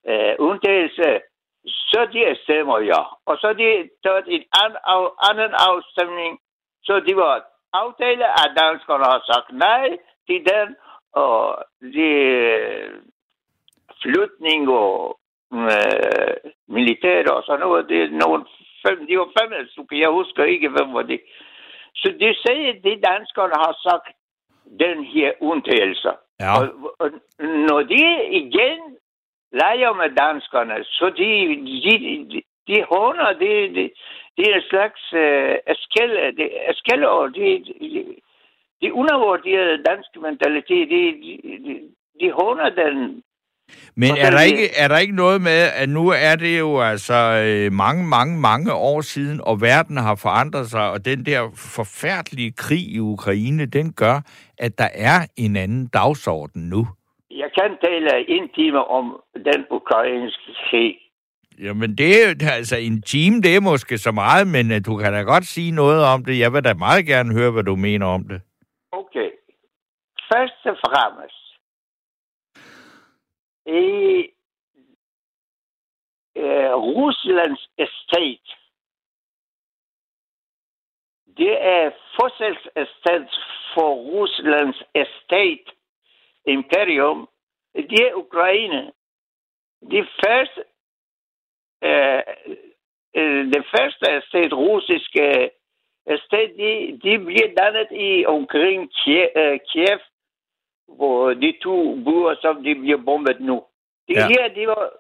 øh, 0.10 0.36
undtagelse, 0.40 1.10
øh, 1.10 1.20
så 1.66 2.08
de 2.14 2.36
stemmer 2.44 2.80
ja. 2.80 3.02
Og 3.26 3.38
så 3.38 3.54
de 3.54 3.90
taget 4.04 4.26
en 4.28 4.44
an, 4.64 4.72
af, 4.86 5.08
anden 5.30 5.54
afstemning, 5.70 6.40
så 6.84 7.00
de 7.00 7.16
var 7.16 7.46
aftale, 7.74 8.26
at 8.42 8.50
danskerne 8.62 9.04
har 9.04 9.22
sagt 9.32 9.50
nej 9.58 9.98
til 10.28 10.40
den, 10.52 10.76
og 11.14 11.66
de 11.82 12.08
flytning 14.02 14.70
og 14.70 15.20
øh, 15.54 16.52
militær 16.68 17.32
og 17.32 17.44
sådan 17.44 17.60
noget, 17.60 17.90
det 17.90 18.02
er 18.02 18.10
nogle 18.10 18.46
fem, 18.88 19.08
de 19.08 19.18
var 19.18 19.30
fem 19.40 19.68
stykker, 19.72 19.98
jeg 19.98 20.10
husker 20.10 20.44
ikke, 20.44 20.70
hvem 20.70 20.94
var 20.94 21.02
det. 21.02 21.22
Så 21.96 22.08
de 22.20 22.36
sagde, 22.44 22.68
at 22.68 22.84
de 22.84 23.02
danskerne 23.12 23.56
har 23.66 23.76
sagt 23.88 24.08
den 24.80 25.04
her 25.04 25.32
undtagelse. 25.40 26.12
Ja. 26.40 26.52
Og, 26.58 26.66
og 27.00 27.12
når 27.70 27.82
de 27.94 28.04
igen 28.32 28.80
leger 29.52 29.94
med 29.94 30.10
danskerne, 30.10 30.84
så 30.84 31.06
de, 31.20 31.30
de, 31.86 31.94
de, 32.32 32.42
de 32.68 32.84
håner, 32.92 33.34
de, 33.34 33.50
de, 33.76 33.84
de 34.38 34.42
er 34.52 34.56
en 34.56 34.70
slags 34.70 35.14
øh, 35.14 35.58
skæld, 35.76 36.16
de, 36.38 36.46
de, 37.36 37.90
de, 37.90 38.16
de 38.82 38.94
undervurderede 38.94 39.84
danske 39.84 40.20
mentalitet, 40.20 40.90
de, 40.90 41.02
de, 41.24 41.58
de, 41.66 41.74
de 42.20 42.32
håner 42.32 42.70
den. 42.70 43.24
Men 43.96 44.10
er 44.18 44.30
der, 44.30 44.42
ikke, 44.42 44.68
er 44.78 44.88
der 44.88 44.98
ikke 44.98 45.16
noget 45.16 45.42
med, 45.42 45.62
at 45.82 45.90
nu 45.90 46.10
er 46.10 46.36
det 46.36 46.60
jo 46.60 46.82
altså 46.82 47.14
øh, 47.46 47.72
mange, 47.72 48.04
mange, 48.08 48.40
mange 48.40 48.74
år 48.74 49.02
siden, 49.02 49.42
og 49.44 49.62
verden 49.62 49.98
har 49.98 50.16
forandret 50.16 50.68
sig, 50.68 50.92
og 50.92 51.06
den 51.06 51.26
der 51.26 51.40
forfærdelige 51.76 52.52
krig 52.52 52.86
i 52.96 53.00
Ukraine, 53.00 53.66
den 53.66 53.94
gør, 53.94 54.22
at 54.58 54.78
der 54.78 54.90
er 54.94 55.28
en 55.38 55.56
anden 55.56 55.88
dagsorden 55.88 56.70
nu. 56.70 56.88
Jeg 57.32 57.50
kan 57.60 57.78
tale 57.84 58.30
en 58.30 58.50
time 58.50 58.88
om 58.88 59.22
den 59.36 59.66
ukrainske 59.72 60.52
krig. 60.70 60.96
Jamen, 61.60 61.96
det 61.98 62.10
er 62.24 62.52
altså 62.52 62.78
en 62.78 63.02
time, 63.02 63.42
det 63.42 63.56
er 63.56 63.62
måske 63.62 63.98
så 63.98 64.12
meget, 64.12 64.48
men 64.48 64.72
øh, 64.72 64.82
du 64.86 64.98
kan 64.98 65.14
da 65.14 65.22
godt 65.22 65.46
sige 65.46 65.72
noget 65.72 66.04
om 66.14 66.26
det. 66.26 66.40
Jeg 66.40 66.54
vil 66.54 66.64
da 66.64 66.74
meget 66.74 67.06
gerne 67.06 67.34
høre, 67.34 67.52
hvad 67.52 67.64
du 67.64 67.76
mener 67.76 68.06
om 68.06 68.24
det. 68.24 68.42
Okay. 68.92 69.30
Først 70.32 70.62
og 70.66 70.78
fremmest, 70.86 71.45
i 73.66 74.30
øh, 76.36 76.74
Ruslands 76.74 77.70
estate. 77.78 78.66
det 81.38 81.58
er 81.62 81.92
fosselsestat 82.20 83.28
for 83.74 83.94
Ruslands 83.94 84.84
estate 84.96 85.72
imperium, 86.46 87.30
det 87.76 88.00
er 88.08 88.14
Ukraine. 88.14 88.92
Det 89.92 90.08
første, 90.26 90.64
øh, 91.84 92.22
øh, 93.16 93.46
det 93.54 93.66
første 93.78 94.22
stat, 94.28 94.54
russiske 94.54 95.52
stat, 96.26 96.50
de, 96.58 97.00
de 97.04 97.26
bliver 97.26 97.54
dannet 97.58 97.88
i 97.92 98.26
omkring 98.26 98.92
Kiev 99.04 99.30
øh, 99.36 100.00
hvor 100.88 101.34
de 101.34 101.58
to 101.64 101.96
byer, 101.96 102.36
som 102.42 102.64
de 102.64 102.76
bliver 102.76 102.98
bombet 103.06 103.40
nu. 103.40 103.64
De 104.08 104.14
Ja. 104.14 104.28
her, 104.28 104.48
de 104.48 104.68
var 104.68 104.92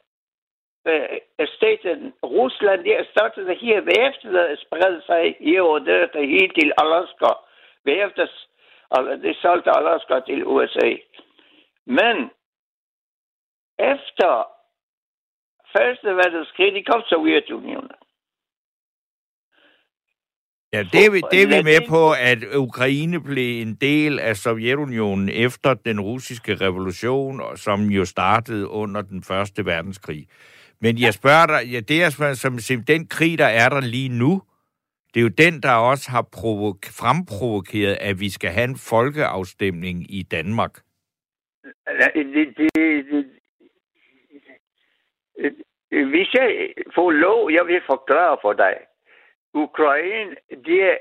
øh, 0.88 1.20
staten 1.48 2.14
Rusland, 2.24 2.84
de 2.84 2.94
er 2.94 3.06
startet 3.12 3.58
her, 3.58 3.82
der 3.82 4.56
spredte 4.66 5.02
sig 5.06 5.36
her 5.40 5.62
og 5.62 5.86
der 5.86 6.08
til 6.08 6.28
helt 6.28 6.54
til 6.60 6.74
Alaska. 6.78 7.32
Bagefter 7.86 8.28
og 8.90 9.18
de 9.24 9.34
solgte 9.34 9.72
Alaska 9.72 10.20
til 10.20 10.46
USA. 10.46 10.96
Men 11.86 12.30
efter 13.80 14.32
første 15.78 16.08
verdenskrig, 16.16 16.74
de 16.74 16.84
kom 16.84 17.02
Sovjetunionen. 17.06 17.92
Ja, 20.74 20.84
det 20.84 21.06
er, 21.06 21.12
vi, 21.12 21.22
det 21.32 21.44
er 21.44 21.48
vi 21.48 21.64
med 21.64 21.90
på, 21.90 22.12
at 22.12 22.56
Ukraine 22.56 23.24
blev 23.24 23.62
en 23.62 23.76
del 23.76 24.20
af 24.20 24.38
Sovjetunionen 24.38 25.30
efter 25.30 25.74
den 25.74 26.02
russiske 26.02 26.56
revolution, 26.56 27.42
som 27.58 27.82
jo 27.82 28.06
startede 28.06 28.68
under 28.68 29.02
den 29.02 29.24
første 29.24 29.66
verdenskrig. 29.66 30.28
Men 30.82 30.98
jeg 31.00 31.14
spørger 31.14 31.46
dig, 31.46 31.72
ja, 31.72 31.80
det 31.80 32.04
er 32.04 32.10
spørger, 32.10 32.34
som, 32.34 32.60
som 32.60 32.84
den 32.84 33.08
krig, 33.08 33.38
der 33.38 33.46
er 33.46 33.70
der 33.70 33.82
lige 33.82 34.10
nu, 34.10 34.42
det 35.14 35.20
er 35.20 35.24
jo 35.24 35.30
den, 35.38 35.62
der 35.64 35.72
også 35.72 36.12
har 36.12 36.22
provok- 36.22 36.92
fremprovokeret, 37.00 37.98
at 38.02 38.20
vi 38.20 38.30
skal 38.30 38.50
have 38.50 38.64
en 38.64 38.78
folkeafstemning 38.78 40.14
i 40.14 40.24
Danmark. 40.24 40.74
Det, 41.64 42.26
det, 42.36 42.58
det, 42.58 42.70
det, 45.42 45.56
hvis 46.12 46.34
jeg 46.34 46.50
får 46.96 47.12
lov, 47.12 47.52
jeg 47.52 47.66
vil 47.68 47.82
forklare 47.86 48.38
for 48.42 48.54
dig. 48.54 48.74
Ukraine, 49.56 50.36
det 50.50 50.84
er 50.84 50.98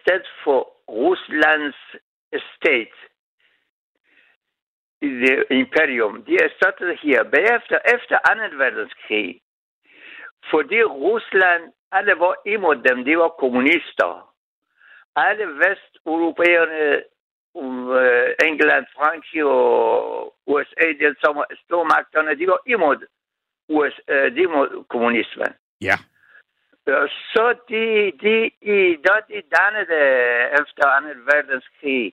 sted 0.00 0.22
for 0.44 0.60
Ruslands 0.88 1.76
stat. 2.54 2.92
Det 5.00 5.44
imperium. 5.50 6.24
De 6.24 6.34
er 6.34 6.48
startet 6.56 6.98
her. 7.02 7.22
Bagefter, 7.22 7.78
efter 7.94 8.18
2. 8.50 8.56
verdenskrig, 8.56 9.40
fordi 10.50 10.82
Rusland, 10.82 11.72
alle 11.92 12.14
var 12.18 12.34
imod 12.46 12.76
dem, 12.76 13.04
de 13.04 13.18
var 13.18 13.28
kommunister. 13.28 14.34
Alle 15.16 15.46
vesteuropæerne, 15.46 17.02
um, 17.54 17.90
øh, 17.90 18.28
England, 18.44 18.86
Frankrig 18.96 19.44
og 19.44 20.34
USA, 20.46 20.86
de 21.00 21.14
som 21.24 21.44
stormagterne, 21.64 22.38
de 22.38 22.46
var 22.46 22.60
imod, 22.66 23.06
US, 23.68 23.94
de 24.08 24.40
imod 24.42 24.84
kommunismen. 24.88 25.52
Ja. 25.80 25.96
Øh, 26.86 27.08
Så 27.34 27.54
de, 27.68 28.12
de, 28.22 28.34
i, 28.74 28.96
da 29.06 29.14
de 29.28 29.42
dannede 29.56 30.00
efter 30.60 30.84
2. 31.00 31.06
verdenskrig, 31.32 32.12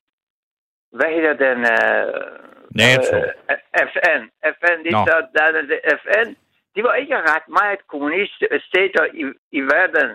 hvad 0.92 1.10
hedder 1.16 1.34
den? 1.34 1.60
Øh, 1.60 2.40
NATO. 2.82 3.16
Øh, 3.18 3.58
FN. 3.94 4.22
FN, 4.58 4.78
de 4.86 4.92
Nå. 4.92 5.00
så 5.08 5.16
dannede 5.38 5.80
FN. 6.04 6.36
De 6.76 6.84
var 6.84 6.94
ikke 6.94 7.18
ret 7.18 7.48
meget 7.48 7.88
kommuniststater 7.88 9.06
i, 9.14 9.24
i 9.52 9.62
verden 9.62 10.10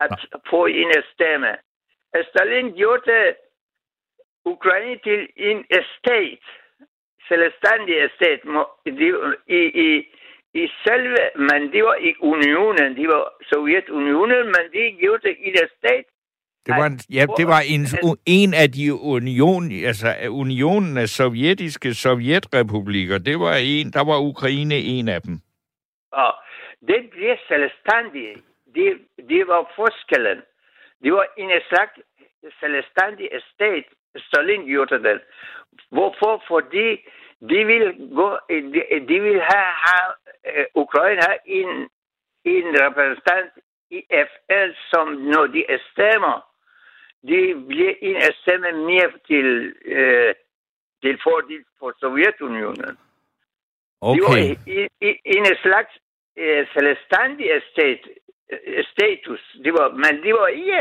at 0.00 0.10
få 0.50 0.66
en 0.66 0.92
stemme. 1.14 1.56
Stalin 2.30 2.74
gjorde 2.76 3.34
Ukraine 4.44 4.98
til 5.04 5.28
en 5.36 5.64
stat, 5.98 6.38
selvstændig 7.28 8.10
stat, 8.16 8.40
de- 8.86 9.36
i, 9.46 9.60
i, 9.86 9.88
i 10.54 10.68
selve, 10.84 11.16
men 11.36 11.72
de 11.72 11.82
var 11.82 11.96
i 12.08 12.14
unionen, 12.20 12.96
de 12.96 13.08
var 13.08 13.32
Sovjetunionen, 13.42 14.46
men 14.46 14.64
de 14.72 14.96
gjorde 15.00 15.22
det 15.28 15.36
i 15.40 15.48
en 15.48 15.68
stat. 15.78 16.04
Det 16.66 16.74
var, 16.80 16.86
en, 16.86 16.98
ja, 17.10 17.26
det 17.36 17.46
var 17.46 17.62
en, 17.74 17.82
en 18.26 18.54
af 18.54 18.68
de 18.72 18.94
union, 18.94 19.64
altså 19.90 20.08
unionen 20.28 20.98
af 20.98 21.08
sovjetiske 21.08 21.94
sovjetrepublikker. 21.94 23.18
Det 23.18 23.40
var 23.40 23.54
en, 23.54 23.90
der 23.90 24.04
var 24.10 24.18
Ukraine 24.32 24.74
en 24.74 25.08
af 25.08 25.22
dem. 25.22 25.34
Og 26.12 26.34
det 26.88 27.10
blev 27.10 27.36
selvstændige. 27.48 28.34
Det, 28.74 28.88
det 29.28 29.46
var 29.46 29.72
forskellen. 29.76 30.38
Det 31.02 31.12
var 31.12 31.26
en 31.38 31.50
slags 31.68 31.94
selvstændig 32.60 33.28
stat, 33.54 33.84
Stalin 34.16 34.66
gjorde 34.66 34.98
den. 35.08 35.18
Hvorfor? 35.90 36.42
Fordi 36.48 36.88
de 37.50 37.64
vil 37.70 37.84
gå, 38.14 38.38
de, 38.48 38.80
de 39.08 39.20
vil 39.20 39.40
have, 39.50 39.72
have 39.86 40.10
uh, 40.50 40.82
Ukraine 40.82 41.20
have 41.28 41.38
en, 41.46 41.70
en 42.44 42.66
repræsentant 42.84 43.52
i 43.90 44.00
FN, 44.28 44.68
som 44.90 45.06
når 45.08 45.46
de 45.46 45.64
stemmer, 45.92 46.36
de 47.28 47.64
bliver 47.68 47.94
en 48.00 48.20
stemme 48.40 48.72
mere 48.72 49.10
til, 49.26 49.48
uh, 49.96 50.32
til 51.02 51.20
fordel 51.22 51.64
for 51.78 51.92
Sovjetunionen. 52.00 52.96
De 54.14 54.20
var 54.24 54.32
Okay. 54.32 54.56
i, 54.66 54.88
i, 55.08 55.10
en 55.24 55.46
slags 55.62 55.92
øh, 56.36 56.66
selvstændig 56.74 57.46
stat, 57.72 58.00
øh, 58.52 58.84
status. 58.92 59.56
De 59.64 59.72
var, 59.72 59.88
men 60.04 60.22
det 60.24 60.32
var 60.34 60.46
ikke, 60.46 60.80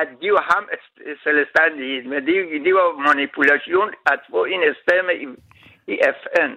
at 0.00 0.08
de 0.22 0.32
var 0.32 0.44
ham 0.54 0.68
øh, 1.04 1.16
selvstændige, 1.22 2.08
men 2.08 2.26
det, 2.26 2.64
det 2.64 2.74
var 2.74 2.88
manipulation 3.10 3.94
at 4.12 4.20
få 4.30 4.44
en 4.44 4.74
stemme 4.82 5.12
i, 5.14 5.26
i 5.86 5.98
FN. 6.18 6.50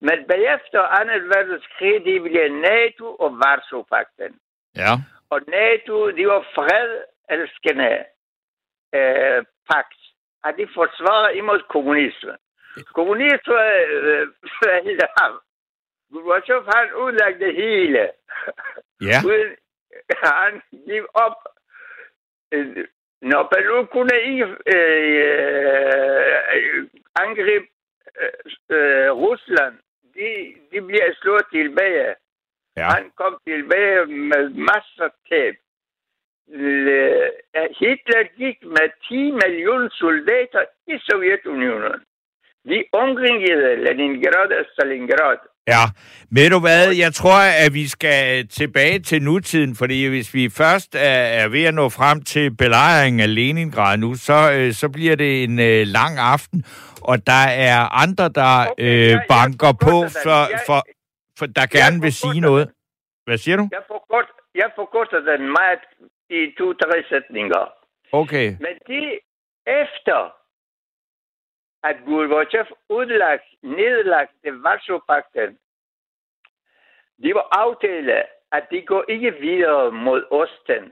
Men 0.00 0.26
bagefter 0.28 0.80
2. 0.80 0.86
verdenskrig, 1.34 2.04
det 2.04 2.22
blev 2.22 2.52
NATO 2.52 3.14
og 3.14 3.30
Varsovpakten. 3.42 4.38
Ja. 4.76 4.92
Og 5.30 5.40
NATO, 5.48 6.10
det 6.10 6.26
var 6.28 6.46
fredelskende 6.54 8.04
øh, 8.94 9.44
pagt. 9.70 10.00
At 10.44 10.54
de 10.58 10.68
forsvarer 10.74 11.30
imod 11.30 11.60
kommunisme. 11.68 12.36
Kommunisme, 12.94 13.60
øh? 13.82 14.26
Gorbachev, 16.12 16.64
han 16.74 16.94
udlagde 16.94 17.38
det 17.44 17.54
hele. 17.54 18.10
Ja. 19.00 19.18
Uden- 19.28 19.56
han 20.22 20.62
giv 20.86 21.06
op. 21.14 21.36
Øh, 22.52 22.86
Napoleon 23.22 23.86
kunne 23.86 24.16
ikke 24.30 24.46
øh, 24.74 26.88
angribe 27.14 27.66
øh, 28.20 28.76
øh, 28.76 29.10
Rusland. 29.24 29.74
De, 30.16 30.28
de 30.72 30.78
bliver 30.88 31.10
slået 31.20 31.46
tilbage. 31.52 32.14
Ja. 32.76 32.88
Han 32.94 33.04
kom 33.20 33.34
tilbage 33.48 34.06
med 34.06 34.44
masser 34.70 35.04
af 35.04 35.14
tab. 35.28 35.54
Øh, 36.60 37.28
Hitler 37.80 38.24
gik 38.40 38.58
med 38.76 38.88
10 39.08 39.30
millioner 39.42 39.88
soldater 40.02 40.64
i 40.92 40.94
Sovjetunionen. 41.06 42.00
De 42.70 42.78
omringede 42.92 43.76
Leningrad 43.84 44.50
og 44.60 44.64
Stalingrad. 44.72 45.38
Ja, 45.68 45.84
ved 46.30 46.50
du 46.50 46.58
hvad, 46.58 46.92
jeg 46.96 47.14
tror, 47.14 47.38
at 47.66 47.74
vi 47.74 47.88
skal 47.88 48.48
tilbage 48.48 48.98
til 48.98 49.22
nutiden, 49.22 49.76
fordi 49.76 50.06
hvis 50.06 50.34
vi 50.34 50.48
først 50.48 50.94
er, 50.98 51.48
ved 51.48 51.64
at 51.64 51.74
nå 51.74 51.88
frem 51.88 52.22
til 52.22 52.56
belejringen 52.56 53.20
af 53.20 53.34
Leningrad 53.34 53.98
nu, 53.98 54.14
så, 54.14 54.52
øh, 54.52 54.72
så 54.72 54.88
bliver 54.88 55.16
det 55.16 55.44
en 55.44 55.56
lang 55.86 56.18
aften, 56.18 56.64
og 57.10 57.16
der 57.26 57.44
er 57.68 57.78
andre, 58.04 58.26
der 58.40 58.52
Okay, 58.70 58.84
øh, 58.84 59.00
jeg- 59.00 59.10
jeg 59.10 59.24
banker 59.28 59.72
på, 59.86 59.94
forkorter 59.96 60.20
for, 60.26 60.40
Jeg- 60.50 60.60
for, 60.68 60.80
for 61.38 61.46
der 61.58 61.66
gerne 61.78 61.98
vil 62.04 62.12
sige 62.12 62.28
forkorter 62.30 62.48
noget. 62.48 62.66
Hvad 63.26 63.38
siger 63.38 63.56
du? 63.56 63.68
Jeg, 63.72 63.84
forkort, 63.94 64.26
jeg 64.54 64.70
forkorter 64.80 65.20
den 65.30 65.42
meget 65.58 65.82
i 66.38 66.40
to-tre 66.58 66.98
sætninger. 67.12 67.62
Okay, 68.12 68.46
Men 68.66 68.74
de 68.90 69.00
efter, 69.82 70.20
at 71.88 71.96
Gorbachev 72.06 72.66
udlagt, 72.88 73.44
nedlagt 73.62 74.32
det 74.44 74.52
Varsovpakten, 74.62 75.50
de 77.22 77.34
var 77.34 77.46
aftale, 77.64 78.22
at 78.52 78.64
de 78.70 78.82
går 78.86 79.04
ikke 79.08 79.30
videre 79.40 79.90
mod 79.92 80.20
Osten. 80.30 80.84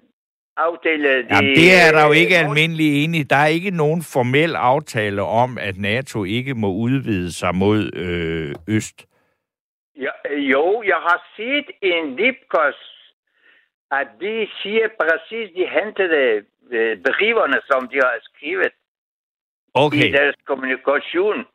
Aftale, 0.68 1.08
de, 1.22 1.34
Jamen, 1.34 1.56
det 1.60 1.68
er 1.84 1.90
der 1.96 2.02
jo 2.06 2.12
ikke 2.12 2.36
øh, 2.38 2.44
almindelig 2.44 3.04
enige. 3.04 3.24
Der 3.24 3.36
er 3.36 3.46
ikke 3.46 3.70
nogen 3.70 4.02
formel 4.14 4.56
aftale 4.56 5.22
om, 5.22 5.58
at 5.58 5.76
NATO 5.78 6.24
ikke 6.24 6.54
må 6.54 6.68
udvide 6.72 7.32
sig 7.32 7.54
mod 7.54 7.80
øh, 8.04 8.54
øst. 8.76 9.06
Ja, 9.96 10.14
jo, 10.52 10.82
jeg 10.82 11.00
har 11.08 11.18
set 11.36 11.68
en 11.82 12.16
Lipkos, 12.16 12.78
at 13.90 14.08
de 14.20 14.48
siger 14.62 14.88
præcis, 15.00 15.46
de 15.56 15.64
hentede 15.78 16.44
øh, 16.70 16.98
breverne, 17.06 17.58
som 17.70 17.88
de 17.88 17.96
har 17.96 18.18
skrevet 18.22 18.72
i 18.72 18.80
Okay, 19.74 20.12
deres 20.12 20.36
kommunikation. 20.46 21.46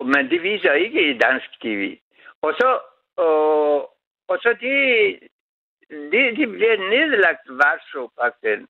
Men 0.00 0.30
det 0.30 0.42
viser 0.42 0.72
ikke 0.72 1.10
i 1.10 1.18
dansk 1.18 1.60
tv. 1.62 1.98
Og 2.42 2.52
så, 2.60 2.78
og, 3.16 3.80
og 4.28 4.38
så 4.42 4.56
de, 4.60 4.74
de, 5.90 6.36
de 6.36 6.46
blev 6.46 6.74
nedlagt 6.94 7.46
Varså-pakten. 7.48 8.68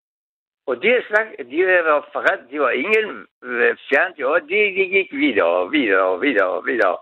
Og 0.67 0.83
de, 0.83 1.03
snak, 1.09 1.27
de 1.51 1.67
var 1.67 2.09
forret, 2.13 2.41
de 2.51 2.61
var 2.61 2.71
ingen 2.71 3.27
øh, 3.43 3.77
fjernt, 3.89 4.23
og 4.23 4.41
de, 4.41 4.59
de 4.77 4.85
gik 4.95 5.13
videre 5.13 5.47
og 5.47 5.73
videre 5.73 6.03
og 6.03 6.23
videre 6.23 6.49
og 6.49 6.67
videre. 6.67 6.97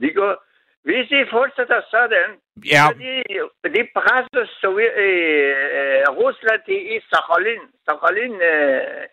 De 0.00 0.10
går, 0.12 0.44
hvis 0.82 1.08
de 1.08 1.26
fortsætter 1.30 1.80
sådan, 1.90 2.30
Ja, 2.72 2.84
så 2.86 2.94
de, 2.98 3.12
de 3.74 3.88
presser 3.94 4.44
Sovjet, 4.60 4.94
øh, 4.96 5.56
øh, 5.78 6.04
Rusland 6.20 6.62
i 6.68 7.00
Sakhalin, 7.10 7.62
Sakhalin 7.84 8.34
øh, 8.52 9.04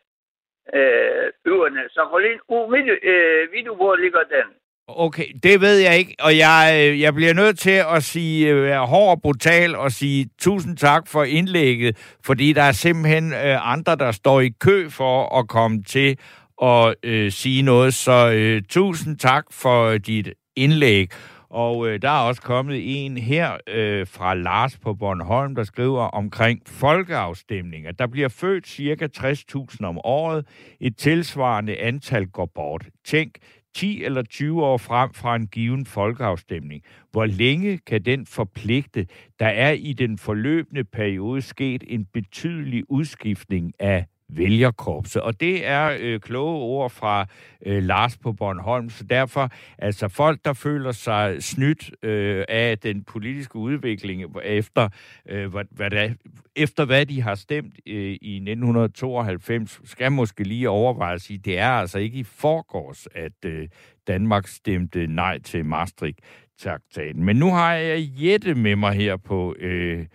øh, 0.74 1.28
øerne, 1.46 1.90
Sakhalin, 1.90 2.40
umidt, 2.48 2.90
øh, 3.04 3.52
ved 3.52 3.64
du, 3.66 3.76
hvor 3.76 3.96
ligger 3.96 4.24
den? 4.24 4.48
Okay, 4.88 5.26
det 5.44 5.62
ved 5.62 5.78
jeg 5.78 5.98
ikke, 5.98 6.16
og 6.20 6.38
jeg, 6.38 6.72
øh, 6.76 7.00
jeg 7.00 7.14
bliver 7.14 7.34
nødt 7.34 7.60
til 7.60 7.84
at 7.96 8.04
sige, 8.04 8.48
øh, 8.48 8.64
være 8.64 8.86
hård 8.86 9.10
og 9.10 9.22
brutal 9.22 9.76
og 9.76 9.92
sige 9.92 10.30
tusind 10.40 10.78
tak 10.78 11.08
for 11.08 11.24
indlægget, 11.24 11.98
fordi 12.26 12.54
der 12.54 12.64
er 12.64 12.72
simpelthen 12.72 13.34
øh, 13.34 13.72
andre, 13.72 13.96
der 13.96 14.12
står 14.12 14.42
i 14.42 14.50
kø 14.60 14.90
for 14.90 15.40
at 15.40 15.48
komme 15.48 15.84
til 15.84 16.18
at 16.62 16.96
øh, 17.04 17.32
sige 17.32 17.62
noget, 17.62 17.94
så 17.94 18.32
øh, 18.32 18.62
tusind 18.70 19.18
tak 19.18 19.46
for 19.52 19.84
øh, 19.84 20.00
dit 20.00 20.30
indlæg. 20.56 21.10
Og 21.50 21.88
øh, 21.88 22.02
der 22.02 22.10
er 22.10 22.20
også 22.20 22.42
kommet 22.42 23.06
en 23.06 23.18
her 23.18 23.58
øh, 23.68 24.08
fra 24.08 24.34
Lars 24.36 24.78
på 24.78 24.94
Bornholm, 24.94 25.56
der 25.56 25.64
skriver 25.64 26.04
omkring 26.04 26.62
folkeafstemninger. 26.66 27.92
Der 27.92 28.08
bliver 28.08 28.30
født 28.30 28.68
cirka 28.68 29.08
60.000 29.18 29.86
om 29.86 30.00
året. 30.04 30.46
Et 30.82 30.98
tilsvarende 30.98 31.78
antal 31.78 32.28
går 32.28 32.46
bort. 32.56 32.86
Tænk, 33.06 33.32
10 33.78 34.04
eller 34.04 34.24
20 34.24 34.64
år 34.64 34.78
frem 34.78 35.14
fra 35.14 35.36
en 35.36 35.48
given 35.48 35.86
folkeafstemning. 35.86 36.84
Hvor 37.12 37.26
længe 37.26 37.78
kan 37.78 38.06
den 38.06 38.26
forpligte? 38.26 39.08
Der 39.40 39.46
er 39.48 39.72
i 39.72 39.94
den 39.94 40.18
forløbende 40.18 40.84
periode 40.84 41.42
sket 41.42 41.84
en 41.88 42.06
betydelig 42.06 42.84
udskiftning 42.92 43.74
af 43.80 44.06
vælgerkorpset. 44.30 45.22
Og 45.22 45.40
det 45.40 45.68
er 45.68 45.98
øh, 46.00 46.20
kloge 46.20 46.56
ord 46.56 46.90
fra 46.90 47.26
øh, 47.66 47.84
Lars 47.84 48.18
på 48.18 48.34
Bornholm. 48.34 48.90
Så 48.90 49.04
derfor, 49.04 49.50
altså 49.78 50.08
folk, 50.08 50.40
der 50.46 50.54
føler 50.54 50.92
sig 50.92 51.44
snydt 51.44 51.92
øh, 52.04 52.46
af 52.50 52.80
den 52.80 53.04
politiske 53.04 53.56
udvikling 53.56 54.24
efter, 54.44 54.90
øh, 55.30 55.52
hvad, 55.52 55.64
hvad 55.72 55.90
der, 55.90 56.14
efter 56.56 56.86
hvad 56.86 57.06
de 57.06 57.22
har 57.22 57.36
stemt 57.36 57.74
øh, 57.88 58.18
i 58.22 58.36
1992, 58.36 59.82
skal 59.84 60.12
måske 60.12 60.44
lige 60.44 60.70
overveje 60.70 61.14
at 61.14 61.22
sige, 61.22 61.40
det 61.40 61.60
er 61.60 61.70
altså 61.70 62.00
ikke 62.00 62.18
i 62.18 62.24
forgårs, 62.24 63.08
at 63.16 63.46
øh, 63.46 63.68
Danmark 64.08 64.48
stemte 64.48 65.08
nej 65.08 65.40
til 65.40 65.66
Maastricht-traktaten. 65.66 67.24
Men 67.24 67.36
nu 67.36 67.54
har 67.54 67.74
jeg 67.74 68.10
Jette 68.22 68.56
med 68.56 68.76
mig 68.76 68.94
her 68.94 69.18
på 69.18 69.56
øh, 69.60 70.06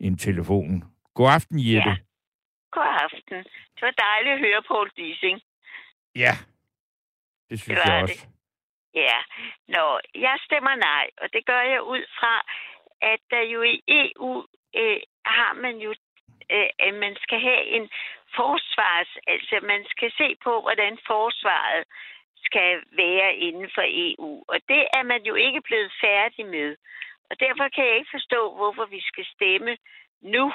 en 0.00 0.18
telefon. 0.18 0.84
God 1.14 1.30
aften, 1.30 1.58
Jette. 1.58 1.90
Ja. 1.90 1.96
God 2.76 2.88
aften. 3.06 3.38
Det 3.74 3.82
var 3.88 3.94
dejligt 4.06 4.34
at 4.34 4.40
høre 4.46 4.62
Paul 4.62 4.90
Dissing. 4.96 5.38
Ja, 6.24 6.34
det 7.50 7.60
synes 7.60 7.78
Det 7.80 7.88
jeg 7.88 7.94
det. 7.96 8.02
også. 8.02 8.26
Ja. 8.94 9.18
Nå, 9.68 9.84
jeg 10.14 10.36
stemmer 10.46 10.74
nej, 10.74 11.06
og 11.22 11.32
det 11.32 11.46
gør 11.46 11.62
jeg 11.74 11.82
ud 11.82 12.04
fra, 12.18 12.34
at 13.12 13.20
der 13.30 13.40
jo 13.54 13.62
i 13.62 13.82
EU 13.88 14.46
øh, 14.80 15.00
har 15.26 15.52
man 15.64 15.76
jo, 15.76 15.90
øh, 16.50 16.68
at 16.86 16.94
man 16.94 17.16
skal 17.24 17.40
have 17.40 17.64
en 17.76 17.90
forsvars, 18.36 19.10
altså 19.26 19.60
man 19.62 19.84
skal 19.92 20.12
se 20.20 20.36
på, 20.44 20.60
hvordan 20.60 20.98
forsvaret 21.06 21.84
skal 22.44 22.82
være 23.02 23.34
inden 23.34 23.70
for 23.74 23.84
EU. 23.86 24.44
Og 24.48 24.58
det 24.68 24.82
er 24.98 25.02
man 25.02 25.22
jo 25.30 25.34
ikke 25.34 25.60
blevet 25.60 25.92
færdig 26.04 26.46
med. 26.46 26.76
Og 27.30 27.40
derfor 27.40 27.68
kan 27.74 27.84
jeg 27.86 27.96
ikke 27.96 28.14
forstå, 28.18 28.54
hvorfor 28.54 28.84
vi 28.84 29.00
skal 29.00 29.26
stemme 29.34 29.76
nu, 30.20 30.52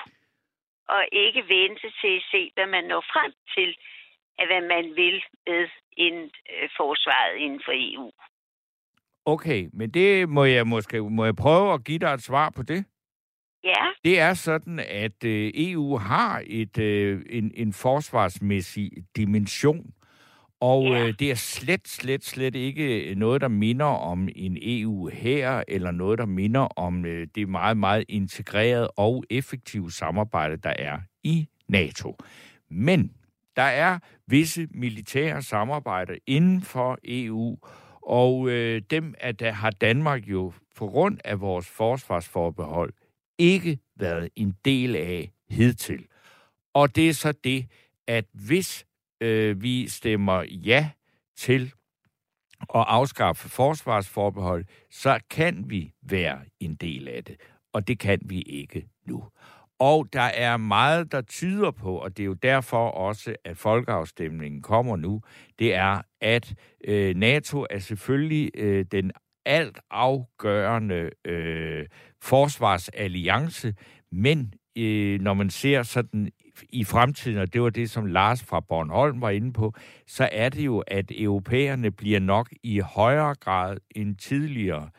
og 0.94 1.02
ikke 1.12 1.42
vente 1.56 1.88
til 2.02 2.14
at 2.20 2.24
se, 2.32 2.52
hvad 2.56 2.68
man 2.68 2.84
når 2.84 3.02
frem 3.14 3.32
til, 3.56 3.70
af 4.40 4.46
hvad 4.48 4.62
man 4.62 4.86
vil 4.96 5.24
med 5.48 5.68
inden, 5.98 6.30
øh, 6.54 6.70
forsvaret 6.78 7.36
inden 7.38 7.62
for 7.66 7.74
EU. 7.76 8.12
Okay, 9.26 9.70
men 9.74 9.90
det 9.92 10.30
må 10.30 10.44
jeg 10.46 10.68
måske 10.68 11.10
må 11.10 11.26
jeg 11.26 11.36
prøve 11.36 11.74
at 11.74 11.84
give 11.84 12.00
dig 12.00 12.14
et 12.14 12.22
svar 12.22 12.50
på 12.56 12.64
det. 12.64 12.86
Ja, 13.64 13.86
Det 14.04 14.20
er 14.20 14.34
sådan, 14.34 14.80
at 14.80 15.24
øh, 15.26 15.52
EU 15.56 15.98
har 15.98 16.44
et 16.46 16.78
øh, 16.78 17.22
en, 17.30 17.52
en 17.56 17.74
forsvarsmæssig 17.74 18.92
dimension, 19.16 19.94
og 20.60 20.84
Ja. 20.84 21.08
øh, 21.08 21.14
det 21.20 21.32
er 21.32 21.36
slet, 21.36 21.88
slet, 21.88 22.26
slet 22.26 22.55
ikke 22.55 23.16
noget, 23.16 23.41
der 23.41 23.47
minder 23.47 23.86
om 23.86 24.30
en 24.36 24.58
EU 24.62 25.08
her 25.08 25.64
eller 25.68 25.91
noget, 25.91 26.20
der 26.20 26.26
minder 26.26 26.60
om 26.62 27.05
øh, 27.05 27.28
det 27.36 27.49
meget, 27.49 27.78
meget 27.78 28.05
integrerede 28.10 28.91
og 28.91 29.24
effektive 29.30 29.91
samarbejde, 29.91 30.58
der 30.58 30.74
er 30.80 30.99
i 31.24 31.47
NATO. 31.68 32.18
Men 32.70 33.12
der 33.55 33.62
er 33.62 33.99
visse 34.28 34.68
militære 34.72 35.41
samarbejder 35.41 36.16
inden 36.28 36.62
for 36.62 36.97
EU, 37.03 37.58
og 38.01 38.49
øh, 38.49 38.82
dem 38.89 39.14
at 39.20 39.39
der 39.39 39.51
har 39.51 39.70
Danmark 39.70 40.28
jo 40.28 40.53
på 40.76 40.88
grund 40.88 41.18
af 41.26 41.41
vores 41.41 41.68
forsvarsforbehold 41.68 42.93
ikke 43.38 43.80
været 43.95 44.30
en 44.36 44.55
del 44.66 44.95
af 44.95 45.32
hidtil. 45.49 46.05
Og 46.74 46.95
det 46.95 47.10
er 47.10 47.14
så 47.14 47.32
det, 47.32 47.66
at 48.08 48.26
hvis 48.34 48.87
øh, 49.22 49.61
vi 49.61 49.88
stemmer 49.88 50.43
ja 50.49 50.89
til 51.38 51.74
at 52.61 52.86
afskaffe 52.88 53.49
forsvarsforbehold, 53.49 54.65
så 54.91 55.20
kan 55.30 55.65
vi 55.68 55.93
være 56.01 56.39
en 56.59 56.76
del 56.76 57.07
af 57.07 57.24
det. 57.24 57.36
Og 57.74 57.88
det 57.88 57.99
kan 57.99 58.20
vi 58.26 58.41
ikke 58.41 58.88
nu. 59.05 59.24
Og 59.80 60.07
der 60.13 60.22
er 60.22 60.57
meget, 60.57 61.11
der 61.11 61.22
tyder 61.22 61.72
på, 61.72 61.97
og 61.97 62.18
det 62.18 62.24
er 62.24 62.28
jo 62.28 62.34
derfor 62.34 62.89
også, 62.89 63.36
at 63.45 63.57
folkeafstemningen 63.57 64.61
kommer 64.61 64.95
nu, 64.95 65.22
det 65.59 65.74
er, 65.74 66.01
at 66.22 66.53
øh, 66.84 67.15
NATO 67.15 67.65
er 67.70 67.80
selvfølgelig 67.80 68.51
øh, 68.55 68.86
den 68.91 69.11
alt 69.45 69.80
afgørende 69.91 71.09
øh, 71.26 71.86
forsvarsalliance, 72.22 73.76
men 74.11 74.53
øh, 74.78 75.21
når 75.21 75.34
man 75.34 75.49
ser 75.49 75.84
sådan 75.84 76.32
i 76.69 76.84
fremtiden, 76.84 77.38
og 77.38 77.53
det 77.53 77.61
var 77.61 77.69
det, 77.69 77.89
som 77.89 78.05
Lars 78.05 78.43
fra 78.43 78.59
Bornholm 78.59 79.21
var 79.21 79.30
inde 79.30 79.53
på, 79.53 79.73
så 80.07 80.30
er 80.32 80.49
det 80.49 80.65
jo, 80.65 80.84
at 80.88 81.11
europæerne 81.11 81.91
bliver 81.91 82.19
nok 82.19 82.49
i 82.63 82.80
højere 82.80 83.36
grad 83.36 83.78
end 83.95 84.15
tidligere 84.15 84.89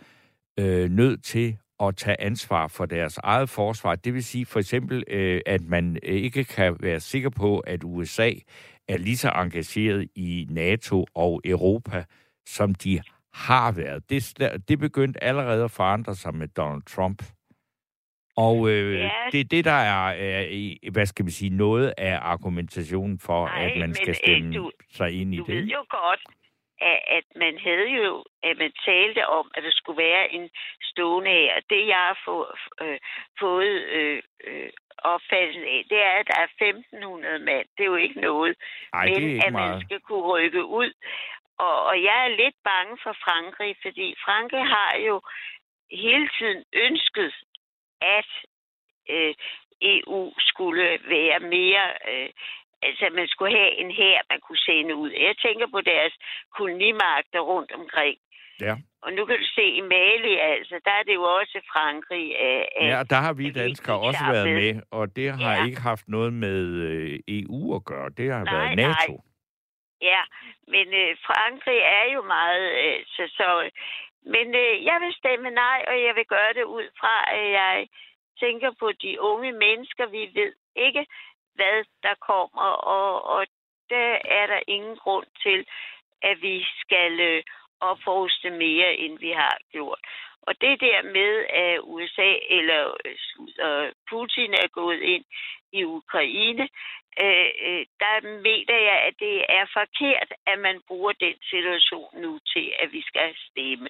øh, 0.59 0.91
nødt 0.91 1.25
til 1.25 1.57
at 1.81 1.97
tage 1.97 2.21
ansvar 2.21 2.69
for 2.69 2.87
deres 2.87 3.19
eget 3.19 3.49
forsvar. 3.49 3.95
Det 3.95 4.15
vil 4.15 4.25
sige 4.25 4.47
for 4.47 4.59
eksempel, 4.59 5.05
øh, 5.09 5.41
at 5.47 5.63
man 5.63 5.99
ikke 6.03 6.45
kan 6.45 6.77
være 6.81 7.01
sikker 7.01 7.31
på, 7.31 7.59
at 7.59 7.81
USA 7.85 8.33
er 8.89 8.99
lige 8.99 9.17
så 9.17 9.31
engageret 9.31 10.09
i 10.15 10.47
NATO 10.51 11.07
og 11.15 11.41
Europa, 11.45 12.05
som 12.47 12.75
de 12.75 13.01
har 13.33 13.73
været. 13.73 14.11
Det, 14.11 14.43
det 14.69 14.79
begyndte 14.79 15.25
allerede 15.25 15.65
at 15.65 15.71
forandre 15.71 16.15
sig 16.15 16.35
med 16.35 16.49
Donald 16.49 16.83
Trump. 16.83 17.23
Og 18.47 18.57
øh, 18.71 18.95
Ja. 18.95 19.11
det 19.33 19.41
er 19.41 19.49
det, 19.55 19.65
der 19.65 19.81
er, 19.95 20.03
i- 20.51 20.79
hvad 20.93 21.07
skal 21.07 21.25
vi 21.27 21.31
sige, 21.31 21.51
noget 21.65 21.95
af 21.99 22.15
argumentationen 22.33 23.19
for, 23.27 23.41
Nej, 23.47 23.65
at 23.65 23.71
man 23.83 23.89
men, 23.89 23.95
skal 23.95 24.09
øh, 24.09 24.15
stemme 24.25 24.55
du- 24.55 24.71
sig 24.99 25.11
ind 25.21 25.35
i 25.35 25.39
du 25.39 25.45
det. 25.45 25.55
ved 25.57 25.65
jo 25.77 25.83
godt, 26.01 26.23
at, 26.81 27.01
at 27.19 27.25
man 27.37 27.55
havde 27.67 27.89
jo, 28.05 28.25
at 28.43 28.55
man 28.63 28.73
talte 28.91 29.23
om, 29.39 29.51
at 29.55 29.63
der 29.63 29.71
skulle 29.73 30.03
være 30.09 30.33
en 30.37 30.51
stående 30.91 31.31
her. 31.31 31.55
Det, 31.71 31.87
jeg 31.87 31.97
har 32.09 32.19
få, 32.25 32.37
øh, 32.83 32.99
fået 33.41 33.75
øh, 33.97 34.23
øh, 34.47 34.71
opfattelsen 34.99 35.65
af, 35.75 35.81
det 35.91 35.99
er, 36.09 36.13
at 36.21 36.27
der 36.31 36.37
er 36.45 36.49
1.500 36.59 37.45
mand. 37.49 37.67
Det 37.77 37.83
er 37.85 37.93
jo 37.95 38.01
ikke 38.07 38.21
noget. 38.21 38.55
Ej, 38.93 39.05
men 39.09 39.23
ikke 39.23 39.47
at 39.47 39.53
man 39.53 39.69
meget. 39.69 39.83
skal 39.85 40.01
kunne 40.01 40.27
rykke 40.35 40.65
ud. 40.65 40.91
Og, 41.59 41.77
og 41.91 41.97
jeg 42.09 42.19
er 42.27 42.37
lidt 42.43 42.57
bange 42.65 42.95
for 43.05 43.13
Frankrig, 43.25 43.77
fordi 43.85 44.15
Frankrig 44.25 44.65
har 44.77 44.93
jo 45.09 45.21
hele 46.07 46.29
tiden 46.39 46.65
ønsket, 46.87 47.33
at 48.01 48.31
øh, 49.11 49.35
EU 49.83 50.33
skulle 50.39 50.99
være 51.09 51.41
mere... 51.41 51.85
Øh, 52.11 52.31
altså, 52.83 53.05
at 53.07 53.13
man 53.13 53.29
skulle 53.29 53.57
have 53.57 53.73
en 53.83 53.91
her, 53.91 54.17
man 54.31 54.41
kunne 54.41 54.59
sende 54.69 54.95
ud. 54.95 55.11
Jeg 55.11 55.37
tænker 55.47 55.67
på 55.67 55.81
deres 55.81 56.15
kolonimagter 56.57 57.41
rundt 57.41 57.73
omkring. 57.73 58.19
Ja. 58.61 58.77
Og 59.03 59.13
nu 59.13 59.25
kan 59.25 59.37
du 59.39 59.45
se 59.55 59.65
i 59.65 59.81
Mali, 59.81 60.35
altså, 60.39 60.81
der 60.85 60.91
er 60.91 61.03
det 61.03 61.15
jo 61.15 61.23
også 61.23 61.61
Frankrig. 61.73 62.27
Øh, 62.45 62.65
Ja, 62.89 62.99
og 63.01 63.11
der 63.11 63.17
har 63.17 63.33
vi 63.33 63.47
at 63.49 63.55
vi 63.55 63.61
danskere 63.61 63.99
også 64.01 64.25
været 64.33 64.49
med. 64.49 64.75
med, 64.75 64.83
og 64.91 65.17
det 65.17 65.31
har 65.33 65.55
Ja. 65.57 65.65
ikke 65.67 65.81
haft 65.81 66.09
noget 66.09 66.33
med 66.33 66.61
øh, 66.89 67.19
EU 67.29 67.75
at 67.77 67.85
gøre. 67.85 68.09
Det 68.17 68.33
har 68.33 68.45
Nej, 68.45 68.55
været 68.55 68.77
nej. 68.77 68.89
NATO. 68.89 69.23
Ja, 70.03 70.21
men 70.69 70.87
øh, 71.03 71.17
Frankrig 71.27 71.79
er 71.79 72.13
jo 72.15 72.23
meget... 72.23 72.65
Øh, 72.85 73.01
så, 73.07 73.23
så, 73.39 73.71
men 74.23 74.55
øh, 74.55 74.85
jeg 74.85 74.99
vil 75.01 75.15
stemme 75.15 75.51
nej, 75.51 75.85
og 75.89 76.03
jeg 76.03 76.15
vil 76.15 76.27
gøre 76.27 76.53
det 76.55 76.65
ud 76.65 76.89
fra, 77.01 77.35
at 77.37 77.51
jeg 77.51 77.89
tænker 78.41 78.71
på 78.79 78.93
de 78.93 79.21
unge 79.21 79.53
mennesker. 79.53 80.07
Vi 80.07 80.31
ved 80.35 80.53
ikke, 80.77 81.07
hvad 81.55 81.85
der 82.03 82.15
kommer, 82.31 82.69
og, 82.97 83.25
og 83.25 83.47
der 83.91 84.19
er 84.25 84.47
der 84.47 84.61
ingen 84.67 84.97
grund 84.97 85.27
til, 85.43 85.67
at 86.23 86.43
vi 86.43 86.67
skal 86.81 87.21
øh, 87.21 87.43
opruste 87.81 88.51
mere, 88.51 88.95
end 88.95 89.19
vi 89.19 89.31
har 89.31 89.59
gjort. 89.73 90.01
Og 90.49 90.55
det 90.61 90.81
der 90.81 91.03
med, 91.03 91.33
at 91.65 91.81
USA 91.83 92.31
eller 92.57 92.83
øh, 93.05 93.17
øh, 93.67 93.93
Putin 94.11 94.55
er 94.55 94.69
gået 94.81 95.01
ind 95.01 95.25
i 95.73 95.85
Ukraine, 95.85 96.69
øh, 97.23 97.51
øh, 97.67 97.85
der 98.03 98.17
mener 98.49 98.79
jeg, 98.91 98.99
at 99.09 99.15
det 99.19 99.37
er 99.49 99.67
forkert, 99.79 100.31
at 100.47 100.59
man 100.59 100.81
bruger 100.89 101.13
den 101.13 101.37
situation 101.51 102.11
nu 102.25 102.39
til, 102.53 102.67
at 102.83 102.93
vi 102.93 103.03
skal 103.11 103.31
stemme. 103.49 103.89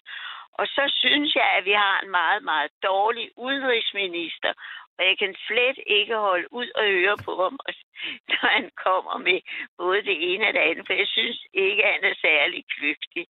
Og 0.59 0.67
så 0.67 0.85
synes 1.03 1.35
jeg, 1.35 1.49
at 1.59 1.65
vi 1.65 1.73
har 1.85 2.01
en 2.01 2.11
meget, 2.11 2.43
meget 2.43 2.71
dårlig 2.83 3.31
udenrigsminister, 3.37 4.53
og 4.99 5.03
jeg 5.09 5.19
kan 5.19 5.35
slet 5.47 5.79
ikke 5.87 6.17
holde 6.17 6.53
ud 6.53 6.69
og 6.75 6.85
høre 6.85 7.17
på 7.25 7.43
ham, 7.43 7.59
når 8.29 8.49
han 8.57 8.71
kommer 8.85 9.17
med 9.19 9.41
både 9.79 10.03
det 10.03 10.33
ene 10.33 10.49
og 10.49 10.55
det 10.55 10.61
andet, 10.69 10.87
for 10.87 10.93
jeg 10.93 11.09
synes 11.09 11.41
ikke, 11.53 11.85
at 11.85 11.93
han 11.95 12.05
er 12.05 12.15
særlig 12.21 12.65
kløgtig. 12.75 13.27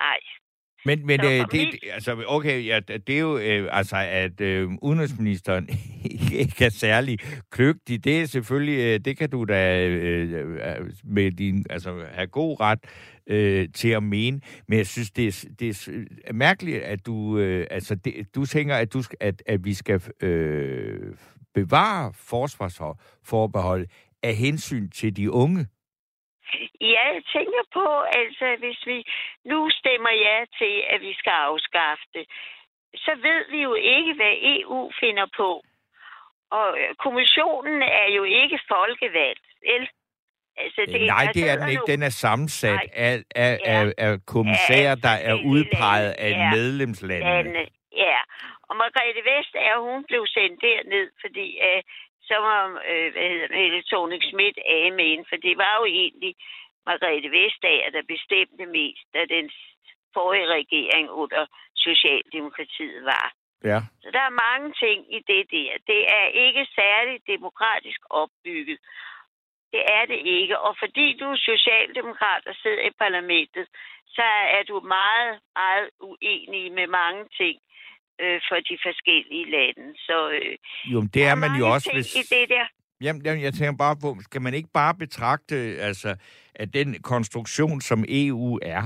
Nej, 0.00 0.20
men, 0.84 1.06
men 1.06 1.20
øh, 1.24 1.44
det, 1.52 1.68
altså, 1.92 2.24
okay, 2.26 2.66
ja, 2.66 2.80
det 3.06 3.14
er 3.14 3.18
jo, 3.20 3.38
øh, 3.38 3.68
altså, 3.72 3.96
at 3.96 4.40
øh, 4.40 4.68
udenrigsministeren 4.82 5.68
ikke 6.32 6.64
er 6.64 6.68
særlig 6.70 7.18
kløgtig, 7.50 8.04
det 8.04 8.20
er 8.20 8.26
selvfølgelig, 8.26 8.78
øh, 8.78 9.00
det 9.04 9.16
kan 9.18 9.30
du 9.30 9.44
da 9.44 9.86
øh, 9.86 10.32
øh, 10.32 10.90
med 11.04 11.30
din, 11.30 11.66
altså, 11.70 12.04
have 12.12 12.26
god 12.26 12.60
ret 12.60 12.78
øh, 13.26 13.68
til 13.74 13.88
at 13.88 14.02
mene, 14.02 14.40
men 14.68 14.78
jeg 14.78 14.86
synes, 14.86 15.10
det 15.10 15.26
er, 15.26 15.44
det 15.58 15.68
er 15.68 15.72
s- 15.74 15.88
mærkeligt, 16.34 16.82
at 16.82 17.06
du, 17.06 17.38
øh, 17.38 17.66
altså, 17.70 17.94
det, 17.94 18.14
du 18.34 18.46
tænker, 18.46 18.74
at, 18.76 18.92
du, 18.92 19.02
at, 19.20 19.42
at 19.46 19.64
vi 19.64 19.74
skal 19.74 20.02
øh, 20.22 21.14
bevare 21.54 22.12
forsvarsforbehold 22.16 23.86
af 24.22 24.34
hensyn 24.36 24.88
til 24.88 25.16
de 25.16 25.30
unge. 25.30 25.66
Ja, 26.80 27.04
jeg 27.16 27.22
tænker 27.36 27.62
på, 27.78 27.86
altså 28.20 28.46
hvis 28.62 28.80
vi 28.86 28.98
nu 29.44 29.70
stemmer 29.80 30.10
ja 30.26 30.38
til, 30.58 30.74
at 30.92 31.00
vi 31.00 31.12
skal 31.20 31.34
afskaffe 31.48 32.04
det, 32.14 32.24
så 33.04 33.12
ved 33.26 33.40
vi 33.50 33.62
jo 33.62 33.74
ikke, 33.74 34.12
hvad 34.14 34.34
EU 34.56 34.90
finder 35.00 35.26
på. 35.36 35.50
Og 36.50 36.68
øh, 36.80 36.94
kommissionen 36.94 37.82
er 37.82 38.08
jo 38.16 38.22
ikke 38.24 38.58
folkevalgt, 38.68 39.46
vel? 39.62 39.88
Altså, 40.56 40.80
Det, 40.88 41.00
Nej, 41.06 41.26
det 41.34 41.50
er 41.50 41.56
den 41.56 41.68
ikke. 41.68 41.86
Den 41.86 42.02
er 42.02 42.14
sammensat 42.24 42.70
Nej. 42.74 42.88
af, 43.08 43.14
af, 43.34 43.58
Ja. 43.66 43.80
af, 43.80 43.92
af 43.98 44.12
kommissærer, 44.26 44.94
der 44.94 45.16
er 45.30 45.34
udpeget 45.52 46.12
af 46.26 46.30
Ja. 46.30 46.50
medlemslandene. 46.50 47.42
lande. 47.42 47.66
Ja, 47.96 48.18
og 48.68 48.76
Margrethe 48.76 49.22
Vestager, 49.30 49.78
hun 49.90 50.04
blev 50.10 50.26
sendt 50.26 50.62
derned, 50.62 51.06
fordi 51.20 51.46
øh, 51.68 51.82
så 52.28 52.36
var, 52.46 52.60
øh, 52.90 53.12
hvad 53.12 53.28
hedder 53.32 53.48
det, 53.48 53.56
Helle 53.56 53.82
Thorning 53.90 54.22
Schmidt 54.22 54.58
af 54.76 54.92
med 54.92 55.04
hende, 55.10 55.24
for 55.28 55.36
det 55.36 55.54
var 55.58 55.74
jo 55.80 55.84
egentlig 55.84 56.34
Margrethe 56.86 57.30
Vestager, 57.30 57.90
der 57.90 58.10
bestemte 58.14 58.66
mest, 58.66 59.06
da 59.14 59.20
den 59.36 59.50
forrige 60.14 60.48
regering 60.58 61.10
under 61.10 61.46
Socialdemokratiet 61.86 63.04
var. 63.04 63.32
Ja. 63.64 63.78
Så 64.02 64.08
der 64.16 64.22
er 64.30 64.40
mange 64.46 64.68
ting 64.84 64.98
i 65.16 65.18
det 65.32 65.44
der. 65.56 65.70
Det 65.86 66.02
er 66.18 66.26
ikke 66.44 66.66
særligt 66.74 67.26
demokratisk 67.26 68.00
opbygget. 68.10 68.78
Det 69.72 69.82
er 69.96 70.04
det 70.06 70.20
ikke. 70.38 70.58
Og 70.58 70.76
fordi 70.82 71.06
du 71.20 71.26
er 71.30 71.36
socialdemokrat 71.52 72.46
og 72.46 72.54
sidder 72.62 72.82
i 72.86 72.90
parlamentet, 73.04 73.66
så 74.06 74.26
er 74.56 74.62
du 74.68 74.80
meget, 74.80 75.40
meget 75.54 75.90
uenig 76.00 76.72
med 76.72 76.86
mange 76.86 77.24
ting 77.40 77.56
øh, 78.22 78.40
for 78.48 78.56
de 78.70 78.76
forskellige 78.86 79.46
lande. 79.56 79.84
Så 80.06 80.30
øh, 80.30 80.54
Jo, 80.92 81.00
men 81.00 81.10
det 81.14 81.24
er 81.24 81.34
man 81.34 81.50
jo 81.58 81.72
også, 81.74 81.90
hvis... 81.94 82.14
i 82.14 82.18
det 82.18 82.48
der. 82.48 82.66
Jamen, 83.00 83.42
jeg 83.42 83.54
tænker 83.54 83.76
bare 83.76 83.96
på, 83.96 84.16
skal 84.20 84.42
man 84.42 84.54
ikke 84.54 84.68
bare 84.74 84.94
betragte, 84.94 85.56
altså, 85.56 86.14
at 86.54 86.74
den 86.74 86.94
konstruktion, 87.02 87.80
som 87.80 88.04
EU 88.08 88.58
er, 88.62 88.82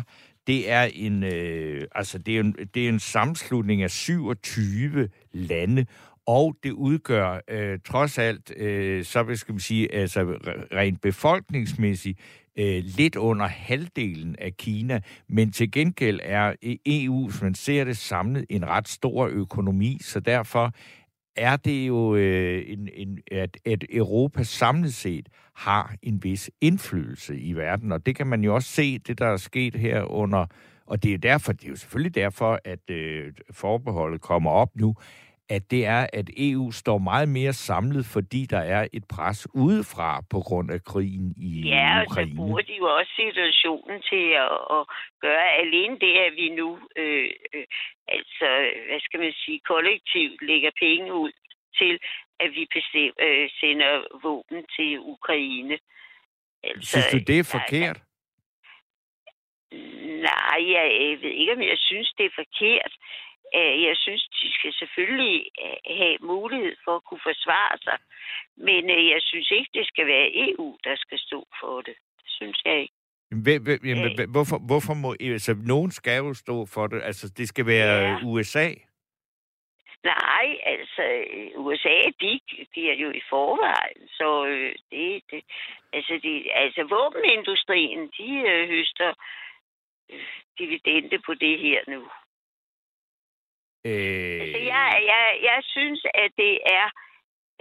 det 0.46 0.70
er 0.70 0.82
en, 0.94 1.24
øh, 1.24 1.82
altså, 1.94 2.18
det 2.18 2.36
er 2.36 2.40
en, 2.40 2.52
det 2.74 2.84
er 2.84 2.88
en 2.88 3.00
sammenslutning 3.00 3.82
af 3.82 3.90
27 3.90 5.08
lande, 5.32 5.86
og 6.26 6.56
det 6.62 6.70
udgør 6.70 7.40
øh, 7.50 7.78
trods 7.86 8.18
alt, 8.18 8.52
øh, 8.56 9.04
så 9.04 9.34
skal 9.34 9.52
man 9.52 9.60
sige, 9.60 9.94
altså 9.94 10.20
re- 10.20 10.76
rent 10.76 11.02
befolkningsmæssigt, 11.02 12.20
øh, 12.56 12.84
lidt 12.84 13.16
under 13.16 13.46
halvdelen 13.46 14.36
af 14.38 14.56
Kina, 14.56 15.00
men 15.28 15.52
til 15.52 15.70
gengæld 15.70 16.20
er 16.22 16.54
EU, 16.86 17.28
hvis 17.28 17.42
man 17.42 17.54
ser 17.54 17.84
det 17.84 17.96
samlet, 17.96 18.46
en 18.50 18.68
ret 18.68 18.88
stor 18.88 19.26
økonomi, 19.26 19.98
så 20.00 20.20
derfor 20.20 20.74
er 21.36 21.56
det 21.56 21.86
jo, 21.86 22.14
øh, 22.14 22.64
en, 22.66 22.88
en, 22.94 23.18
at, 23.32 23.56
at 23.66 23.84
Europa 23.90 24.42
samlet 24.42 24.94
set 24.94 25.28
har 25.54 25.94
en 26.02 26.24
vis 26.24 26.50
indflydelse 26.60 27.38
i 27.38 27.52
verden, 27.52 27.92
og 27.92 28.06
det 28.06 28.16
kan 28.16 28.26
man 28.26 28.44
jo 28.44 28.54
også 28.54 28.68
se, 28.68 28.98
det 28.98 29.18
der 29.18 29.26
er 29.26 29.36
sket 29.36 29.74
her 29.74 30.02
under, 30.02 30.46
og 30.86 31.02
det 31.02 31.14
er 31.14 31.18
derfor, 31.18 31.52
det 31.52 31.64
er 31.64 31.70
jo 31.70 31.76
selvfølgelig 31.76 32.14
derfor, 32.14 32.60
at 32.64 32.90
øh, 32.90 33.32
forbeholdet 33.50 34.20
kommer 34.20 34.50
op 34.50 34.76
nu, 34.76 34.94
at 35.48 35.70
det 35.70 35.86
er, 35.86 36.06
at 36.12 36.30
EU 36.36 36.70
står 36.72 36.98
meget 36.98 37.28
mere 37.28 37.52
samlet, 37.52 38.06
fordi 38.06 38.46
der 38.46 38.58
er 38.58 38.88
et 38.92 39.04
pres 39.14 39.48
udefra 39.54 40.20
på 40.30 40.38
grund 40.40 40.70
af 40.70 40.80
krigen 40.84 41.34
i 41.36 41.68
Ja, 41.68 42.00
og 42.00 42.06
så 42.06 42.12
Ukraine. 42.12 42.36
bruger 42.36 42.60
de 42.60 42.74
jo 42.76 42.86
også 42.98 43.12
situationen 43.16 44.02
til 44.10 44.24
at, 44.44 44.52
at 44.76 44.82
gøre 45.20 45.48
alene 45.62 45.98
det, 45.98 46.14
at 46.26 46.32
vi 46.40 46.48
nu, 46.48 46.78
øh, 46.96 47.30
øh, 47.54 47.66
altså, 48.08 48.48
hvad 48.88 49.00
skal 49.00 49.20
man 49.20 49.32
sige, 49.32 49.60
kollektivt 49.72 50.42
lægger 50.42 50.70
penge 50.80 51.14
ud 51.14 51.32
til, 51.78 51.98
at 52.40 52.50
vi 52.56 52.66
bestem, 52.74 53.12
øh, 53.26 53.48
sender 53.60 53.94
våben 54.22 54.64
til 54.76 54.98
Ukraine. 54.98 55.78
Altså, 56.64 56.90
Synes 56.90 57.06
du, 57.12 57.18
det 57.18 57.38
er 57.38 57.48
nej, 57.48 57.54
forkert? 57.56 57.98
Nej, 60.28 60.58
jeg 60.76 60.86
øh, 61.02 61.22
ved 61.22 61.30
ikke, 61.30 61.52
om 61.52 61.62
jeg 61.62 61.78
synes, 61.78 62.12
det 62.18 62.26
er 62.26 62.34
forkert. 62.42 62.92
Øh, 63.54 63.82
Jeg 63.88 63.96
synes, 63.96 64.22
de 64.40 64.52
skal 64.52 64.72
selvfølgelig 64.72 65.46
øh, 65.64 65.96
have 66.00 66.16
mulighed 66.20 66.76
for 66.84 66.96
at 66.96 67.04
kunne 67.04 67.20
forsvare 67.22 67.78
sig. 67.86 67.98
Men 68.56 68.90
øh, 68.90 69.08
jeg 69.08 69.20
synes 69.22 69.50
ikke, 69.50 69.70
det 69.74 69.86
skal 69.86 70.06
være 70.06 70.28
EU, 70.34 70.76
der 70.84 70.96
skal 70.96 71.18
stå 71.18 71.46
for 71.60 71.80
det. 71.80 71.96
Det 72.22 72.30
synes 72.38 72.58
jeg 72.64 72.80
ikke. 72.80 72.94
Jamen, 73.84 74.30
hvorfor, 74.30 74.58
hvorfor 74.66 74.94
må... 74.94 75.16
Altså, 75.20 75.54
nogen 75.66 75.90
skal 75.90 76.16
jo 76.18 76.34
stå 76.34 76.66
for 76.66 76.86
det. 76.86 77.02
Altså, 77.02 77.28
det 77.38 77.48
skal 77.48 77.66
være 77.66 77.96
Ja. 78.02 78.18
USA. 78.24 78.68
Nej, 80.04 80.46
altså 80.62 81.02
USA, 81.56 81.96
de 82.20 82.40
giver 82.74 82.94
jo 82.94 83.10
i 83.10 83.20
forvejen, 83.30 84.08
så 84.08 84.46
øh, 84.46 84.74
det, 84.90 85.22
det, 85.30 85.44
altså, 85.92 86.20
de, 86.22 86.52
altså 86.52 86.82
våbenindustrien, 86.82 88.00
de 88.18 88.30
øh, 88.52 88.68
høster 88.68 89.12
øh, 90.10 90.20
dividende 90.58 91.18
på 91.26 91.34
det 91.34 91.58
her 91.58 91.80
nu. 91.88 92.08
Øh, 93.86 94.40
Altså, 94.42 94.60
jeg, 94.74 94.86
jeg, 95.12 95.24
jeg 95.50 95.60
synes, 95.74 96.00
at 96.14 96.30
det 96.36 96.54
er 96.80 96.86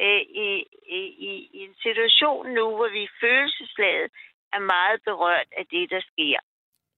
øh, 0.04 0.22
i, 0.48 0.66
i, 1.00 1.02
i 1.58 1.60
en 1.68 1.76
situation 1.84 2.44
nu, 2.58 2.66
hvor 2.76 2.90
vi 2.98 3.08
følelsesladet 3.22 4.12
er 4.54 4.60
meget 4.60 5.00
berørt 5.06 5.50
af 5.58 5.66
det, 5.66 5.90
der 5.90 6.02
sker. 6.12 6.40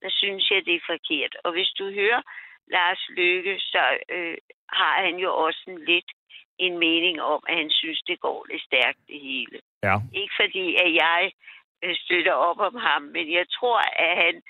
Der 0.02 0.10
synes 0.10 0.52
jeg, 0.52 0.66
det 0.66 0.76
er 0.76 0.90
forkert. 0.94 1.34
Og 1.44 1.52
hvis 1.52 1.72
du 1.80 1.86
hører 1.92 2.22
Lars 2.68 3.04
Løkke, 3.10 3.60
så 3.60 3.98
øh, 4.10 4.38
har 4.70 5.02
han 5.06 5.16
jo 5.16 5.36
også 5.46 5.64
en 5.68 5.86
lidt 5.86 6.12
en 6.58 6.78
mening 6.78 7.22
om, 7.22 7.44
at 7.50 7.56
han 7.58 7.70
synes, 7.70 8.02
det 8.08 8.20
går 8.20 8.46
lidt 8.50 8.64
stærkt 8.64 9.00
det 9.08 9.20
hele. 9.20 9.60
Ja. 9.84 9.96
Ikke 10.14 10.34
fordi, 10.42 10.76
at 10.76 10.94
jeg 10.94 11.32
øh, 11.84 11.96
støtter 11.96 12.34
op 12.34 12.60
om 12.60 12.76
ham, 12.76 13.02
men 13.02 13.34
jeg 13.34 13.46
tror, 13.50 13.80
at 14.06 14.18
han 14.24 14.42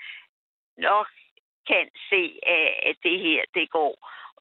nok 0.78 1.08
kan 1.66 1.88
se, 2.10 2.38
at, 2.42 2.68
at 2.88 2.96
det 3.02 3.20
her, 3.20 3.42
det 3.54 3.70
går. 3.70 3.94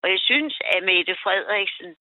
Og 0.04 0.10
jeg 0.10 0.20
synes, 0.20 0.60
at 0.66 0.84
Mette 0.84 1.16
Frederiksen 1.24 1.96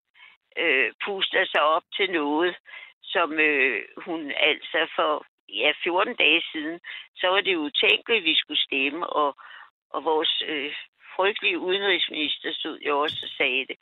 øh, 0.59 0.93
puster 1.05 1.45
sig 1.45 1.63
op 1.63 1.87
til 1.97 2.11
noget, 2.11 2.57
som 3.03 3.33
øh, 3.33 3.85
hun 3.97 4.31
altså 4.31 4.81
for 4.97 5.27
ja, 5.49 5.73
14 5.83 6.17
dage 6.17 6.43
siden, 6.53 6.81
så 7.17 7.27
var 7.29 7.41
det 7.41 7.57
utænkeligt, 7.57 8.23
at 8.23 8.25
vi 8.25 8.35
skulle 8.37 8.63
stemme, 8.69 9.07
og, 9.07 9.37
og 9.91 10.05
vores 10.05 10.43
øh, 10.47 10.75
frygtelige 11.17 11.59
udenrigsminister 11.59 12.53
stod 12.53 12.79
jo 12.79 13.01
også 13.01 13.19
og 13.23 13.29
sagde 13.37 13.67
det. 13.67 13.77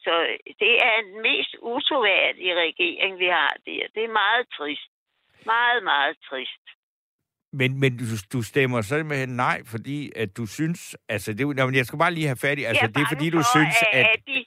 Så 0.00 0.12
øh, 0.20 0.38
det 0.60 0.74
er 0.88 1.00
den 1.02 1.22
mest 1.22 1.56
utroværdige 1.62 2.54
regering, 2.54 3.18
vi 3.18 3.26
har 3.26 3.54
der. 3.66 3.86
Det 3.94 4.04
er 4.04 4.18
meget 4.22 4.46
trist. 4.58 4.90
Meget, 5.46 5.82
meget 5.82 6.16
trist. 6.28 6.64
Men, 7.52 7.80
men 7.80 7.96
du, 7.96 8.04
du 8.32 8.42
stemmer 8.42 8.80
simpelthen 8.80 9.28
nej, 9.28 9.62
fordi 9.64 10.12
at 10.16 10.36
du 10.36 10.46
synes... 10.46 10.96
Altså, 11.08 11.32
det, 11.32 11.40
er 11.40 11.54
nå, 11.54 11.66
men 11.66 11.74
jeg 11.74 11.86
skal 11.86 11.98
bare 11.98 12.14
lige 12.14 12.26
have 12.26 12.36
fat 12.36 12.58
i... 12.58 12.64
Altså, 12.64 12.84
er 12.84 12.88
det 12.88 13.02
er 13.02 13.06
fordi, 13.14 13.30
du 13.30 13.38
for, 13.38 13.58
synes, 13.58 13.76
at, 13.92 13.98
at... 13.98 14.06
at 14.06 14.20
de, 14.26 14.44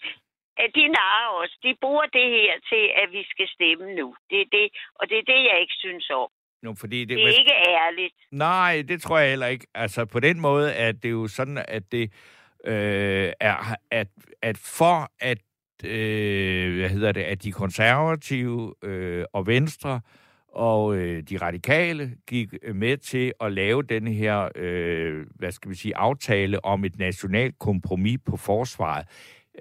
at 0.57 0.69
de 0.75 0.87
narer 0.87 1.43
os. 1.43 1.53
De 1.63 1.75
bruger 1.81 2.05
det 2.17 2.27
her 2.37 2.53
til, 2.71 2.83
at 3.01 3.07
vi 3.11 3.23
skal 3.29 3.47
stemme 3.55 3.95
nu. 3.95 4.15
Det 4.29 4.41
er 4.41 4.49
det, 4.51 4.65
og 4.95 5.09
det 5.09 5.17
er 5.17 5.25
det, 5.33 5.39
jeg 5.49 5.57
ikke 5.61 5.73
synes 5.79 6.09
om. 6.09 6.29
Nå, 6.63 6.75
fordi 6.79 6.99
det, 6.99 7.17
Det 7.17 7.23
er 7.23 7.39
ikke 7.39 7.57
ærligt. 7.67 8.13
Nej, 8.31 8.83
det 8.87 9.01
tror 9.01 9.17
jeg 9.19 9.29
heller 9.29 9.47
ikke. 9.47 9.67
Altså, 9.75 10.05
på 10.05 10.19
den 10.19 10.39
måde 10.39 10.71
er 10.71 10.91
det 10.91 11.11
jo 11.11 11.27
sådan, 11.27 11.65
at 11.67 11.91
det 11.91 12.13
øh, 12.65 13.31
er... 13.39 13.75
At, 13.91 14.07
at 14.41 14.57
for 14.57 15.11
at... 15.19 15.37
Øh, 15.83 16.79
hvad 16.79 16.89
hedder 16.89 17.11
det? 17.11 17.21
At 17.21 17.43
de 17.43 17.51
konservative 17.51 18.75
øh, 18.83 19.25
og 19.33 19.47
Venstre 19.47 20.01
og 20.51 20.95
øh, 20.95 21.23
de 21.23 21.37
radikale 21.37 22.11
gik 22.27 22.53
øh, 22.63 22.75
med 22.75 22.97
til 22.97 23.33
at 23.39 23.51
lave 23.51 23.83
den 23.83 24.07
her, 24.07 24.49
øh, 24.55 25.25
hvad 25.35 25.51
skal 25.51 25.71
vi 25.71 25.75
sige, 25.75 25.97
aftale 25.97 26.65
om 26.65 26.85
et 26.85 26.99
nationalt 26.99 27.59
kompromis 27.59 28.19
på 28.25 28.37
forsvaret, 28.37 29.05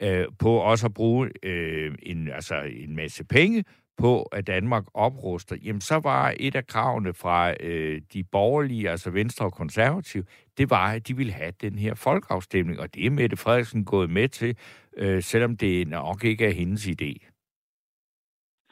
øh, 0.03 0.27
på 0.39 0.55
også 0.55 0.87
at 0.87 0.95
bruge 0.95 1.31
øh, 1.43 1.95
en, 2.03 2.29
altså 2.29 2.55
en 2.71 2.97
masse 2.97 3.25
penge 3.25 3.65
på, 3.99 4.23
at 4.23 4.47
Danmark 4.47 4.85
opruster, 4.95 5.57
jamen 5.63 5.81
så 5.81 5.99
var 5.99 6.35
et 6.37 6.55
af 6.55 6.67
kravene 6.67 7.15
fra 7.15 7.55
øh, 7.61 8.01
de 8.13 8.25
borgerlige, 8.25 8.91
altså 8.91 9.11
Venstre 9.11 9.45
og 9.45 9.53
Konservative, 9.53 10.25
det 10.59 10.71
var, 10.71 10.93
at 10.93 11.09
de 11.09 11.17
ville 11.17 11.33
have 11.33 11.53
den 11.61 11.79
her 11.79 11.95
folkeafstemning, 11.95 12.81
og 12.81 12.95
det 12.95 13.07
er 13.07 13.11
Mette 13.11 13.37
Frederiksen 13.37 13.85
gået 13.85 14.11
med 14.11 14.29
til, 14.29 14.57
øh, 14.97 15.23
selvom 15.23 15.57
det 15.57 15.89
nok 15.89 16.25
ikke 16.25 16.47
er 16.47 16.51
hendes 16.51 16.87
idé. 16.87 17.13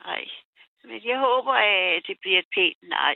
Nej, 0.07 0.25
men 0.89 0.99
jeg 1.11 1.19
håber, 1.29 1.53
at 1.53 2.03
det 2.09 2.17
bliver 2.23 2.39
et 2.39 2.51
pænt 2.55 2.83
nej. 2.83 3.15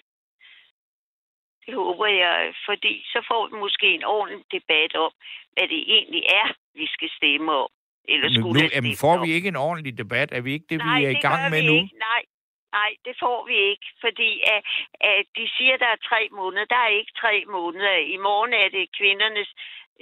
Det 1.67 1.75
håber 1.75 2.07
jeg, 2.07 2.55
fordi 2.69 2.95
så 3.13 3.25
får 3.29 3.43
vi 3.49 3.55
måske 3.65 3.87
en 3.99 4.05
ordentlig 4.05 4.45
debat 4.53 4.93
om, 5.05 5.13
hvad 5.53 5.67
det 5.73 5.81
egentlig 5.95 6.25
er, 6.43 6.49
vi 6.75 6.87
skal 6.95 7.11
stemme 7.19 7.53
om. 7.53 7.71
Eller 8.13 8.29
Men 8.29 8.35
skulle 8.39 8.61
nu, 8.61 8.65
det 8.67 8.75
jamen, 8.77 8.97
får 9.05 9.17
om. 9.19 9.23
vi 9.27 9.31
ikke 9.33 9.49
en 9.49 9.63
ordentlig 9.69 9.99
debat? 10.03 10.29
Er 10.33 10.41
vi 10.47 10.53
ikke 10.57 10.67
det, 10.71 10.79
Nej, 10.79 10.99
vi 10.99 11.05
er 11.05 11.11
i 11.11 11.15
det 11.15 11.23
gang 11.29 11.41
gør 11.43 11.51
med 11.55 11.63
vi 11.63 11.67
nu? 11.71 11.75
Ikke. 11.75 11.99
Nej, 12.09 12.23
nej, 12.79 12.91
det 13.07 13.15
får 13.23 13.39
vi 13.51 13.57
ikke, 13.73 13.87
fordi 14.05 14.31
at, 14.55 14.61
at 15.13 15.25
de 15.37 15.45
siger, 15.57 15.77
der 15.85 15.91
er 15.97 16.01
tre 16.11 16.23
måneder. 16.33 16.65
Der 16.75 16.81
er 16.87 16.93
ikke 17.01 17.13
tre 17.23 17.35
måneder. 17.57 17.95
I 18.17 18.17
morgen 18.29 18.53
er 18.63 18.69
det 18.77 18.85
kvindernes... 18.99 19.51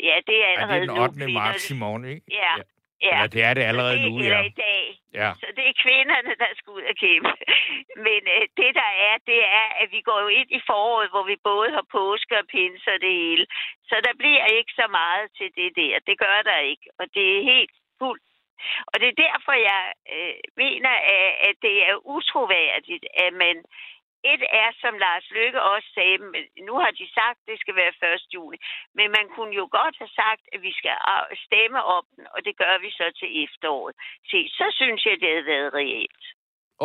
Ja, 0.08 0.16
det 0.28 0.36
er 0.46 0.50
Ja, 0.50 0.66
det 0.66 0.72
allerede 0.72 0.82
er 0.82 0.86
den 0.86 0.94
nu 0.96 1.02
8. 1.02 1.18
marts 1.18 1.24
kvindernes... 1.24 1.70
i 1.70 1.74
morgen, 1.84 2.04
ikke? 2.04 2.22
Ja, 2.30 2.52
ja. 2.58 2.62
Eller 3.08 3.26
det 3.34 3.42
er 3.48 3.54
det 3.54 3.64
allerede 3.70 3.98
det, 3.98 4.06
nu, 4.06 4.18
eller 4.24 4.42
ja. 4.42 4.50
i 4.52 4.54
dag. 4.66 4.84
Ja. 5.20 5.30
Så 5.42 5.46
det 5.56 5.64
er 5.68 5.82
kvinderne, 5.84 6.32
der 6.42 6.50
skal 6.58 6.70
ud 6.78 6.84
og 6.92 6.96
kæmpe. 7.04 7.32
Men 8.06 8.20
øh, 8.34 8.44
det, 8.58 8.70
der 8.80 8.90
er, 9.08 9.14
det 9.30 9.40
er, 9.60 9.66
at 9.82 9.88
vi 9.94 10.00
går 10.08 10.18
jo 10.24 10.28
ind 10.40 10.50
i 10.58 10.60
foråret, 10.70 11.08
hvor 11.12 11.24
vi 11.30 11.36
både 11.50 11.68
har 11.76 11.86
påske 11.98 12.34
og 12.40 12.46
pinse 12.52 12.88
og 12.94 13.00
det 13.04 13.14
hele. 13.22 13.46
Så 13.88 13.96
der 14.06 14.14
bliver 14.22 14.44
ikke 14.58 14.72
så 14.80 14.86
meget 15.00 15.26
til 15.38 15.50
det 15.60 15.70
der. 15.80 15.94
Det 16.08 16.16
gør 16.24 16.38
der 16.50 16.58
ikke. 16.72 16.86
Og 17.00 17.06
det 17.14 17.26
er 17.36 17.48
helt 17.52 17.74
fuldt. 18.00 18.24
Og 18.90 18.96
det 19.00 19.08
er 19.08 19.22
derfor, 19.26 19.52
jeg 19.70 19.82
øh, 20.14 20.34
mener, 20.64 20.92
at, 21.16 21.30
at 21.48 21.54
det 21.66 21.76
er 21.88 21.94
utroværdigt, 22.14 23.04
at 23.24 23.32
man... 23.44 23.56
Et 24.32 24.42
er, 24.62 24.70
som 24.82 24.94
Lars 25.04 25.26
Lykke 25.30 25.62
også 25.62 25.88
sagde, 25.94 26.18
men 26.18 26.42
nu 26.68 26.74
har 26.82 26.90
de 26.90 27.06
sagt, 27.18 27.38
at 27.40 27.46
det 27.50 27.58
skal 27.60 27.74
være 27.80 28.14
1. 28.14 28.34
juni. 28.34 28.56
Men 28.98 29.06
man 29.16 29.26
kunne 29.34 29.54
jo 29.60 29.66
godt 29.78 29.96
have 29.98 30.14
sagt, 30.22 30.42
at 30.52 30.62
vi 30.62 30.72
skal 30.80 30.96
ah, 31.12 31.24
stemme 31.46 31.80
om 31.96 32.04
den, 32.16 32.26
og 32.34 32.38
det 32.46 32.54
gør 32.62 32.74
vi 32.84 32.90
så 32.90 33.06
til 33.20 33.44
efteråret. 33.44 33.94
Se, 34.30 34.38
så 34.58 34.66
synes 34.80 35.00
jeg, 35.06 35.20
det 35.20 35.28
havde 35.28 35.50
været 35.54 35.74
reelt. 35.74 36.24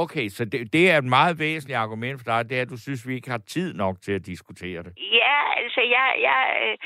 Okay, 0.04 0.28
så 0.30 0.46
det, 0.46 0.74
det 0.74 0.92
er 0.92 0.98
et 0.98 1.14
meget 1.18 1.40
væsentligt 1.40 1.84
argument 1.86 2.18
for 2.20 2.26
dig, 2.32 2.50
det 2.50 2.58
er, 2.58 2.62
at 2.62 2.74
du 2.76 2.78
synes, 2.78 3.08
vi 3.08 3.14
ikke 3.16 3.30
har 3.30 3.44
tid 3.56 3.74
nok 3.74 3.96
til 4.02 4.14
at 4.20 4.26
diskutere 4.26 4.84
det. 4.84 4.94
Ja, 5.22 5.38
altså, 5.62 5.82
jeg, 5.82 6.08
jeg 6.30 6.42
øh, 6.64 6.78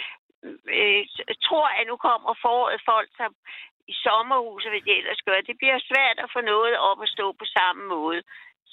øh, 0.78 1.06
tror, 1.48 1.68
at 1.80 1.88
nu 1.88 1.96
kommer 1.98 2.34
foråret 2.46 2.82
folk, 2.92 3.10
der 3.18 3.30
i 3.92 3.94
sommerhus, 4.06 4.66
og 4.66 4.72
hvad 4.72 4.82
de 4.88 4.98
ellers 5.00 5.22
gør. 5.28 5.48
Det 5.50 5.56
bliver 5.62 5.80
svært 5.90 6.18
at 6.24 6.30
få 6.36 6.42
noget 6.54 6.76
op 6.90 7.00
at 7.06 7.14
stå 7.16 7.26
på 7.42 7.46
samme 7.58 7.84
måde, 7.96 8.20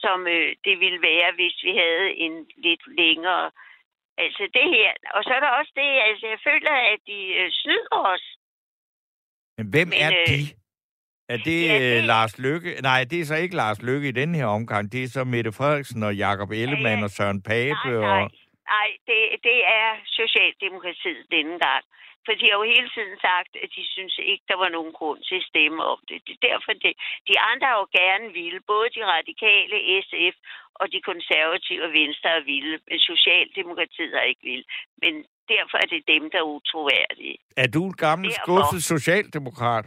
som 0.06 0.18
øh, 0.36 0.48
det 0.66 0.74
ville 0.84 1.00
være, 1.10 1.28
hvis 1.38 1.56
vi 1.66 1.72
havde 1.82 2.06
en 2.24 2.34
lidt 2.66 2.84
længere... 3.02 3.46
Altså 4.24 4.44
det 4.58 4.66
her. 4.76 4.90
Og 5.16 5.20
så 5.24 5.30
er 5.36 5.40
der 5.40 5.52
også 5.60 5.72
det, 5.82 5.90
altså 6.08 6.26
jeg 6.32 6.40
føler, 6.48 6.74
at 6.92 7.00
de 7.06 7.20
øh, 7.40 7.48
snyder 7.60 7.98
os. 8.14 8.24
Men 9.58 9.66
hvem 9.74 9.88
Men, 9.88 9.98
er 10.04 10.10
øh, 10.20 10.26
de? 10.30 10.40
Er 11.28 11.36
det, 11.48 11.60
ja, 11.66 11.72
ja, 11.72 11.78
det- 11.78 11.96
det 11.96 12.04
Lars 12.04 12.38
Lykke? 12.38 12.70
Nej, 12.82 13.00
det 13.10 13.20
er 13.20 13.24
så 13.24 13.36
ikke 13.36 13.56
Lars 13.56 13.82
Lykke 13.82 14.08
i 14.08 14.18
den 14.22 14.34
her 14.34 14.46
omgang. 14.46 14.92
Det 14.92 15.02
er 15.02 15.08
så 15.08 15.24
Mette 15.24 15.52
Frederiksen 15.52 16.02
og 16.02 16.16
Jakob 16.16 16.50
Ellemann 16.50 16.98
ja. 16.98 17.04
og 17.04 17.10
Søren 17.10 17.42
Pape. 17.42 17.78
Nej, 17.84 17.92
nej. 17.92 18.22
Og... 18.22 18.30
Nej, 18.74 18.88
det, 19.08 19.20
det 19.48 19.58
er 19.80 19.88
Socialdemokratiet 20.20 21.26
denne 21.30 21.58
gang. 21.66 21.84
For 22.26 22.34
de 22.40 22.44
har 22.50 22.56
jo 22.60 22.72
hele 22.74 22.90
tiden 22.96 23.16
sagt, 23.28 23.52
at 23.64 23.70
de 23.76 23.82
synes 23.94 24.14
ikke, 24.32 24.44
der 24.50 24.58
var 24.62 24.70
nogen 24.76 24.92
grund 24.98 25.20
til 25.28 25.36
at 25.40 25.48
stemme 25.50 25.80
om 25.92 26.00
det. 26.08 26.16
Det 26.26 26.32
er 26.36 26.46
derfor, 26.50 26.72
det, 26.84 26.92
de 27.28 27.34
andre 27.50 27.66
har 27.70 27.78
jo 27.82 27.88
gerne 28.00 28.26
ville. 28.40 28.60
Både 28.72 28.88
de 28.96 29.02
radikale, 29.16 29.76
SF 30.08 30.34
og 30.80 30.86
de 30.92 31.00
konservative 31.10 31.82
og 31.86 31.92
Venstre 32.00 32.30
er 32.38 32.44
ville. 32.52 32.76
Men 32.88 32.98
Socialdemokratiet 33.12 34.12
har 34.18 34.26
ikke 34.32 34.44
ville. 34.50 34.64
Men 35.02 35.14
derfor 35.54 35.76
er 35.82 35.88
det 35.94 36.02
dem, 36.14 36.22
der 36.32 36.38
er 36.38 36.48
utroværdige. 36.56 37.36
Er 37.56 37.68
du 37.74 37.80
en 37.90 37.96
gammel 38.06 38.28
Derfor. 38.30 38.42
skuffet 38.44 38.82
socialdemokrat? 38.94 39.86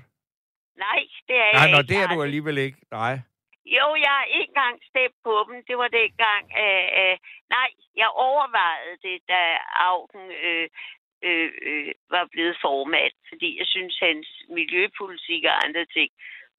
Nej, 0.85 1.01
det 1.27 1.35
er 1.45 1.51
Nej, 1.53 1.61
jeg 1.61 1.71
nå, 1.71 1.77
ikke. 1.79 1.89
det 1.91 1.97
er 2.03 2.07
du 2.15 2.21
alligevel 2.27 2.57
ikke. 2.57 2.79
Nej. 2.91 3.13
Jo, 3.77 3.87
jeg 4.05 4.11
har 4.19 4.27
ikke 4.37 4.51
engang 4.53 4.77
stemt 4.91 5.17
på 5.27 5.33
dem. 5.47 5.55
Det 5.67 5.75
var 5.81 5.89
dengang. 6.01 6.43
Øh, 6.63 6.87
øh, 6.99 7.15
nej, 7.55 7.69
jeg 8.01 8.09
overvejede 8.27 8.95
det, 9.07 9.17
da 9.31 9.41
Augen 9.87 10.23
øh, 10.47 10.67
øh, 11.27 11.51
øh, 11.61 11.91
var 12.09 12.25
blevet 12.31 12.57
formand, 12.61 13.13
fordi 13.29 13.49
jeg 13.59 13.67
synes, 13.67 13.99
hans 13.99 14.27
miljøpolitik 14.49 15.43
og 15.51 15.65
andre 15.65 15.85
ting 15.85 16.09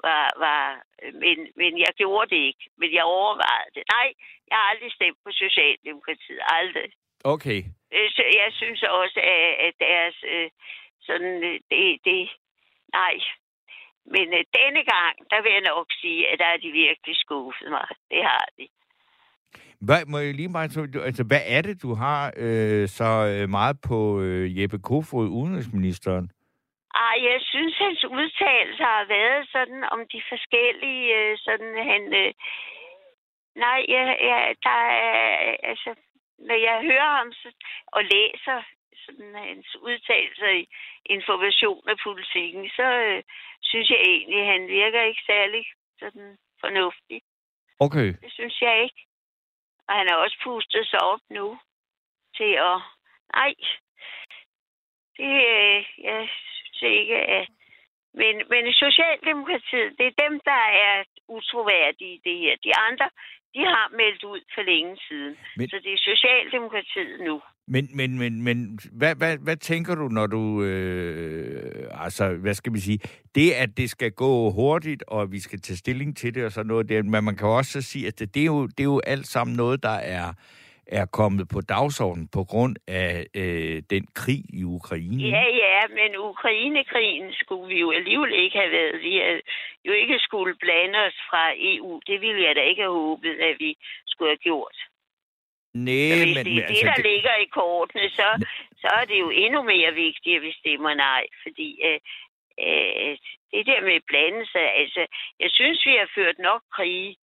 var... 0.03 0.25
var 0.45 0.83
øh, 1.03 1.15
men, 1.15 1.37
men 1.57 1.79
jeg 1.79 1.93
gjorde 1.97 2.31
det 2.35 2.41
ikke. 2.51 2.65
Men 2.81 2.95
jeg 2.95 3.05
overvejede 3.05 3.71
det. 3.75 3.85
Nej, 3.97 4.09
jeg 4.49 4.57
har 4.59 4.67
aldrig 4.73 4.93
stemt 4.93 5.19
på 5.25 5.31
Socialdemokratiet. 5.33 6.41
Aldrig. 6.59 6.91
Okay. 7.25 7.61
Øh, 7.95 8.11
så 8.11 8.23
Jeg 8.43 8.53
synes 8.53 8.83
også, 8.83 9.21
at, 9.21 9.51
at 9.67 9.75
deres... 9.81 10.17
Øh, 10.35 10.51
sådan, 11.01 11.43
det, 11.71 11.99
det... 12.05 12.31
Nej. 12.93 13.15
Men 14.05 14.27
øh, 14.39 14.45
denne 14.59 14.83
gang, 14.95 15.15
der 15.31 15.43
vil 15.43 15.53
jeg 15.53 15.61
nok 15.61 15.87
sige, 16.01 16.29
at 16.29 16.39
der 16.39 16.45
er 16.45 16.57
de 16.57 16.71
virkelig 16.71 17.17
skuffet 17.17 17.71
mig. 17.71 17.89
Det 18.11 18.23
har 18.25 18.47
de. 18.59 18.69
Hvad, 19.87 20.01
må 20.07 20.19
jeg 20.19 20.35
lige 20.35 20.49
meget, 20.49 20.73
så- 20.73 21.03
altså, 21.05 21.25
hvad 21.25 21.43
er 21.47 21.63
det, 21.63 21.83
du 21.83 21.95
har 21.95 22.33
øh, 22.37 22.89
så 22.89 23.11
øh, 23.33 23.49
meget 23.49 23.77
på 23.89 24.21
øh, 24.21 24.61
Jeppe 24.61 24.79
Kofod, 24.79 25.29
udenrigsministeren? 25.29 26.31
Ej, 26.95 27.17
jeg 27.31 27.39
synes, 27.53 27.75
hans 27.79 28.05
udtalelser 28.05 28.85
har 28.99 29.07
været 29.09 29.49
sådan 29.55 29.85
om 29.95 30.01
de 30.13 30.21
forskellige, 30.33 31.07
øh, 31.21 31.39
sådan 31.47 31.73
han... 31.91 32.03
Øh, 32.23 32.33
nej, 33.65 33.81
jeg, 33.95 34.05
jeg, 34.31 34.41
der 34.69 34.81
er, 35.09 35.57
altså, 35.71 35.91
når 36.49 36.59
jeg 36.69 36.77
hører 36.91 37.11
ham 37.19 37.33
så, 37.33 37.49
og 37.87 38.03
læser 38.05 38.59
sådan 39.05 39.35
hans 39.49 39.69
udtalelser 39.89 40.51
i 40.61 40.65
information 41.17 41.83
af 41.93 41.97
politikken, 42.09 42.65
så 42.79 42.87
øh, 43.09 43.23
synes 43.63 43.89
jeg 43.91 44.01
egentlig, 44.13 44.41
at 44.41 44.47
han 44.55 44.63
virker 44.81 45.03
ikke 45.03 45.23
særlig 45.27 45.65
sådan 46.01 46.29
fornuftig. 46.61 47.19
Okay. 47.87 48.09
Det 48.25 48.33
synes 48.39 48.57
jeg 48.63 48.83
ikke. 48.85 49.01
Og 49.91 49.97
han 49.99 50.09
har 50.09 50.17
også 50.17 50.39
pustet 50.45 50.87
sig 50.87 51.03
op 51.13 51.21
nu 51.31 51.59
til 52.37 52.53
at... 52.69 52.77
Nej, 53.35 53.55
det, 55.17 55.35
øh, 55.55 55.79
jeg 56.09 56.29
synes 56.55 56.83
ikke, 56.99 57.17
at... 57.37 57.49
Men, 58.15 58.35
men 58.53 58.73
Socialdemokratiet, 58.73 59.99
det 59.99 60.07
er 60.07 60.23
dem, 60.25 60.41
der 60.51 60.63
er 60.87 61.05
utroværdige 61.29 62.15
i 62.15 62.21
det 62.25 62.39
her. 62.39 62.57
De 62.65 62.73
andre, 62.89 63.09
de 63.55 63.61
har 63.75 63.89
meldt 64.01 64.25
ud 64.25 64.41
for 64.55 64.63
længe 64.63 64.99
siden. 65.09 65.39
Men... 65.57 65.69
Så 65.69 65.77
det 65.85 65.93
er 65.93 66.07
Socialdemokratiet 66.11 67.21
nu. 67.21 67.43
Men, 67.75 67.89
men, 67.95 68.19
men, 68.19 68.43
men 68.43 68.79
hvad, 68.93 69.15
hvad, 69.15 69.37
hvad 69.39 69.57
tænker 69.57 69.95
du, 69.95 70.09
når 70.09 70.27
du, 70.27 70.63
øh, 70.63 72.05
altså, 72.05 72.29
hvad 72.29 72.55
skal 72.55 72.73
vi 72.73 72.81
sige, 72.81 72.99
det, 73.35 73.51
at 73.53 73.71
det 73.77 73.91
skal 73.91 74.13
gå 74.13 74.51
hurtigt, 74.51 75.03
og 75.09 75.33
vi 75.33 75.41
skal 75.41 75.61
tage 75.61 75.77
stilling 75.77 76.17
til 76.17 76.35
det 76.35 76.45
og 76.45 76.53
sådan 76.53 76.67
noget, 76.67 76.89
det, 76.89 77.07
men 77.07 77.25
man 77.25 77.37
kan 77.37 77.49
også 77.49 77.73
så 77.73 77.83
sige, 77.83 78.07
at 78.07 78.19
det, 78.19 78.35
det, 78.35 78.41
er, 78.41 78.47
jo, 78.47 78.67
det 78.67 78.81
er 78.81 78.91
jo 78.95 79.01
alt 79.07 79.27
sammen 79.27 79.57
noget, 79.57 79.83
der 79.83 79.99
er, 80.17 80.33
er 80.87 81.07
kommet 81.07 81.49
på 81.49 81.61
dagsordenen 81.61 82.29
på 82.29 82.45
grund 82.45 82.77
af 82.89 83.27
øh, 83.35 83.83
den 83.91 84.07
krig 84.15 84.43
i 84.61 84.65
Ukraine. 84.65 85.23
Ja, 85.23 85.45
ja, 85.65 85.81
men 85.99 86.11
Ukrainekrigen 86.33 87.33
skulle 87.33 87.75
vi 87.75 87.81
jo 87.81 87.91
alligevel 87.91 88.33
ikke 88.45 88.59
have 88.59 88.73
været. 88.73 88.95
Vi 89.03 89.13
havde 89.25 89.41
jo 89.85 89.93
ikke 89.93 90.19
skulle 90.19 90.55
blande 90.65 90.99
os 91.09 91.19
fra 91.31 91.45
EU. 91.71 92.01
Det 92.07 92.21
ville 92.21 92.43
jeg 92.47 92.57
da 92.57 92.63
ikke 92.71 92.83
have 92.83 92.93
håbet, 92.93 93.35
at 93.49 93.55
vi 93.59 93.77
skulle 94.07 94.31
have 94.31 94.45
gjort. 94.49 94.77
Så 95.75 96.17
hvis 96.23 96.37
men, 96.37 96.45
det 96.47 96.55
men 96.55 96.63
er 96.63 96.67
det, 96.67 96.83
der 96.91 96.95
det, 96.95 97.05
ligger 97.13 97.35
i 97.45 97.45
kortene, 97.45 98.11
så, 98.11 98.29
så 98.83 98.89
er 99.01 99.05
det 99.05 99.19
jo 99.21 99.31
endnu 99.31 99.63
mere 99.63 99.93
vigtigt, 99.95 100.37
at 100.37 100.43
vi 100.43 100.53
stemmer 100.53 100.95
nej. 100.95 101.25
Fordi 101.43 101.69
øh, 101.89 102.01
øh, 102.65 103.13
det 103.53 103.63
der 103.71 103.81
med 103.87 103.95
at 104.01 104.09
blande 104.11 104.45
sig, 104.53 104.67
altså, 104.83 105.03
jeg 105.41 105.51
synes, 105.51 105.87
vi 105.87 105.93
har 106.01 106.09
ført 106.15 106.39
nok 106.39 106.63
krige. 106.77 107.17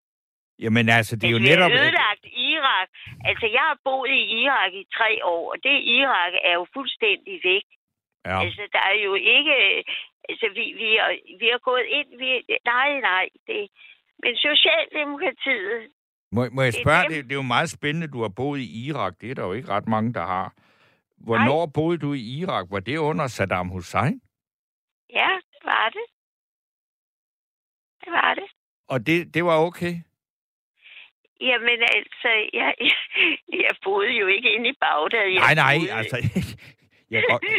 jamen 0.58 0.88
altså, 0.88 1.16
det 1.16 1.26
er 1.26 1.30
jo 1.30 1.36
altså, 1.36 1.50
vi 1.50 1.56
netop... 1.56 1.70
har 1.70 1.80
ødelagt 1.82 2.24
Irak. 2.52 2.88
Altså, 3.28 3.46
jeg 3.56 3.64
har 3.70 3.78
boet 3.84 4.10
i 4.10 4.24
Irak 4.42 4.72
i 4.82 4.84
tre 4.96 5.10
år, 5.24 5.44
og 5.52 5.56
det 5.66 5.76
Irak 5.98 6.32
er 6.48 6.54
jo 6.60 6.66
fuldstændig 6.76 7.40
væk. 7.50 7.66
Ja. 8.26 8.36
Altså, 8.42 8.62
der 8.72 8.82
er 8.92 8.98
jo 9.06 9.14
ikke... 9.14 9.84
Altså, 10.30 10.46
vi, 10.56 10.64
vi, 10.82 10.88
har, 11.00 11.10
vi 11.40 11.46
har 11.54 11.58
gået 11.58 11.86
ind... 11.98 12.08
Vi, 12.22 12.28
nej, 12.64 13.00
nej, 13.00 13.28
det... 13.46 13.68
Men 14.22 14.36
Socialdemokratiet... 14.36 15.92
Må, 16.32 16.48
må 16.52 16.62
jeg 16.62 16.74
spørge, 16.74 17.08
det, 17.08 17.24
det 17.24 17.32
er 17.32 17.36
jo 17.36 17.42
meget 17.42 17.70
spændende, 17.70 18.06
du 18.06 18.22
har 18.22 18.28
boet 18.28 18.60
i 18.60 18.86
Irak. 18.86 19.14
Det 19.20 19.30
er 19.30 19.34
der 19.34 19.46
jo 19.46 19.52
ikke 19.52 19.68
ret 19.68 19.88
mange, 19.88 20.14
der 20.14 20.26
har. 20.26 20.54
Hvornår 21.16 21.66
Nej. 21.66 21.72
boede 21.74 21.98
du 21.98 22.12
i 22.12 22.20
Irak? 22.20 22.66
Var 22.70 22.80
det 22.80 22.96
under 22.96 23.26
Saddam 23.26 23.68
Hussein? 23.68 24.20
Ja, 25.10 25.30
det 25.52 25.60
var 25.64 25.88
det. 25.88 26.06
Det 28.04 28.12
var 28.12 28.34
det. 28.34 28.44
Og 28.88 29.06
det, 29.06 29.34
det 29.34 29.44
var 29.44 29.56
okay? 29.58 29.94
Jamen 31.40 31.80
altså, 31.82 32.28
jeg, 32.52 32.74
jeg, 32.80 32.96
jeg 33.64 33.70
boede 33.84 34.12
jo 34.12 34.26
ikke 34.26 34.54
inde 34.54 34.68
i 34.68 34.74
Bagdad. 34.80 35.26
Jeg 35.26 35.40
Nej, 35.40 35.54
nej, 35.54 35.78
boede... 35.78 35.92
altså... 35.92 36.16
jeg 37.10 37.24
godt... 37.30 37.44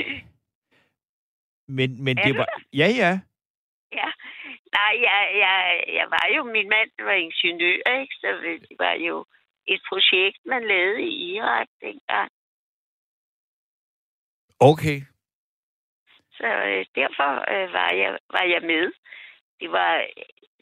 Men, 1.77 2.03
men 2.03 2.17
det 2.17 2.37
var... 2.37 2.47
Ja, 2.73 2.87
ja. 2.97 3.19
Ja. 3.91 4.09
Nej, 4.77 4.93
jeg, 5.07 5.21
jeg, 5.43 5.83
jeg 5.97 6.07
var 6.15 6.25
jo... 6.35 6.43
Min 6.43 6.69
mand 6.69 6.89
var 6.99 7.17
ingeniør, 7.27 7.99
ikke? 8.01 8.15
Så 8.21 8.27
det 8.43 8.77
var 8.79 8.93
jo 8.93 9.25
et 9.67 9.81
projekt, 9.89 10.39
man 10.45 10.67
lavede 10.67 11.01
i 11.01 11.35
Irak 11.35 11.67
dengang. 11.81 12.31
Okay. 14.59 14.99
Så 16.31 16.47
øh, 16.69 16.85
derfor 16.95 17.29
øh, 17.53 17.73
var, 17.73 17.89
jeg, 18.01 18.17
var 18.35 18.45
jeg 18.53 18.61
med. 18.61 18.91
Det 19.59 19.71
var, 19.71 19.91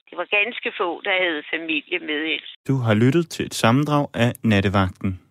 det 0.10 0.18
var 0.18 0.26
ganske 0.26 0.74
få, 0.78 1.02
der 1.02 1.16
havde 1.24 1.44
familie 1.54 2.00
med. 2.00 2.40
Du 2.68 2.76
har 2.78 2.94
lyttet 2.94 3.30
til 3.30 3.46
et 3.46 3.54
sammendrag 3.54 4.08
af 4.14 4.32
Nattevagten. 4.44 5.27